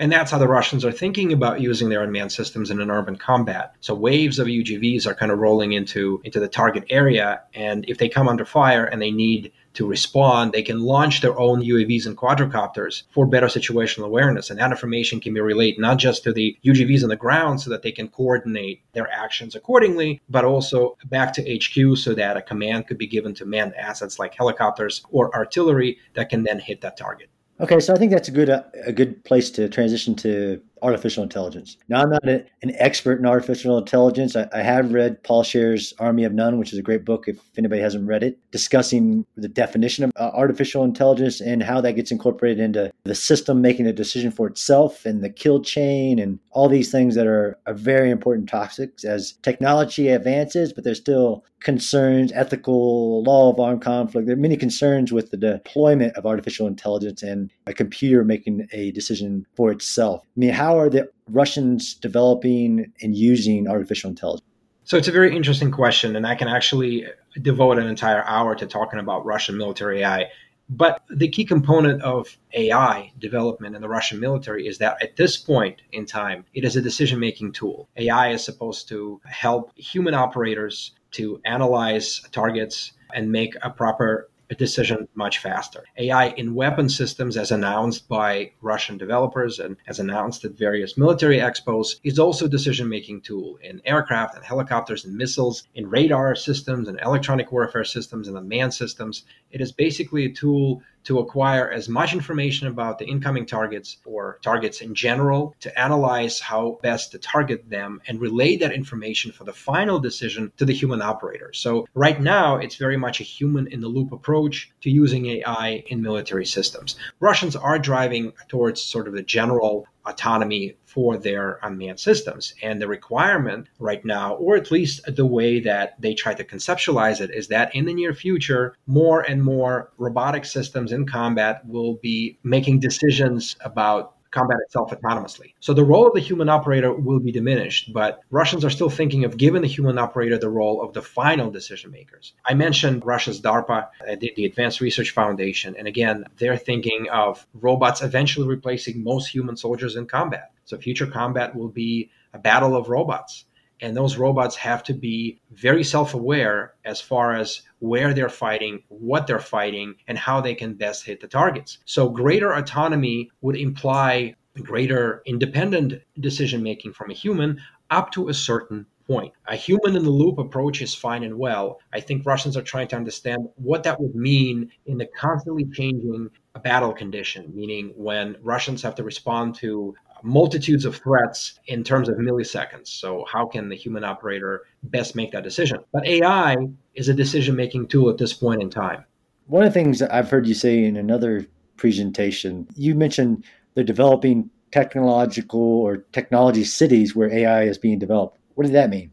And 0.00 0.10
that's 0.10 0.30
how 0.30 0.38
the 0.38 0.48
Russians 0.48 0.82
are 0.86 0.92
thinking 0.92 1.30
about 1.30 1.60
using 1.60 1.90
their 1.90 2.02
unmanned 2.02 2.32
systems 2.32 2.70
in 2.70 2.80
an 2.80 2.90
urban 2.90 3.16
combat. 3.16 3.74
So 3.80 3.94
waves 3.94 4.38
of 4.38 4.46
UGVs 4.46 5.06
are 5.06 5.14
kind 5.14 5.30
of 5.30 5.40
rolling 5.40 5.72
into, 5.72 6.22
into 6.24 6.40
the 6.40 6.48
target 6.48 6.84
area. 6.88 7.42
And 7.52 7.84
if 7.86 7.98
they 7.98 8.08
come 8.08 8.26
under 8.26 8.46
fire 8.46 8.86
and 8.86 9.02
they 9.02 9.10
need 9.10 9.52
to 9.74 9.86
respond, 9.86 10.52
they 10.52 10.62
can 10.62 10.80
launch 10.80 11.20
their 11.20 11.38
own 11.38 11.60
UAVs 11.60 12.06
and 12.06 12.16
quadricopters 12.16 13.02
for 13.10 13.26
better 13.26 13.48
situational 13.48 14.06
awareness. 14.06 14.48
And 14.48 14.58
that 14.58 14.70
information 14.70 15.20
can 15.20 15.34
be 15.34 15.40
relayed 15.42 15.78
not 15.78 15.98
just 15.98 16.24
to 16.24 16.32
the 16.32 16.56
UGVs 16.64 17.02
on 17.02 17.10
the 17.10 17.16
ground 17.16 17.60
so 17.60 17.68
that 17.68 17.82
they 17.82 17.92
can 17.92 18.08
coordinate 18.08 18.80
their 18.94 19.10
actions 19.12 19.54
accordingly, 19.54 20.18
but 20.30 20.46
also 20.46 20.96
back 21.04 21.34
to 21.34 21.42
HQ 21.42 21.98
so 21.98 22.14
that 22.14 22.38
a 22.38 22.42
command 22.42 22.86
could 22.86 22.96
be 22.96 23.06
given 23.06 23.34
to 23.34 23.44
manned 23.44 23.74
assets 23.74 24.18
like 24.18 24.34
helicopters 24.34 25.04
or 25.10 25.30
artillery 25.36 25.98
that 26.14 26.30
can 26.30 26.44
then 26.44 26.58
hit 26.58 26.80
that 26.80 26.96
target. 26.96 27.28
Okay, 27.60 27.78
so 27.78 27.94
I 27.94 27.98
think 27.98 28.10
that's 28.10 28.28
a 28.28 28.32
good 28.32 28.48
uh, 28.48 28.62
a 28.86 28.92
good 28.92 29.22
place 29.24 29.50
to 29.52 29.68
transition 29.68 30.14
to 30.16 30.62
artificial 30.82 31.22
intelligence. 31.22 31.76
Now, 31.88 32.02
I'm 32.02 32.10
not 32.10 32.28
a, 32.28 32.44
an 32.62 32.72
expert 32.76 33.18
in 33.18 33.26
artificial 33.26 33.78
intelligence. 33.78 34.36
I, 34.36 34.48
I, 34.52 34.62
have 34.62 34.92
read 34.92 35.22
Paul 35.22 35.42
Scharre's 35.42 35.92
Army 35.98 36.24
of 36.24 36.32
None, 36.32 36.58
which 36.58 36.72
is 36.72 36.78
a 36.78 36.82
great 36.82 37.04
book 37.04 37.24
if 37.26 37.38
anybody 37.56 37.80
hasn't 37.80 38.06
read 38.06 38.22
it, 38.22 38.38
discussing 38.50 39.24
the 39.36 39.48
definition 39.48 40.04
of 40.04 40.12
uh, 40.16 40.30
artificial 40.34 40.84
intelligence 40.84 41.40
and 41.40 41.62
how 41.62 41.80
that 41.80 41.96
gets 41.96 42.10
incorporated 42.10 42.60
into 42.60 42.92
the 43.04 43.14
system 43.14 43.60
making 43.60 43.86
a 43.86 43.92
decision 43.92 44.30
for 44.30 44.46
itself 44.46 45.04
and 45.04 45.22
the 45.22 45.30
kill 45.30 45.60
chain 45.62 46.18
and 46.18 46.38
all 46.52 46.68
these 46.68 46.90
things 46.90 47.14
that 47.14 47.26
are, 47.26 47.58
are 47.66 47.74
very 47.74 48.10
important 48.10 48.48
topics 48.48 49.04
as 49.04 49.32
technology 49.42 50.08
advances, 50.08 50.72
but 50.72 50.84
there's 50.84 50.98
still 50.98 51.44
concerns, 51.60 52.32
ethical, 52.32 53.22
law 53.22 53.52
of 53.52 53.60
armed 53.60 53.82
conflict. 53.82 54.26
There 54.26 54.36
are 54.36 54.40
many 54.40 54.56
concerns 54.56 55.12
with 55.12 55.30
the 55.30 55.36
deployment 55.36 56.16
of 56.16 56.26
artificial 56.26 56.66
intelligence 56.66 57.22
and 57.22 57.50
a 57.66 57.74
computer 57.74 58.24
making 58.24 58.66
a 58.72 58.90
decision 58.92 59.46
for 59.54 59.70
itself. 59.70 60.22
I 60.24 60.40
mean, 60.40 60.50
how 60.50 60.69
are 60.78 60.88
the 60.88 61.10
Russians 61.28 61.94
developing 61.94 62.92
and 63.02 63.16
using 63.16 63.68
artificial 63.68 64.10
intelligence? 64.10 64.46
So 64.84 64.96
it's 64.96 65.08
a 65.08 65.12
very 65.12 65.36
interesting 65.36 65.70
question, 65.70 66.16
and 66.16 66.26
I 66.26 66.34
can 66.34 66.48
actually 66.48 67.06
devote 67.40 67.78
an 67.78 67.86
entire 67.86 68.24
hour 68.24 68.54
to 68.56 68.66
talking 68.66 68.98
about 68.98 69.24
Russian 69.24 69.56
military 69.56 70.02
AI. 70.02 70.30
But 70.68 71.02
the 71.10 71.28
key 71.28 71.44
component 71.44 72.00
of 72.02 72.38
AI 72.54 73.12
development 73.18 73.74
in 73.74 73.82
the 73.82 73.88
Russian 73.88 74.20
military 74.20 74.68
is 74.68 74.78
that 74.78 75.02
at 75.02 75.16
this 75.16 75.36
point 75.36 75.82
in 75.92 76.06
time, 76.06 76.44
it 76.54 76.64
is 76.64 76.76
a 76.76 76.82
decision 76.82 77.18
making 77.18 77.52
tool. 77.52 77.88
AI 77.96 78.30
is 78.30 78.44
supposed 78.44 78.88
to 78.88 79.20
help 79.24 79.76
human 79.76 80.14
operators 80.14 80.92
to 81.12 81.40
analyze 81.44 82.20
targets 82.30 82.92
and 83.12 83.32
make 83.32 83.54
a 83.62 83.70
proper 83.70 84.28
a 84.50 84.54
decision 84.54 85.08
much 85.14 85.38
faster. 85.38 85.84
AI 85.96 86.28
in 86.30 86.54
weapon 86.54 86.88
systems, 86.88 87.36
as 87.36 87.50
announced 87.50 88.08
by 88.08 88.50
Russian 88.60 88.98
developers 88.98 89.58
and 89.58 89.76
as 89.86 90.00
announced 90.00 90.44
at 90.44 90.52
various 90.52 90.98
military 90.98 91.38
expos, 91.38 92.00
is 92.02 92.18
also 92.18 92.46
a 92.46 92.48
decision 92.48 92.88
making 92.88 93.20
tool 93.20 93.58
in 93.62 93.80
aircraft 93.84 94.34
and 94.34 94.44
helicopters 94.44 95.04
and 95.04 95.16
missiles, 95.16 95.68
in 95.74 95.88
radar 95.88 96.34
systems 96.34 96.88
and 96.88 97.00
electronic 97.00 97.52
warfare 97.52 97.84
systems 97.84 98.26
and 98.26 98.36
unmanned 98.36 98.74
systems. 98.74 99.24
It 99.52 99.60
is 99.60 99.72
basically 99.72 100.24
a 100.24 100.32
tool 100.32 100.82
to 101.04 101.18
acquire 101.18 101.70
as 101.70 101.88
much 101.88 102.12
information 102.12 102.66
about 102.66 102.98
the 102.98 103.06
incoming 103.06 103.46
targets 103.46 103.98
or 104.04 104.38
targets 104.42 104.80
in 104.80 104.94
general, 104.94 105.54
to 105.60 105.78
analyze 105.78 106.40
how 106.40 106.78
best 106.82 107.12
to 107.12 107.18
target 107.18 107.68
them 107.68 108.00
and 108.06 108.20
relay 108.20 108.56
that 108.56 108.72
information 108.72 109.32
for 109.32 109.44
the 109.44 109.52
final 109.52 109.98
decision 109.98 110.52
to 110.56 110.64
the 110.64 110.72
human 110.72 111.02
operator. 111.02 111.52
So, 111.52 111.86
right 111.94 112.20
now, 112.20 112.56
it's 112.56 112.76
very 112.76 112.96
much 112.96 113.20
a 113.20 113.24
human 113.24 113.66
in 113.68 113.80
the 113.80 113.88
loop 113.88 114.12
approach 114.12 114.70
to 114.82 114.90
using 114.90 115.26
AI 115.26 115.84
in 115.86 116.02
military 116.02 116.46
systems. 116.46 116.96
Russians 117.20 117.56
are 117.56 117.78
driving 117.78 118.32
towards 118.48 118.82
sort 118.82 119.08
of 119.08 119.14
the 119.14 119.22
general 119.22 119.86
autonomy 120.06 120.76
for 120.90 121.16
their 121.16 121.60
unmanned 121.62 122.00
systems. 122.00 122.54
And 122.62 122.82
the 122.82 122.88
requirement 122.88 123.68
right 123.78 124.04
now, 124.04 124.34
or 124.34 124.56
at 124.56 124.72
least 124.72 125.00
the 125.06 125.26
way 125.26 125.60
that 125.60 126.00
they 126.00 126.14
try 126.14 126.34
to 126.34 126.44
conceptualize 126.44 127.20
it, 127.20 127.30
is 127.32 127.46
that 127.48 127.74
in 127.74 127.84
the 127.84 127.94
near 127.94 128.12
future, 128.12 128.76
more 128.86 129.20
and 129.20 129.42
more 129.42 129.92
robotic 129.98 130.44
systems 130.44 130.90
in 130.90 131.06
combat 131.06 131.64
will 131.66 131.94
be 132.02 132.38
making 132.42 132.80
decisions 132.80 133.56
about 133.60 134.16
combat 134.30 134.58
itself 134.64 134.90
autonomously. 134.90 135.54
So 135.60 135.74
the 135.74 135.84
role 135.84 136.06
of 136.06 136.14
the 136.14 136.20
human 136.20 136.48
operator 136.48 136.92
will 136.92 137.20
be 137.20 137.32
diminished, 137.32 137.92
but 137.92 138.20
Russians 138.30 138.64
are 138.64 138.70
still 138.70 138.90
thinking 138.90 139.24
of 139.24 139.36
giving 139.36 139.62
the 139.62 139.68
human 139.68 139.98
operator 139.98 140.38
the 140.38 140.48
role 140.48 140.82
of 140.82 140.92
the 140.92 141.02
final 141.02 141.50
decision 141.50 141.90
makers. 141.90 142.34
I 142.46 142.54
mentioned 142.54 143.04
Russia's 143.04 143.40
DARPA, 143.40 143.88
uh, 144.08 144.16
the, 144.20 144.32
the 144.36 144.44
Advanced 144.44 144.80
Research 144.80 145.10
Foundation, 145.10 145.74
and 145.76 145.88
again, 145.88 146.24
they're 146.38 146.56
thinking 146.56 147.08
of 147.12 147.46
robots 147.54 148.02
eventually 148.02 148.46
replacing 148.46 149.02
most 149.02 149.28
human 149.28 149.56
soldiers 149.56 149.96
in 149.96 150.06
combat. 150.06 150.52
So 150.64 150.78
future 150.78 151.06
combat 151.06 151.54
will 151.56 151.68
be 151.68 152.10
a 152.32 152.38
battle 152.38 152.76
of 152.76 152.88
robots. 152.88 153.44
And 153.82 153.96
those 153.96 154.16
robots 154.16 154.56
have 154.56 154.82
to 154.84 154.94
be 154.94 155.40
very 155.52 155.84
self 155.84 156.14
aware 156.14 156.74
as 156.84 157.00
far 157.00 157.34
as 157.34 157.62
where 157.78 158.12
they're 158.12 158.28
fighting, 158.28 158.82
what 158.88 159.26
they're 159.26 159.38
fighting, 159.38 159.94
and 160.06 160.18
how 160.18 160.40
they 160.40 160.54
can 160.54 160.74
best 160.74 161.06
hit 161.06 161.20
the 161.20 161.28
targets. 161.28 161.78
So, 161.84 162.08
greater 162.08 162.52
autonomy 162.52 163.30
would 163.40 163.56
imply 163.56 164.34
greater 164.62 165.22
independent 165.26 165.94
decision 166.18 166.62
making 166.62 166.92
from 166.92 167.10
a 167.10 167.14
human 167.14 167.60
up 167.90 168.10
to 168.12 168.28
a 168.28 168.34
certain 168.34 168.86
point. 169.06 169.32
A 169.48 169.56
human 169.56 169.96
in 169.96 170.04
the 170.04 170.10
loop 170.10 170.38
approach 170.38 170.80
is 170.80 170.94
fine 170.94 171.24
and 171.24 171.36
well. 171.36 171.80
I 171.92 172.00
think 172.00 172.24
Russians 172.24 172.56
are 172.56 172.62
trying 172.62 172.86
to 172.88 172.96
understand 172.96 173.48
what 173.56 173.82
that 173.82 174.00
would 174.00 174.14
mean 174.14 174.70
in 174.86 174.98
the 174.98 175.06
constantly 175.06 175.64
changing 175.72 176.30
battle 176.62 176.92
condition, 176.92 177.50
meaning 177.54 177.92
when 177.96 178.36
Russians 178.40 178.82
have 178.82 178.94
to 178.96 179.02
respond 179.02 179.56
to 179.56 179.94
multitudes 180.22 180.84
of 180.84 180.96
threats 180.96 181.58
in 181.66 181.84
terms 181.84 182.08
of 182.08 182.16
milliseconds. 182.16 182.88
So, 182.88 183.24
how 183.30 183.46
can 183.46 183.68
the 183.68 183.76
human 183.76 184.04
operator 184.04 184.62
best 184.84 185.14
make 185.14 185.32
that 185.32 185.44
decision? 185.44 185.78
But 185.92 186.06
AI 186.06 186.56
is 186.94 187.08
a 187.08 187.14
decision 187.14 187.56
making 187.56 187.88
tool 187.88 188.10
at 188.10 188.18
this 188.18 188.32
point 188.32 188.62
in 188.62 188.70
time. 188.70 189.04
One 189.46 189.64
of 189.64 189.72
the 189.72 189.80
things 189.80 190.02
I've 190.02 190.30
heard 190.30 190.46
you 190.46 190.54
say 190.54 190.84
in 190.84 190.96
another 190.96 191.46
presentation, 191.76 192.68
you 192.76 192.94
mentioned 192.94 193.44
they're 193.74 193.84
developing 193.84 194.50
technological 194.70 195.60
or 195.60 195.98
technology 196.12 196.64
cities 196.64 197.16
where 197.16 197.32
AI 197.32 197.64
is 197.64 197.78
being 197.78 197.98
developed. 197.98 198.38
What 198.54 198.64
did 198.64 198.74
that 198.74 198.90
mean? 198.90 199.10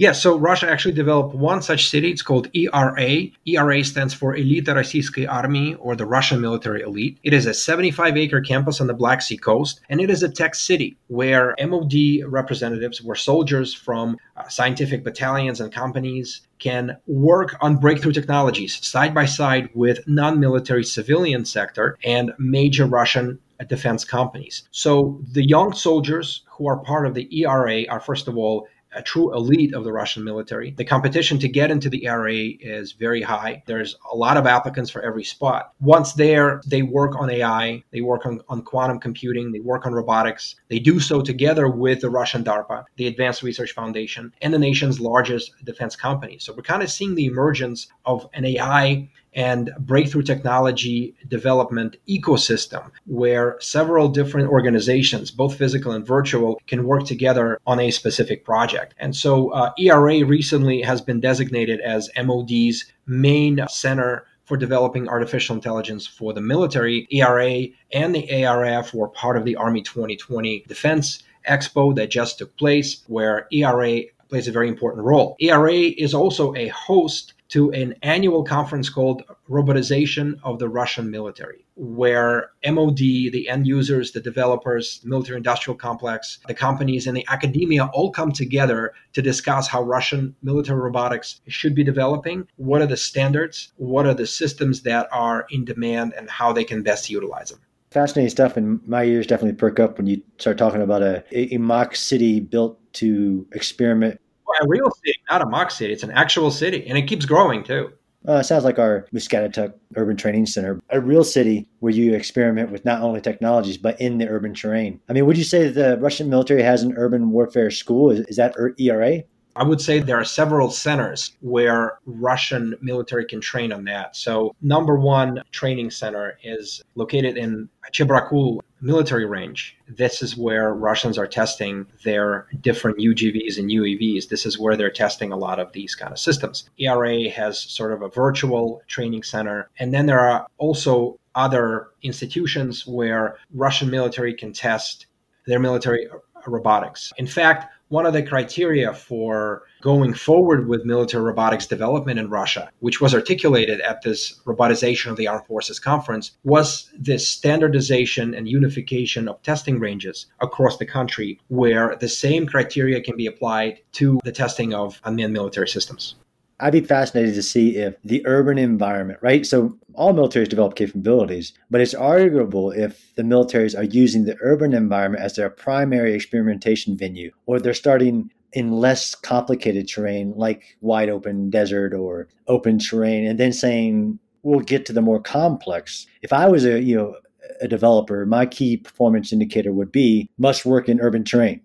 Yeah, 0.00 0.12
so 0.12 0.38
Russia 0.38 0.70
actually 0.70 0.94
developed 0.94 1.34
one 1.34 1.60
such 1.60 1.88
city. 1.88 2.12
It's 2.12 2.22
called 2.22 2.48
ERA. 2.54 3.30
ERA 3.44 3.82
stands 3.82 4.14
for 4.14 4.36
Elite 4.36 4.66
Rossiyskoy 4.66 5.28
Army 5.28 5.74
or 5.74 5.96
the 5.96 6.06
Russian 6.06 6.40
military 6.40 6.82
elite. 6.82 7.18
It 7.24 7.34
is 7.34 7.46
a 7.46 7.52
75 7.52 8.16
acre 8.16 8.40
campus 8.40 8.80
on 8.80 8.86
the 8.86 8.94
Black 8.94 9.22
Sea 9.22 9.36
coast, 9.36 9.80
and 9.88 10.00
it 10.00 10.08
is 10.08 10.22
a 10.22 10.28
tech 10.28 10.54
city 10.54 10.96
where 11.08 11.56
MOD 11.60 11.94
representatives 12.28 13.02
where 13.02 13.16
soldiers 13.16 13.74
from 13.74 14.16
uh, 14.36 14.46
scientific 14.46 15.02
battalions 15.02 15.60
and 15.60 15.72
companies 15.72 16.42
can 16.60 16.96
work 17.08 17.56
on 17.60 17.74
breakthrough 17.74 18.12
technologies 18.12 18.78
side 18.86 19.12
by 19.12 19.24
side 19.24 19.68
with 19.74 20.06
non 20.06 20.38
military 20.38 20.84
civilian 20.84 21.44
sector 21.44 21.98
and 22.04 22.32
major 22.38 22.86
Russian 22.86 23.40
defense 23.66 24.04
companies. 24.04 24.68
So 24.70 25.20
the 25.32 25.44
young 25.44 25.72
soldiers 25.72 26.44
who 26.50 26.68
are 26.68 26.78
part 26.78 27.06
of 27.06 27.14
the 27.14 27.28
ERA 27.42 27.86
are, 27.88 28.00
first 28.00 28.28
of 28.28 28.36
all, 28.36 28.68
a 28.94 29.02
true 29.02 29.34
elite 29.34 29.74
of 29.74 29.84
the 29.84 29.92
Russian 29.92 30.24
military. 30.24 30.70
The 30.70 30.84
competition 30.84 31.38
to 31.40 31.48
get 31.48 31.70
into 31.70 31.88
the 31.88 32.06
ERA 32.06 32.34
is 32.60 32.92
very 32.92 33.22
high. 33.22 33.62
There's 33.66 33.96
a 34.10 34.16
lot 34.16 34.36
of 34.36 34.46
applicants 34.46 34.90
for 34.90 35.02
every 35.02 35.24
spot. 35.24 35.72
Once 35.80 36.14
there, 36.14 36.60
they 36.66 36.82
work 36.82 37.18
on 37.18 37.30
AI, 37.30 37.82
they 37.90 38.00
work 38.00 38.26
on, 38.26 38.40
on 38.48 38.62
quantum 38.62 38.98
computing, 38.98 39.52
they 39.52 39.60
work 39.60 39.86
on 39.86 39.92
robotics. 39.92 40.56
They 40.68 40.78
do 40.78 41.00
so 41.00 41.20
together 41.20 41.68
with 41.68 42.00
the 42.00 42.10
Russian 42.10 42.44
DARPA, 42.44 42.84
the 42.96 43.06
Advanced 43.06 43.42
Research 43.42 43.72
Foundation, 43.72 44.32
and 44.42 44.52
the 44.52 44.58
nation's 44.58 45.00
largest 45.00 45.52
defense 45.64 45.96
company. 45.96 46.38
So 46.38 46.52
we're 46.52 46.62
kind 46.62 46.82
of 46.82 46.90
seeing 46.90 47.14
the 47.14 47.26
emergence 47.26 47.88
of 48.04 48.28
an 48.32 48.44
AI 48.44 49.10
and 49.38 49.70
breakthrough 49.78 50.22
technology 50.22 51.14
development 51.28 51.96
ecosystem 52.08 52.90
where 53.06 53.56
several 53.60 54.08
different 54.08 54.48
organizations, 54.48 55.30
both 55.30 55.56
physical 55.56 55.92
and 55.92 56.04
virtual, 56.04 56.60
can 56.66 56.82
work 56.82 57.04
together 57.04 57.56
on 57.64 57.78
a 57.78 57.92
specific 57.92 58.44
project. 58.44 58.96
And 58.98 59.14
so 59.14 59.50
uh, 59.50 59.70
ERA 59.78 60.24
recently 60.24 60.82
has 60.82 61.00
been 61.00 61.20
designated 61.20 61.80
as 61.80 62.10
MOD's 62.20 62.84
main 63.06 63.64
center 63.68 64.26
for 64.44 64.56
developing 64.56 65.08
artificial 65.08 65.54
intelligence 65.54 66.04
for 66.04 66.32
the 66.32 66.40
military. 66.40 67.06
ERA 67.12 67.66
and 67.92 68.16
the 68.16 68.44
ARF 68.44 68.92
were 68.92 69.06
part 69.06 69.36
of 69.36 69.44
the 69.44 69.54
Army 69.54 69.82
2020 69.82 70.64
Defense 70.66 71.22
Expo 71.48 71.94
that 71.94 72.10
just 72.10 72.38
took 72.38 72.56
place, 72.56 73.04
where 73.06 73.46
ERA 73.52 74.00
plays 74.28 74.48
a 74.48 74.52
very 74.52 74.68
important 74.68 75.04
role. 75.04 75.36
ERA 75.40 75.72
is 75.72 76.12
also 76.12 76.54
a 76.56 76.68
host 76.68 77.34
to 77.48 77.70
an 77.72 77.94
annual 78.02 78.44
conference 78.44 78.88
called 78.88 79.22
Robotization 79.48 80.38
of 80.42 80.58
the 80.58 80.68
Russian 80.68 81.10
Military, 81.10 81.64
where 81.76 82.50
MOD, 82.66 82.96
the 82.98 83.48
end 83.48 83.66
users, 83.66 84.12
the 84.12 84.20
developers, 84.20 85.00
the 85.02 85.08
military 85.08 85.38
industrial 85.38 85.76
complex, 85.76 86.38
the 86.46 86.54
companies, 86.54 87.06
and 87.06 87.16
the 87.16 87.24
academia 87.28 87.86
all 87.94 88.10
come 88.10 88.32
together 88.32 88.92
to 89.14 89.22
discuss 89.22 89.66
how 89.68 89.82
Russian 89.82 90.34
military 90.42 90.78
robotics 90.78 91.40
should 91.48 91.74
be 91.74 91.84
developing, 91.84 92.46
what 92.56 92.82
are 92.82 92.86
the 92.86 92.96
standards, 92.96 93.72
what 93.76 94.06
are 94.06 94.14
the 94.14 94.26
systems 94.26 94.82
that 94.82 95.08
are 95.10 95.46
in 95.50 95.64
demand, 95.64 96.12
and 96.16 96.28
how 96.28 96.52
they 96.52 96.64
can 96.64 96.82
best 96.82 97.08
utilize 97.08 97.50
them. 97.50 97.60
Fascinating 97.90 98.28
stuff 98.28 98.58
and 98.58 98.86
my 98.86 99.04
ears 99.04 99.26
definitely 99.26 99.56
perk 99.56 99.80
up 99.80 99.96
when 99.96 100.06
you 100.06 100.22
start 100.36 100.58
talking 100.58 100.82
about 100.82 101.02
a, 101.02 101.24
a 101.54 101.56
mock 101.56 101.96
city 101.96 102.38
built 102.38 102.78
to 102.92 103.46
experiment 103.52 104.20
a 104.62 104.68
real 104.68 104.90
city 105.04 105.18
not 105.30 105.42
a 105.42 105.46
mock 105.46 105.70
city 105.70 105.92
it's 105.92 106.02
an 106.02 106.10
actual 106.10 106.50
city 106.50 106.86
and 106.88 106.98
it 106.98 107.02
keeps 107.02 107.24
growing 107.24 107.62
too 107.62 107.92
uh, 108.26 108.42
sounds 108.42 108.64
like 108.64 108.78
our 108.78 109.06
Muscatatuck 109.14 109.74
Urban 109.96 110.16
Training 110.16 110.44
Center, 110.44 110.80
a 110.90 111.00
real 111.00 111.22
city 111.22 111.68
where 111.78 111.92
you 111.92 112.14
experiment 112.14 112.70
with 112.70 112.84
not 112.84 113.00
only 113.00 113.20
technologies 113.20 113.78
but 113.78 113.98
in 114.00 114.18
the 114.18 114.28
urban 114.28 114.52
terrain. 114.52 115.00
I 115.08 115.12
mean, 115.12 115.24
would 115.24 115.38
you 115.38 115.44
say 115.44 115.68
the 115.68 115.96
Russian 115.98 116.28
military 116.28 116.62
has 116.62 116.82
an 116.82 116.94
urban 116.96 117.30
warfare 117.30 117.70
school? 117.70 118.10
Is, 118.10 118.20
is 118.26 118.36
that 118.36 118.54
ERA? 118.78 119.22
I 119.58 119.64
would 119.64 119.80
say 119.80 119.98
there 119.98 120.20
are 120.20 120.24
several 120.24 120.70
centers 120.70 121.36
where 121.40 121.98
Russian 122.06 122.76
military 122.80 123.24
can 123.24 123.40
train 123.40 123.72
on 123.72 123.84
that. 123.84 124.14
So, 124.14 124.54
number 124.62 124.96
one 124.96 125.42
training 125.50 125.90
center 125.90 126.38
is 126.44 126.80
located 126.94 127.36
in 127.36 127.68
Chebarkul 127.92 128.60
military 128.80 129.26
range. 129.26 129.76
This 129.88 130.22
is 130.22 130.36
where 130.36 130.72
Russians 130.72 131.18
are 131.18 131.26
testing 131.26 131.86
their 132.04 132.46
different 132.60 132.98
UGVs 132.98 133.58
and 133.58 133.68
UAVs. 133.68 134.28
This 134.28 134.46
is 134.46 134.60
where 134.60 134.76
they're 134.76 134.92
testing 134.92 135.32
a 135.32 135.36
lot 135.36 135.58
of 135.58 135.72
these 135.72 135.96
kind 135.96 136.12
of 136.12 136.20
systems. 136.20 136.70
ERA 136.78 137.28
has 137.28 137.60
sort 137.60 137.92
of 137.92 138.02
a 138.02 138.08
virtual 138.08 138.80
training 138.86 139.24
center. 139.24 139.68
And 139.80 139.92
then 139.92 140.06
there 140.06 140.20
are 140.20 140.46
also 140.58 141.18
other 141.34 141.88
institutions 142.02 142.86
where 142.86 143.38
Russian 143.52 143.90
military 143.90 144.34
can 144.34 144.52
test 144.52 145.06
their 145.46 145.58
military 145.58 146.06
robotics. 146.46 147.12
In 147.18 147.26
fact, 147.26 147.72
one 147.88 148.06
of 148.06 148.12
the 148.12 148.22
criteria 148.22 148.92
for 148.92 149.62
going 149.80 150.12
forward 150.12 150.68
with 150.68 150.84
military 150.84 151.22
robotics 151.22 151.66
development 151.66 152.18
in 152.18 152.28
Russia, 152.28 152.70
which 152.80 153.00
was 153.00 153.14
articulated 153.14 153.80
at 153.80 154.02
this 154.02 154.40
robotization 154.44 155.10
of 155.10 155.16
the 155.16 155.26
armed 155.26 155.46
forces 155.46 155.78
conference, 155.78 156.32
was 156.44 156.90
this 156.98 157.28
standardization 157.28 158.34
and 158.34 158.48
unification 158.48 159.28
of 159.28 159.42
testing 159.42 159.78
ranges 159.78 160.26
across 160.40 160.76
the 160.76 160.86
country 160.86 161.40
where 161.48 161.96
the 162.00 162.08
same 162.08 162.46
criteria 162.46 163.00
can 163.00 163.16
be 163.16 163.26
applied 163.26 163.80
to 163.92 164.20
the 164.24 164.32
testing 164.32 164.74
of 164.74 165.00
unmanned 165.04 165.32
military 165.32 165.68
systems. 165.68 166.16
I'd 166.60 166.72
be 166.72 166.80
fascinated 166.80 167.34
to 167.34 167.42
see 167.42 167.76
if 167.76 167.94
the 168.02 168.22
urban 168.26 168.58
environment, 168.58 169.20
right? 169.22 169.46
So 169.46 169.76
all 169.94 170.12
militaries 170.12 170.48
develop 170.48 170.74
capabilities, 170.74 171.52
but 171.70 171.80
it's 171.80 171.94
arguable 171.94 172.72
if 172.72 173.14
the 173.14 173.22
militaries 173.22 173.78
are 173.78 173.84
using 173.84 174.24
the 174.24 174.36
urban 174.40 174.72
environment 174.72 175.22
as 175.22 175.36
their 175.36 175.50
primary 175.50 176.14
experimentation 176.14 176.96
venue, 176.96 177.30
or 177.46 177.60
they're 177.60 177.74
starting 177.74 178.30
in 178.52 178.72
less 178.72 179.14
complicated 179.14 179.86
terrain 179.88 180.32
like 180.34 180.76
wide 180.80 181.08
open 181.08 181.50
desert 181.50 181.94
or 181.94 182.28
open 182.48 182.78
terrain, 182.78 183.26
and 183.26 183.38
then 183.38 183.52
saying 183.52 184.18
we'll 184.42 184.60
get 184.60 184.84
to 184.86 184.92
the 184.92 185.02
more 185.02 185.20
complex. 185.20 186.06
If 186.22 186.32
I 186.32 186.48
was 186.48 186.64
a 186.64 186.80
you 186.80 186.96
know 186.96 187.14
a 187.60 187.68
developer, 187.68 188.26
my 188.26 188.46
key 188.46 188.78
performance 188.78 189.32
indicator 189.32 189.72
would 189.72 189.92
be 189.92 190.28
must 190.38 190.66
work 190.66 190.88
in 190.88 191.00
urban 191.00 191.24
terrain. 191.24 191.60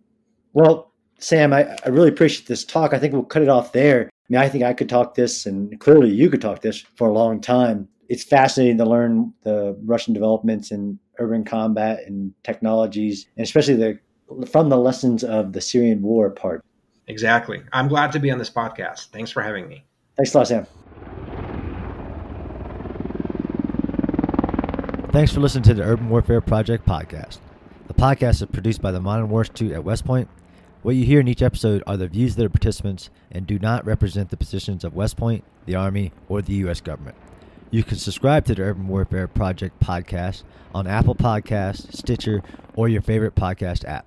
Well, 0.53 0.91
Sam, 1.17 1.51
I, 1.51 1.75
I 1.83 1.89
really 1.89 2.09
appreciate 2.09 2.47
this 2.47 2.65
talk. 2.65 2.93
I 2.93 2.99
think 2.99 3.13
we'll 3.13 3.23
cut 3.23 3.41
it 3.41 3.49
off 3.49 3.71
there 3.71 4.09
mean, 4.29 4.41
I 4.41 4.49
think 4.49 4.63
I 4.63 4.73
could 4.73 4.89
talk 4.89 5.15
this, 5.15 5.45
and 5.45 5.79
clearly 5.79 6.09
you 6.09 6.29
could 6.29 6.41
talk 6.41 6.61
this 6.61 6.79
for 6.95 7.07
a 7.07 7.13
long 7.13 7.41
time. 7.41 7.87
It's 8.09 8.23
fascinating 8.23 8.77
to 8.77 8.85
learn 8.85 9.33
the 9.43 9.77
Russian 9.83 10.13
developments 10.13 10.71
in 10.71 10.99
urban 11.19 11.43
combat 11.43 12.03
and 12.05 12.33
technologies, 12.43 13.27
and 13.37 13.43
especially 13.43 13.75
the 13.75 13.99
from 14.47 14.69
the 14.69 14.77
lessons 14.77 15.23
of 15.23 15.53
the 15.53 15.61
Syrian 15.61 16.01
war 16.01 16.29
part. 16.29 16.63
Exactly. 17.07 17.61
I'm 17.73 17.87
glad 17.87 18.11
to 18.13 18.19
be 18.19 18.31
on 18.31 18.37
this 18.37 18.49
podcast. 18.49 19.07
Thanks 19.07 19.29
for 19.29 19.41
having 19.41 19.67
me. 19.67 19.83
Thanks 20.15 20.33
a 20.33 20.37
lot, 20.37 20.47
Sam. 20.47 20.65
Thanks 25.11 25.31
for 25.31 25.41
listening 25.41 25.63
to 25.65 25.73
the 25.73 25.83
Urban 25.83 26.09
Warfare 26.09 26.41
Project 26.41 26.85
podcast. 26.87 27.37
The 27.87 27.93
podcast 27.93 28.41
is 28.41 28.47
produced 28.51 28.81
by 28.81 28.91
the 28.91 28.99
Modern 28.99 29.29
War 29.29 29.41
Institute 29.41 29.73
at 29.73 29.83
West 29.83 30.05
Point 30.05 30.27
what 30.83 30.95
you 30.95 31.05
hear 31.05 31.21
in 31.21 31.29
each 31.29 31.41
episode 31.41 31.81
are 31.87 31.95
the 31.95 32.09
views 32.09 32.33
of 32.33 32.37
the 32.37 32.49
participants 32.49 33.09
and 33.31 33.47
do 33.47 33.57
not 33.57 33.85
represent 33.85 34.29
the 34.29 34.37
positions 34.37 34.83
of 34.83 34.93
West 34.93 35.15
Point, 35.15 35.45
the 35.65 35.75
Army, 35.75 36.11
or 36.27 36.41
the 36.41 36.53
U.S. 36.55 36.81
government. 36.81 37.15
You 37.71 37.83
can 37.83 37.97
subscribe 37.97 38.45
to 38.45 38.55
the 38.55 38.63
Urban 38.63 38.87
Warfare 38.87 39.27
Project 39.27 39.79
podcast 39.79 40.43
on 40.75 40.85
Apple 40.85 41.15
Podcasts, 41.15 41.95
Stitcher, 41.95 42.43
or 42.75 42.89
your 42.89 43.01
favorite 43.01 43.33
podcast 43.33 43.85
app. 43.85 44.05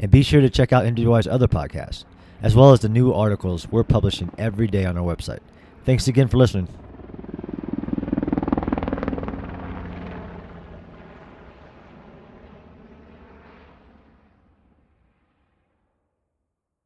And 0.00 0.10
be 0.10 0.22
sure 0.22 0.40
to 0.40 0.48
check 0.48 0.72
out 0.72 0.84
MWI's 0.84 1.28
other 1.28 1.46
podcasts, 1.46 2.04
as 2.40 2.56
well 2.56 2.72
as 2.72 2.80
the 2.80 2.88
new 2.88 3.12
articles 3.12 3.68
we're 3.68 3.84
publishing 3.84 4.32
every 4.38 4.66
day 4.66 4.86
on 4.86 4.96
our 4.96 5.04
website. 5.04 5.40
Thanks 5.84 6.08
again 6.08 6.28
for 6.28 6.38
listening. 6.38 6.68